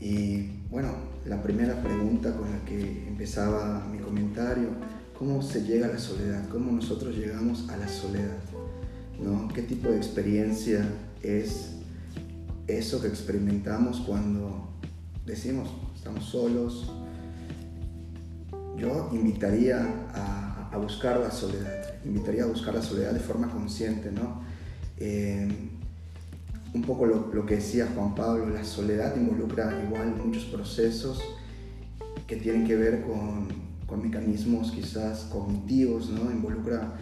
Y 0.00 0.62
bueno, 0.70 0.94
la 1.24 1.42
primera 1.42 1.82
pregunta 1.82 2.34
con 2.36 2.50
la 2.50 2.64
que 2.64 3.08
empezaba 3.08 3.86
mi 3.90 3.98
comentario, 3.98 4.68
¿cómo 5.18 5.42
se 5.42 5.64
llega 5.64 5.86
a 5.88 5.90
la 5.90 5.98
soledad? 5.98 6.48
¿Cómo 6.48 6.70
nosotros 6.72 7.16
llegamos 7.16 7.68
a 7.68 7.76
la 7.76 7.88
soledad? 7.88 8.38
¿no? 9.20 9.48
¿Qué 9.48 9.62
tipo 9.62 9.88
de 9.88 9.96
experiencia 9.96 10.86
es 11.22 11.72
eso 12.66 13.00
que 13.00 13.08
experimentamos 13.08 14.00
cuando 14.00 14.68
decimos, 15.24 15.68
estamos 15.94 16.24
solos, 16.24 16.90
yo 18.76 19.10
invitaría 19.12 20.08
a, 20.14 20.76
buscar 20.76 21.18
la 21.18 21.30
soledad, 21.30 22.04
invitaría 22.04 22.44
a 22.44 22.46
buscar 22.46 22.74
la 22.74 22.82
soledad 22.82 23.12
de 23.12 23.20
forma 23.20 23.48
consciente, 23.48 24.12
¿no? 24.12 24.42
Eh, 24.98 25.48
un 26.74 26.82
poco 26.82 27.06
lo, 27.06 27.46
que 27.46 27.56
decía 27.56 27.88
Juan 27.94 28.14
Pablo, 28.14 28.50
la 28.50 28.62
soledad 28.62 29.16
involucra 29.16 29.82
igual 29.86 30.14
muchos 30.22 30.44
procesos 30.44 31.22
que 32.26 32.36
tienen 32.36 32.66
que 32.66 32.76
ver 32.76 33.00
con, 33.00 33.48
con 33.86 34.02
mecanismos 34.02 34.70
quizás 34.70 35.20
cognitivos, 35.32 36.10
¿no? 36.10 36.30
Involucra 36.30 36.98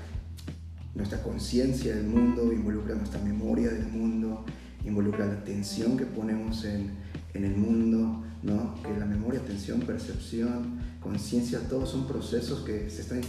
nuestra 0.95 1.21
conciencia 1.21 1.97
del 1.97 2.07
mundo, 2.07 2.53
involucra 2.53 2.95
nuestra 2.95 3.21
memoria 3.21 3.71
del 3.71 3.89
mundo, 3.89 4.45
involucra 4.85 5.27
la 5.27 5.35
atención 5.35 5.97
que 5.97 6.05
ponemos 6.05 6.65
en, 6.65 6.91
en 7.35 7.45
el 7.45 7.57
mundo, 7.57 8.25
¿no? 8.43 8.75
que 8.83 8.99
la 8.99 9.07
memoria, 9.07 9.41
atención, 9.41 9.81
percepción, 9.81 10.81
conciencia, 11.01 11.61
todos 11.69 11.91
son 11.91 12.07
procesos 12.07 12.61
que 12.61 12.89
se 12.91 13.03
están 13.03 13.21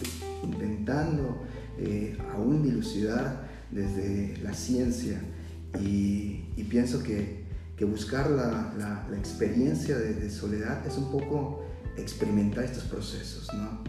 intentando 0.43 1.41
eh, 1.77 2.17
aún 2.33 2.63
dilucidar 2.63 3.47
desde 3.71 4.37
la 4.41 4.53
ciencia 4.53 5.19
y, 5.81 6.43
pienso 6.69 7.03
que, 7.03 7.45
que 7.77 7.85
buscar 7.85 8.29
la, 8.29 8.73
la, 8.77 9.17
experiencia 9.17 9.97
de, 9.97 10.29
soledad 10.29 10.85
es 10.85 10.97
un 10.97 11.11
poco 11.11 11.63
experimentar 11.97 12.65
estos 12.65 12.83
procesos. 12.83 13.49
¿no? 13.53 13.81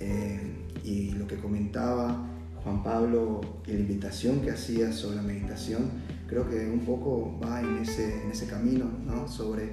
Eh, 0.00 0.40
y 0.84 1.10
lo 1.12 1.26
que 1.26 1.36
comentaba 1.36 2.26
Juan 2.62 2.82
Pablo 2.82 3.40
y 3.66 3.72
la 3.72 3.80
invitación 3.80 4.40
que 4.40 4.50
hacía 4.50 4.92
sobre 4.92 5.16
la 5.16 5.22
meditación, 5.22 5.90
creo 6.32 6.48
que 6.48 6.66
un 6.66 6.80
poco 6.80 7.38
va 7.44 7.60
en 7.60 7.78
ese, 7.78 8.22
en 8.22 8.30
ese 8.30 8.46
camino, 8.46 8.90
¿no? 9.04 9.28
Sobre, 9.28 9.68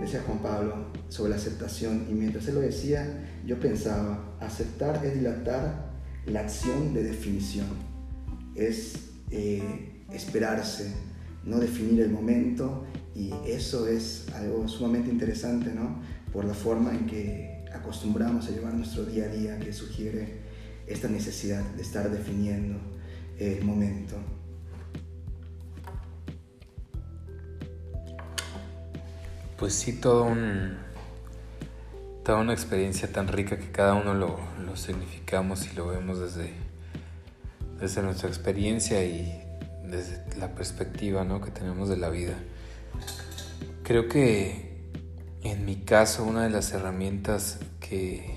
decía 0.00 0.22
Juan 0.26 0.38
Pablo, 0.38 0.86
sobre 1.10 1.30
la 1.30 1.36
aceptación. 1.36 2.06
Y 2.08 2.14
mientras 2.14 2.48
él 2.48 2.54
lo 2.54 2.62
decía, 2.62 3.28
yo 3.44 3.60
pensaba, 3.60 4.34
aceptar 4.40 5.04
es 5.04 5.14
dilatar 5.14 5.92
la 6.24 6.40
acción 6.40 6.94
de 6.94 7.02
definición, 7.02 7.66
es 8.54 9.10
eh, 9.30 10.02
esperarse, 10.10 10.90
no 11.44 11.58
definir 11.58 12.00
el 12.00 12.10
momento, 12.10 12.86
y 13.14 13.34
eso 13.46 13.86
es 13.86 14.28
algo 14.34 14.66
sumamente 14.66 15.10
interesante, 15.10 15.70
¿no? 15.74 16.00
Por 16.32 16.46
la 16.46 16.54
forma 16.54 16.92
en 16.92 17.04
que 17.04 17.66
acostumbramos 17.74 18.48
a 18.48 18.52
llevar 18.52 18.72
nuestro 18.72 19.04
día 19.04 19.24
a 19.24 19.28
día, 19.28 19.58
que 19.58 19.70
sugiere 19.74 20.38
esta 20.86 21.08
necesidad 21.08 21.62
de 21.76 21.82
estar 21.82 22.10
definiendo 22.10 22.78
el 23.38 23.62
momento. 23.64 24.16
Pues 29.64 29.76
sí, 29.76 29.94
todo 29.94 30.24
un, 30.24 30.76
toda 32.22 32.36
una 32.36 32.52
experiencia 32.52 33.10
tan 33.10 33.28
rica 33.28 33.56
que 33.56 33.70
cada 33.70 33.94
uno 33.94 34.12
lo, 34.12 34.76
significamos 34.76 35.66
y 35.72 35.74
lo 35.74 35.86
vemos 35.86 36.18
desde, 36.20 36.52
desde 37.80 38.02
nuestra 38.02 38.28
experiencia 38.28 39.02
y 39.06 39.42
desde 39.82 40.22
la 40.38 40.54
perspectiva 40.54 41.26
que 41.42 41.50
tenemos 41.50 41.88
de 41.88 41.96
la 41.96 42.10
vida. 42.10 42.34
Creo 43.84 44.06
que 44.06 44.82
en 45.42 45.64
mi 45.64 45.76
caso 45.76 46.24
una 46.24 46.42
de 46.42 46.50
las 46.50 46.70
herramientas 46.72 47.58
que, 47.80 48.36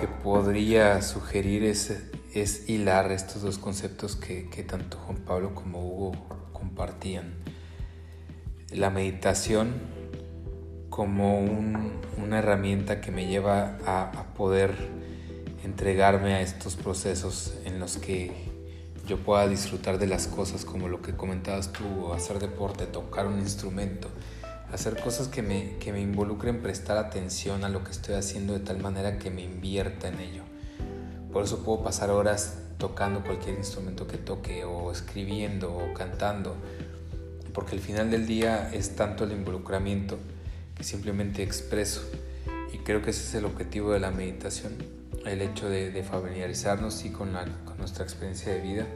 que 0.00 0.08
podría 0.08 1.02
sugerir 1.02 1.62
es, 1.62 2.04
es 2.32 2.70
hilar 2.70 3.12
estos 3.12 3.42
dos 3.42 3.58
conceptos 3.58 4.16
que, 4.16 4.64
tanto 4.66 4.96
Juan 4.96 5.18
Pablo 5.18 5.54
como 5.54 5.86
Hugo 5.86 6.12
compartían. 6.54 7.34
La 8.70 8.88
meditación 8.88 9.95
como 10.96 11.40
una 11.40 12.38
herramienta 12.38 13.02
que 13.02 13.10
me 13.10 13.26
lleva 13.26 13.76
a, 13.84 14.24
poder 14.34 14.74
entregarme 15.62 16.32
a 16.32 16.40
estos 16.40 16.74
procesos 16.74 17.52
en 17.66 17.78
los 17.78 17.98
que 17.98 18.32
yo 19.06 19.18
pueda 19.18 19.46
disfrutar 19.46 19.98
de 19.98 20.06
las 20.06 20.26
cosas 20.26 20.64
como 20.64 20.88
lo 20.88 21.02
que 21.02 21.14
comentabas 21.14 21.70
tú, 21.70 22.14
hacer 22.14 22.38
deporte, 22.38 22.86
tocar 22.86 23.26
un 23.26 23.40
instrumento, 23.40 24.08
hacer 24.72 24.98
cosas 24.98 25.28
que 25.28 25.42
me, 25.42 25.76
que 25.80 25.92
me 25.92 26.00
involucren 26.00 26.62
prestar 26.62 26.96
atención 26.96 27.64
a 27.64 27.68
lo 27.68 27.84
que 27.84 27.90
estoy 27.90 28.14
haciendo 28.14 28.54
de 28.54 28.60
tal 28.60 28.78
manera 28.78 29.18
que 29.18 29.30
me 29.30 29.42
invierta 29.42 30.08
en 30.08 30.18
ello. 30.18 30.44
Por 31.30 31.44
eso 31.44 31.62
puedo 31.62 31.82
pasar 31.82 32.08
horas 32.08 32.56
tocando 32.78 33.22
cualquier 33.22 33.56
instrumento 33.58 34.06
que 34.06 34.16
toque 34.16 34.64
o 34.64 34.90
escribiendo 34.90 35.76
o 35.76 35.92
cantando, 35.92 36.56
porque 37.52 37.72
al 37.74 37.80
final 37.80 38.10
del 38.10 38.26
día 38.26 38.70
es 38.72 38.96
tanto 38.96 39.24
el 39.24 39.32
involucramiento 39.32 40.18
simplemente 40.80 41.42
expreso. 41.42 42.02
Y 42.72 42.78
creo 42.78 43.02
que 43.02 43.10
ese 43.10 43.22
es 43.22 43.34
el 43.34 43.44
objetivo 43.44 43.92
de 43.92 44.00
la 44.00 44.10
meditación, 44.10 44.74
el 45.24 45.42
hecho 45.42 45.68
de, 45.68 46.02
familiarizarnos 46.02 46.94
sí, 46.94 47.10
con, 47.10 47.32
nuestra 47.78 48.04
experiencia 48.04 48.52
de 48.52 48.60
vida, 48.60 48.86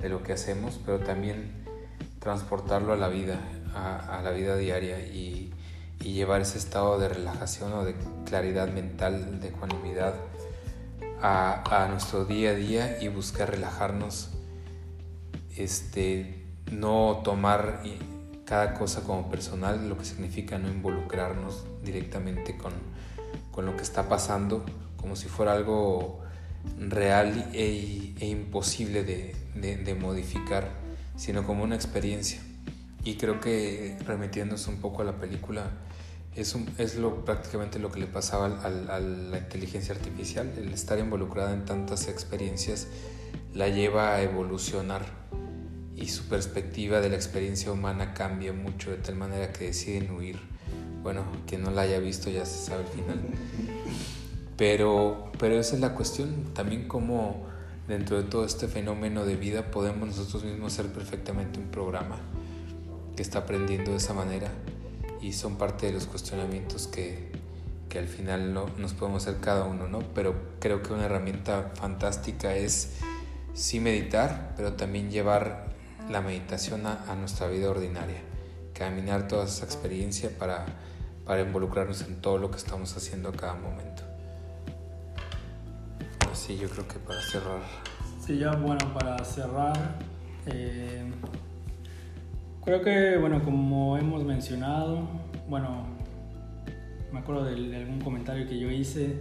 de 0.00 0.08
lo 0.08 0.22
que 0.22 0.32
hacemos, 0.32 0.80
pero 0.84 1.00
también 1.00 1.52
transportarlo 2.18 2.92
a 2.92 2.96
la 2.96 3.08
vida, 3.08 3.40
a, 3.74 4.20
la 4.22 4.30
vida 4.30 4.56
diaria 4.56 5.00
y, 5.00 5.52
llevar 6.00 6.40
ese 6.40 6.56
estado 6.56 6.98
de 6.98 7.10
relajación 7.10 7.74
o 7.74 7.84
de 7.84 7.94
claridad 8.24 8.68
mental, 8.68 9.38
de 9.38 9.48
ecuanimidad 9.48 10.14
a, 11.20 11.88
nuestro 11.90 12.24
día 12.24 12.50
a 12.50 12.54
día 12.54 13.02
y 13.02 13.08
buscar 13.08 13.50
relajarnos, 13.50 14.30
este, 15.56 16.42
no 16.70 17.20
tomar 17.22 17.82
cada 18.50 18.74
cosa 18.74 19.02
como 19.02 19.30
personal, 19.30 19.88
lo 19.88 19.96
que 19.96 20.04
significa 20.04 20.58
no 20.58 20.68
involucrarnos 20.68 21.66
directamente 21.84 22.56
con, 22.56 22.72
con 23.52 23.64
lo 23.64 23.76
que 23.76 23.82
está 23.82 24.08
pasando, 24.08 24.66
como 24.96 25.14
si 25.14 25.28
fuera 25.28 25.52
algo 25.52 26.18
real 26.76 27.48
e, 27.52 28.12
e 28.18 28.26
imposible 28.26 29.04
de, 29.04 29.36
de 29.54 29.94
modificar, 29.94 30.68
sino 31.14 31.46
como 31.46 31.62
una 31.62 31.76
experiencia. 31.76 32.40
Y 33.04 33.14
creo 33.14 33.38
que 33.38 33.96
remitiéndose 34.04 34.68
un 34.68 34.78
poco 34.78 35.02
a 35.02 35.04
la 35.04 35.12
película, 35.12 35.70
es, 36.34 36.56
es 36.76 36.96
lo, 36.96 37.24
prácticamente 37.24 37.78
lo 37.78 37.92
que 37.92 38.00
le 38.00 38.06
pasaba 38.06 38.46
a 38.46 38.98
la 38.98 39.38
inteligencia 39.38 39.94
artificial, 39.94 40.52
el 40.56 40.72
estar 40.72 40.98
involucrada 40.98 41.54
en 41.54 41.64
tantas 41.66 42.08
experiencias 42.08 42.88
la 43.54 43.68
lleva 43.68 44.16
a 44.16 44.22
evolucionar 44.22 45.19
su 46.10 46.24
perspectiva 46.24 47.00
de 47.00 47.08
la 47.08 47.16
experiencia 47.16 47.72
humana 47.72 48.12
cambia 48.14 48.52
mucho 48.52 48.90
de 48.90 48.98
tal 48.98 49.16
manera 49.16 49.52
que 49.52 49.66
deciden 49.66 50.10
huir. 50.10 50.38
Bueno, 51.02 51.24
quien 51.46 51.62
no 51.62 51.70
la 51.70 51.82
haya 51.82 51.98
visto 51.98 52.28
ya 52.28 52.44
se 52.44 52.66
sabe 52.66 52.82
el 52.82 52.88
final. 52.88 53.20
Pero, 54.56 55.32
pero 55.38 55.58
esa 55.58 55.74
es 55.74 55.80
la 55.80 55.94
cuestión, 55.94 56.52
también 56.52 56.86
como 56.86 57.46
dentro 57.88 58.22
de 58.22 58.28
todo 58.28 58.44
este 58.44 58.68
fenómeno 58.68 59.24
de 59.24 59.34
vida 59.36 59.70
podemos 59.70 60.08
nosotros 60.08 60.44
mismos 60.44 60.74
ser 60.74 60.92
perfectamente 60.92 61.58
un 61.58 61.70
programa 61.70 62.20
que 63.16 63.22
está 63.22 63.40
aprendiendo 63.40 63.92
de 63.92 63.96
esa 63.96 64.12
manera 64.12 64.48
y 65.20 65.32
son 65.32 65.56
parte 65.56 65.86
de 65.86 65.92
los 65.92 66.06
cuestionamientos 66.06 66.86
que, 66.86 67.32
que 67.88 67.98
al 67.98 68.06
final 68.06 68.54
no, 68.54 68.66
nos 68.78 68.92
podemos 68.92 69.26
hacer 69.26 69.40
cada 69.40 69.64
uno, 69.64 69.88
¿no? 69.88 70.00
Pero 70.14 70.34
creo 70.60 70.82
que 70.82 70.92
una 70.92 71.06
herramienta 71.06 71.72
fantástica 71.74 72.54
es 72.54 72.96
sí 73.54 73.80
meditar, 73.80 74.54
pero 74.56 74.74
también 74.74 75.10
llevar 75.10 75.74
la 76.10 76.20
meditación 76.20 76.86
a, 76.86 77.14
nuestra 77.14 77.46
vida 77.46 77.70
ordinaria, 77.70 78.20
caminar 78.74 79.28
toda 79.28 79.44
esa 79.44 79.64
experiencia 79.64 80.30
para, 80.36 80.66
para 81.24 81.42
involucrarnos 81.42 82.02
en 82.02 82.20
todo 82.20 82.38
lo 82.38 82.50
que 82.50 82.56
estamos 82.56 82.96
haciendo 82.96 83.28
a 83.28 83.32
cada 83.32 83.54
momento. 83.54 84.02
Así 86.30 86.56
yo 86.58 86.68
creo 86.68 86.88
que 86.88 86.98
para 86.98 87.20
cerrar. 87.22 87.62
Sí, 88.26 88.38
ya 88.38 88.52
bueno, 88.52 88.92
para 88.92 89.24
cerrar, 89.24 89.98
eh, 90.46 91.04
creo 92.64 92.82
que 92.82 93.16
bueno, 93.16 93.42
como 93.44 93.96
hemos 93.96 94.24
mencionado, 94.24 95.08
bueno, 95.48 95.86
me 97.12 97.20
acuerdo 97.20 97.44
de, 97.44 97.54
de 97.54 97.76
algún 97.76 98.00
comentario 98.00 98.48
que 98.48 98.58
yo 98.58 98.68
hice, 98.68 99.20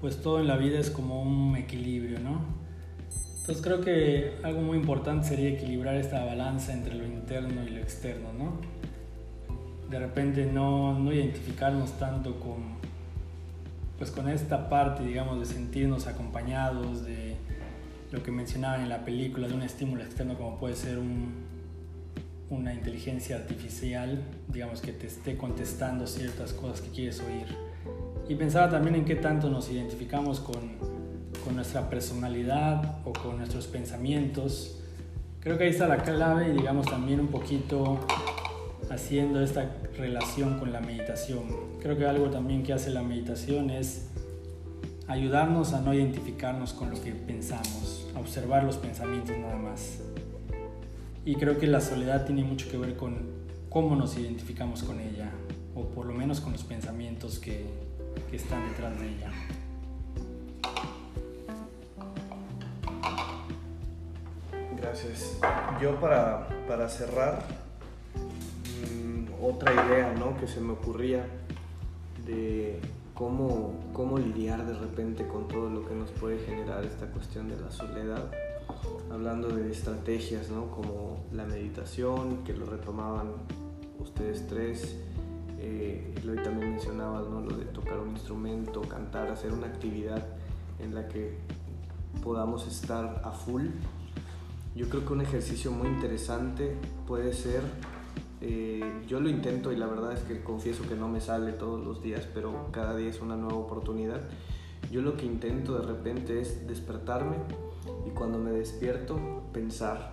pues 0.00 0.20
todo 0.20 0.40
en 0.40 0.48
la 0.48 0.56
vida 0.56 0.80
es 0.80 0.90
como 0.90 1.22
un 1.22 1.56
equilibrio, 1.56 2.18
¿no? 2.18 2.55
Entonces 3.46 3.64
creo 3.64 3.80
que 3.80 4.32
algo 4.42 4.60
muy 4.60 4.76
importante 4.76 5.28
sería 5.28 5.50
equilibrar 5.50 5.94
esta 5.94 6.24
balanza 6.24 6.72
entre 6.72 6.96
lo 6.96 7.04
interno 7.04 7.62
y 7.62 7.70
lo 7.70 7.78
externo, 7.78 8.32
¿no? 8.36 8.58
De 9.88 10.00
repente 10.00 10.46
no, 10.46 10.98
no 10.98 11.12
identificarnos 11.12 11.92
tanto 11.96 12.40
con, 12.40 12.56
pues 13.98 14.10
con 14.10 14.28
esta 14.28 14.68
parte, 14.68 15.04
digamos, 15.04 15.38
de 15.38 15.46
sentirnos 15.46 16.08
acompañados, 16.08 17.06
de 17.06 17.36
lo 18.10 18.20
que 18.24 18.32
mencionaban 18.32 18.80
en 18.80 18.88
la 18.88 19.04
película, 19.04 19.46
de 19.46 19.54
un 19.54 19.62
estímulo 19.62 20.02
externo 20.02 20.34
como 20.34 20.58
puede 20.58 20.74
ser 20.74 20.98
un, 20.98 21.32
una 22.50 22.74
inteligencia 22.74 23.36
artificial, 23.36 24.24
digamos, 24.48 24.80
que 24.80 24.90
te 24.90 25.06
esté 25.06 25.36
contestando 25.36 26.08
ciertas 26.08 26.52
cosas 26.52 26.80
que 26.80 26.90
quieres 26.90 27.20
oír. 27.20 27.46
Y 28.28 28.34
pensaba 28.34 28.68
también 28.68 28.96
en 28.96 29.04
qué 29.04 29.14
tanto 29.14 29.48
nos 29.48 29.70
identificamos 29.70 30.40
con 30.40 30.95
con 31.46 31.54
nuestra 31.54 31.88
personalidad 31.88 32.98
o 33.04 33.12
con 33.12 33.38
nuestros 33.38 33.68
pensamientos. 33.68 34.80
Creo 35.38 35.56
que 35.56 35.64
ahí 35.64 35.70
está 35.70 35.86
la 35.86 35.98
clave 35.98 36.48
y 36.48 36.52
digamos 36.52 36.86
también 36.86 37.20
un 37.20 37.28
poquito 37.28 38.00
haciendo 38.90 39.40
esta 39.40 39.70
relación 39.96 40.58
con 40.58 40.72
la 40.72 40.80
meditación. 40.80 41.44
Creo 41.80 41.96
que 41.96 42.04
algo 42.04 42.30
también 42.30 42.64
que 42.64 42.72
hace 42.72 42.90
la 42.90 43.02
meditación 43.02 43.70
es 43.70 44.08
ayudarnos 45.06 45.72
a 45.72 45.82
no 45.82 45.94
identificarnos 45.94 46.72
con 46.72 46.90
lo 46.90 47.00
que 47.00 47.12
pensamos, 47.12 48.08
a 48.16 48.18
observar 48.18 48.64
los 48.64 48.76
pensamientos 48.76 49.38
nada 49.38 49.56
más. 49.56 50.00
Y 51.24 51.36
creo 51.36 51.60
que 51.60 51.68
la 51.68 51.80
soledad 51.80 52.26
tiene 52.26 52.42
mucho 52.42 52.68
que 52.68 52.76
ver 52.76 52.96
con 52.96 53.18
cómo 53.68 53.94
nos 53.94 54.18
identificamos 54.18 54.82
con 54.82 54.98
ella, 54.98 55.30
o 55.76 55.84
por 55.90 56.06
lo 56.06 56.12
menos 56.12 56.40
con 56.40 56.50
los 56.50 56.64
pensamientos 56.64 57.38
que, 57.38 57.66
que 58.30 58.36
están 58.36 58.68
detrás 58.68 58.98
de 58.98 59.06
ella. 59.06 59.30
Gracias. 64.86 65.36
Yo 65.82 65.98
para, 66.00 66.46
para 66.68 66.88
cerrar, 66.88 67.42
mm, 68.14 69.42
otra 69.42 69.72
idea 69.72 70.14
¿no? 70.16 70.36
que 70.36 70.46
se 70.46 70.60
me 70.60 70.74
ocurría 70.74 71.26
de 72.24 72.80
cómo, 73.12 73.74
cómo 73.92 74.16
lidiar 74.16 74.64
de 74.64 74.74
repente 74.74 75.26
con 75.26 75.48
todo 75.48 75.68
lo 75.70 75.84
que 75.84 75.94
nos 75.94 76.12
puede 76.12 76.38
generar 76.38 76.84
esta 76.84 77.06
cuestión 77.06 77.48
de 77.48 77.58
la 77.58 77.72
soledad, 77.72 78.30
hablando 79.10 79.48
de 79.48 79.72
estrategias 79.72 80.50
¿no? 80.50 80.70
como 80.70 81.24
la 81.32 81.46
meditación, 81.46 82.44
que 82.44 82.52
lo 82.52 82.66
retomaban 82.66 83.32
ustedes 83.98 84.46
tres, 84.46 84.96
eh, 85.58 86.14
también 86.44 86.74
mencionabas 86.74 87.26
¿no? 87.26 87.40
lo 87.40 87.56
de 87.56 87.64
tocar 87.64 87.98
un 87.98 88.10
instrumento, 88.10 88.82
cantar, 88.82 89.32
hacer 89.32 89.52
una 89.52 89.66
actividad 89.66 90.24
en 90.78 90.94
la 90.94 91.08
que 91.08 91.38
podamos 92.22 92.68
estar 92.68 93.20
a 93.24 93.32
full 93.32 93.66
yo 94.76 94.90
creo 94.90 95.06
que 95.06 95.12
un 95.14 95.22
ejercicio 95.22 95.72
muy 95.72 95.88
interesante 95.88 96.76
puede 97.06 97.32
ser, 97.32 97.62
eh, 98.42 98.84
yo 99.08 99.20
lo 99.20 99.30
intento 99.30 99.72
y 99.72 99.76
la 99.76 99.86
verdad 99.86 100.12
es 100.12 100.20
que 100.20 100.42
confieso 100.42 100.86
que 100.86 100.94
no 100.94 101.08
me 101.08 101.22
sale 101.22 101.52
todos 101.52 101.82
los 101.82 102.02
días, 102.02 102.28
pero 102.34 102.68
cada 102.72 102.94
día 102.94 103.08
es 103.08 103.22
una 103.22 103.36
nueva 103.36 103.56
oportunidad. 103.56 104.20
Yo 104.92 105.00
lo 105.00 105.16
que 105.16 105.24
intento 105.24 105.78
de 105.78 105.86
repente 105.86 106.40
es 106.42 106.66
despertarme 106.66 107.36
y 108.06 108.10
cuando 108.10 108.38
me 108.38 108.50
despierto 108.50 109.18
pensar, 109.54 110.12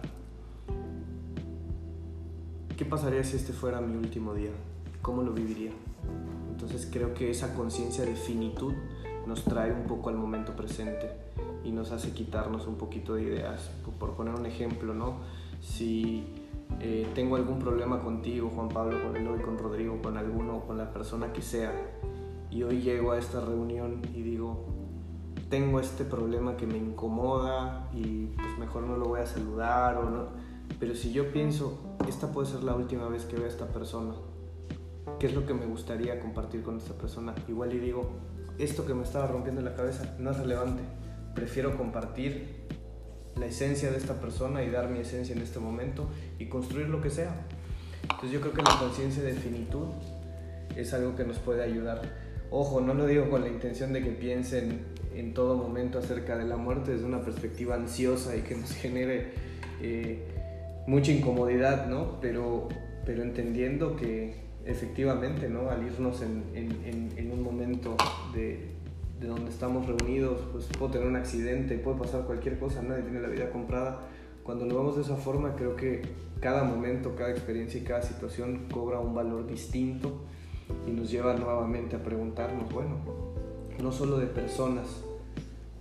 ¿qué 2.78 2.86
pasaría 2.86 3.24
si 3.26 3.36
este 3.36 3.52
fuera 3.52 3.82
mi 3.82 3.98
último 3.98 4.34
día? 4.34 4.52
¿Cómo 5.02 5.24
lo 5.24 5.34
viviría? 5.34 5.72
Entonces 6.50 6.88
creo 6.90 7.14
que 7.14 7.30
esa 7.30 7.54
conciencia 7.54 8.06
de 8.06 8.16
finitud 8.16 8.74
nos 9.28 9.44
trae 9.44 9.74
un 9.74 9.84
poco 9.84 10.10
al 10.10 10.16
momento 10.16 10.56
presente 10.56 11.12
y 11.64 11.72
nos 11.72 11.92
hace 11.92 12.12
quitarnos 12.12 12.68
un 12.68 12.76
poquito 12.76 13.16
de 13.16 13.24
ideas. 13.24 13.72
Por 14.00 14.12
poner 14.12 14.36
un 14.36 14.46
ejemplo, 14.46 14.94
¿no? 14.94 15.18
Si 15.62 16.26
eh, 16.80 17.08
tengo 17.16 17.36
algún 17.36 17.60
problema 17.60 18.02
contigo, 18.02 18.52
Juan 18.54 18.70
Pablo, 18.70 19.02
con 19.02 19.16
Eloy, 19.16 19.42
con 19.42 19.58
Rodrigo, 19.58 20.02
con 20.02 20.18
alguno, 20.18 20.62
con 20.62 20.78
la 20.78 20.92
persona 20.92 21.32
que 21.32 21.42
sea, 21.42 21.72
y 22.52 22.64
hoy 22.64 22.82
llego 22.82 23.12
a 23.12 23.18
esta 23.18 23.40
reunión 23.40 24.02
y 24.14 24.22
digo, 24.22 24.66
tengo 25.50 25.80
este 25.80 26.04
problema 26.04 26.58
que 26.58 26.68
me 26.68 26.78
incomoda 26.78 27.90
y 27.94 28.28
pues 28.28 28.58
mejor 28.60 28.84
no 28.84 28.98
lo 28.98 29.06
voy 29.06 29.22
a 29.22 29.26
saludar 29.26 29.98
o 29.98 30.10
no. 30.10 30.28
Pero 30.80 30.96
si 30.96 31.12
yo 31.12 31.32
pienso, 31.32 31.80
esta 32.08 32.32
puede 32.32 32.48
ser 32.48 32.64
la 32.64 32.76
última 32.76 33.08
vez 33.08 33.26
que 33.26 33.36
veo 33.36 33.46
a 33.46 33.50
esta 33.50 33.68
persona, 33.68 34.14
¿qué 35.20 35.28
es 35.28 35.34
lo 35.34 35.46
que 35.46 35.54
me 35.54 35.66
gustaría 35.66 36.20
compartir 36.20 36.64
con 36.64 36.78
esta 36.78 36.94
persona? 36.94 37.34
Igual 37.48 37.74
y 37.74 37.80
digo, 37.80 38.10
esto 38.58 38.86
que 38.86 38.94
me 38.94 39.04
estaba 39.04 39.28
rompiendo 39.28 39.62
la 39.62 39.76
cabeza 39.76 40.16
no 40.20 40.32
es 40.32 40.38
relevante 40.38 40.84
prefiero 41.34 41.78
compartir 41.78 42.64
la 43.36 43.48
esencia 43.48 43.92
de 43.92 43.98
esta 43.98 44.20
persona 44.20 44.64
y 44.64 44.70
dar 44.70 44.90
mi 44.90 45.00
esencia 45.00 45.36
en 45.36 45.42
este 45.42 45.60
momento 45.60 46.08
y 46.40 46.46
construir 46.46 46.90
lo 46.90 47.02
que 47.02 47.10
sea. 47.10 47.46
Entonces 48.04 48.32
yo 48.32 48.42
creo 48.42 48.54
que 48.54 48.62
la 48.62 48.78
conciencia 48.80 49.24
de 49.24 49.34
finitud 49.34 49.88
es 50.76 50.94
algo 50.94 51.16
que 51.16 51.24
nos 51.24 51.40
puede 51.40 51.64
ayudar. 51.64 52.02
Ojo, 52.52 52.82
no 52.82 52.94
lo 52.94 53.08
digo 53.08 53.30
con 53.30 53.42
la 53.42 53.48
intención 53.48 53.94
de 53.94 54.04
que 54.04 54.12
piensen 54.12 54.82
en 55.16 55.34
todo 55.34 55.56
momento 55.56 56.00
acerca 56.00 56.38
de 56.38 56.46
la 56.46 56.58
muerte 56.58 56.92
desde 56.92 57.06
una 57.06 57.22
perspectiva 57.22 57.76
ansiosa 57.76 58.36
y 58.36 58.42
que 58.42 58.56
nos 58.56 58.72
genere 58.76 59.32
eh, 59.82 60.20
mucha 60.88 61.12
incomodidad, 61.12 61.88
¿no? 61.88 62.20
Pero, 62.22 62.70
pero 63.06 63.24
entendiendo 63.24 63.96
que 63.96 64.44
efectivamente, 64.66 65.50
¿no? 65.50 65.70
Al 65.70 65.86
irnos 65.86 66.22
en, 66.22 66.44
en, 66.54 67.12
en 67.18 67.32
un 67.32 67.42
momento 67.42 67.96
de, 68.34 68.73
de 69.24 69.30
donde 69.30 69.50
estamos 69.50 69.88
reunidos, 69.88 70.42
pues 70.52 70.66
puede 70.78 70.94
tener 70.94 71.08
un 71.08 71.16
accidente, 71.16 71.78
puede 71.78 71.98
pasar 71.98 72.26
cualquier 72.26 72.60
cosa, 72.60 72.82
nadie 72.82 73.04
tiene 73.04 73.22
la 73.22 73.30
vida 73.30 73.50
comprada. 73.50 74.02
Cuando 74.44 74.66
lo 74.66 74.76
vemos 74.76 74.98
de 74.98 75.04
esa 75.04 75.16
forma, 75.16 75.56
creo 75.56 75.78
que 75.78 76.02
cada 76.42 76.66
momento, 76.66 77.16
cada 77.16 77.32
experiencia 77.32 77.80
y 77.80 77.86
cada 77.86 78.02
situación 78.02 78.68
cobra 78.70 79.00
un 79.00 79.16
valor 79.16 79.48
distinto 79.48 80.26
y 80.86 80.92
nos 80.92 81.10
lleva 81.10 81.36
nuevamente 81.36 81.96
a 81.96 82.04
preguntarnos, 82.04 82.72
bueno, 82.74 82.98
no 83.82 83.94
solo 83.94 84.18
de 84.18 84.28
personas, 84.28 84.88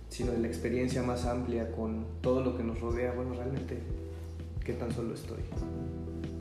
sino 0.07 0.31
de 0.31 0.37
la 0.37 0.47
experiencia 0.47 1.03
más 1.03 1.25
amplia 1.25 1.69
con 1.73 2.05
todo 2.21 2.41
lo 2.41 2.55
que 2.55 2.63
nos 2.63 2.79
rodea, 2.79 3.11
bueno, 3.11 3.33
realmente, 3.33 3.77
¿qué 4.63 4.71
tan 4.71 4.89
solo 4.93 5.15
estoy? 5.15 5.41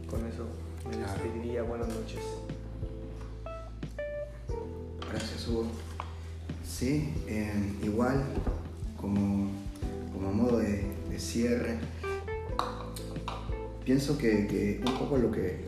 Con 0.09 0.25
eso 0.25 0.47
me 0.89 0.97
despediría, 0.99 1.65
buenas 1.65 1.89
noches. 1.89 2.23
Gracias, 5.11 5.49
Hugo. 5.49 5.67
Sí, 6.79 7.13
em, 7.29 7.77
igual, 7.85 8.25
como, 8.99 9.51
como 10.13 10.33
modo 10.33 10.59
de, 10.59 10.91
cierre, 11.19 11.77
pienso 13.85 14.17
que, 14.17 14.83
un 14.85 14.99
poco 14.99 15.19
lo 15.19 15.31
que 15.31 15.61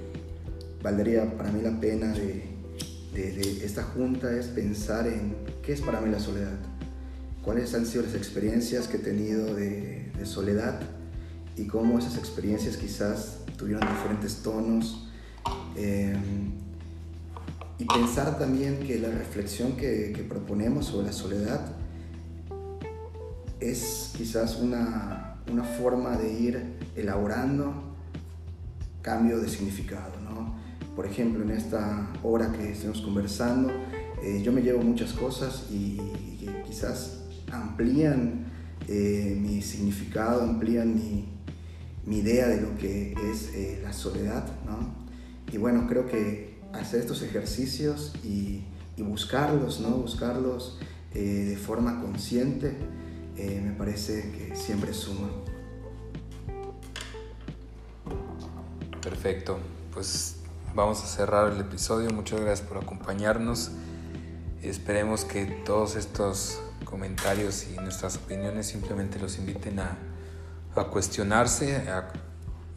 valdría 0.82 1.36
para 1.36 1.52
mí 1.52 1.60
la 1.62 1.78
pena 1.78 2.12
de, 2.12 2.42
esta 3.62 3.82
junta 3.84 4.34
es 4.36 4.46
pensar 4.46 5.06
en 5.06 5.36
qué 5.62 5.74
es 5.74 5.82
para 5.82 6.00
mí 6.00 6.10
la 6.10 6.18
soledad, 6.18 6.58
cuáles 7.44 7.74
han 7.74 7.86
sido 7.86 8.04
las 8.04 8.14
experiencias 8.14 8.88
que 8.88 8.96
he 8.96 9.00
tenido 9.00 9.54
de, 9.54 10.10
soledad 10.24 10.80
y 11.54 11.66
cómo 11.66 11.98
esas 11.98 12.16
experiencias 12.16 12.78
quizás 12.78 13.40
tuvieron 13.58 13.86
diferentes 13.86 14.36
tonos. 14.42 15.06
Em, 15.76 16.53
y 17.84 17.86
pensar 17.86 18.38
también 18.38 18.78
que 18.78 18.98
la 18.98 19.10
reflexión 19.10 19.76
que, 19.76 20.12
que 20.16 20.22
proponemos 20.22 20.86
sobre 20.86 21.08
la 21.08 21.12
soledad 21.12 21.60
es 23.60 24.14
quizás 24.16 24.58
una, 24.58 25.36
una, 25.52 25.64
forma 25.64 26.16
de 26.16 26.32
ir 26.32 26.62
elaborando 26.96 27.94
cambio 29.02 29.38
de 29.38 29.50
significado. 29.50 30.12
¿no? 30.22 30.54
Por 30.96 31.04
ejemplo, 31.04 31.44
en 31.44 31.50
esta 31.50 32.10
hora 32.22 32.52
que 32.52 32.72
estamos 32.72 33.02
conversando, 33.02 33.70
eh, 34.22 34.40
yo 34.42 34.50
me 34.50 34.62
llevo 34.62 34.82
muchas 34.82 35.12
cosas 35.12 35.66
y, 35.70 36.00
y 36.40 36.50
quizás 36.66 37.24
amplían 37.52 38.46
eh, 38.88 39.38
mi 39.38 39.60
significado, 39.60 40.42
amplían 40.42 40.94
mi, 40.94 41.28
mi, 42.06 42.18
idea 42.20 42.48
de 42.48 42.62
lo 42.62 42.78
que 42.78 43.12
es 43.30 43.54
eh, 43.54 43.80
la 43.82 43.92
soledad. 43.92 44.46
¿no? 44.64 44.94
Y 45.52 45.58
bueno, 45.58 45.86
creo 45.86 46.06
que 46.06 46.53
hacer 46.80 47.00
estos 47.00 47.22
ejercicios 47.22 48.12
y, 48.24 48.64
buscarlos, 48.96 49.80
¿no? 49.80 49.90
buscarlos 49.90 50.78
eh, 51.12 51.20
de 51.20 51.56
forma 51.56 52.00
consciente, 52.00 52.76
me 53.36 53.72
parece 53.72 54.30
que 54.30 54.54
siempre 54.54 54.94
suma. 54.94 55.28
Perfecto, 59.02 59.58
pues 59.92 60.36
vamos 60.74 61.02
a 61.02 61.06
cerrar 61.06 61.52
el 61.52 61.60
episodio. 61.60 62.10
Muchas 62.10 62.40
gracias 62.40 62.66
por 62.66 62.78
acompañarnos. 62.78 63.70
Esperemos 64.62 65.24
que 65.24 65.44
todos 65.64 65.96
estos 65.96 66.58
comentarios 66.84 67.66
y 67.70 67.76
nuestras 67.80 68.16
opiniones 68.16 68.66
simplemente 68.66 69.18
los 69.18 69.38
inviten 69.38 69.78
a, 69.80 69.98
a 70.74 70.84
cuestionarse 70.84 71.84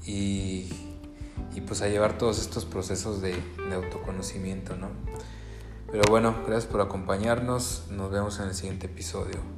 y, 0.05 0.69
y, 1.55 1.61
pues 1.61 1.81
a 1.81 1.87
llevar 1.87 2.17
todos 2.17 2.39
estos 2.39 2.65
procesos 2.65 3.21
de, 3.21 3.35
autoconocimiento, 3.73 4.75
¿no? 4.75 4.89
Pero 5.91 6.03
bueno, 6.09 6.35
gracias 6.45 6.65
por 6.65 6.81
acompañarnos. 6.81 7.85
Nos 7.89 8.11
vemos 8.11 8.39
en 8.39 8.47
el 8.47 8.53
siguiente 8.53 8.87
episodio. 8.87 9.56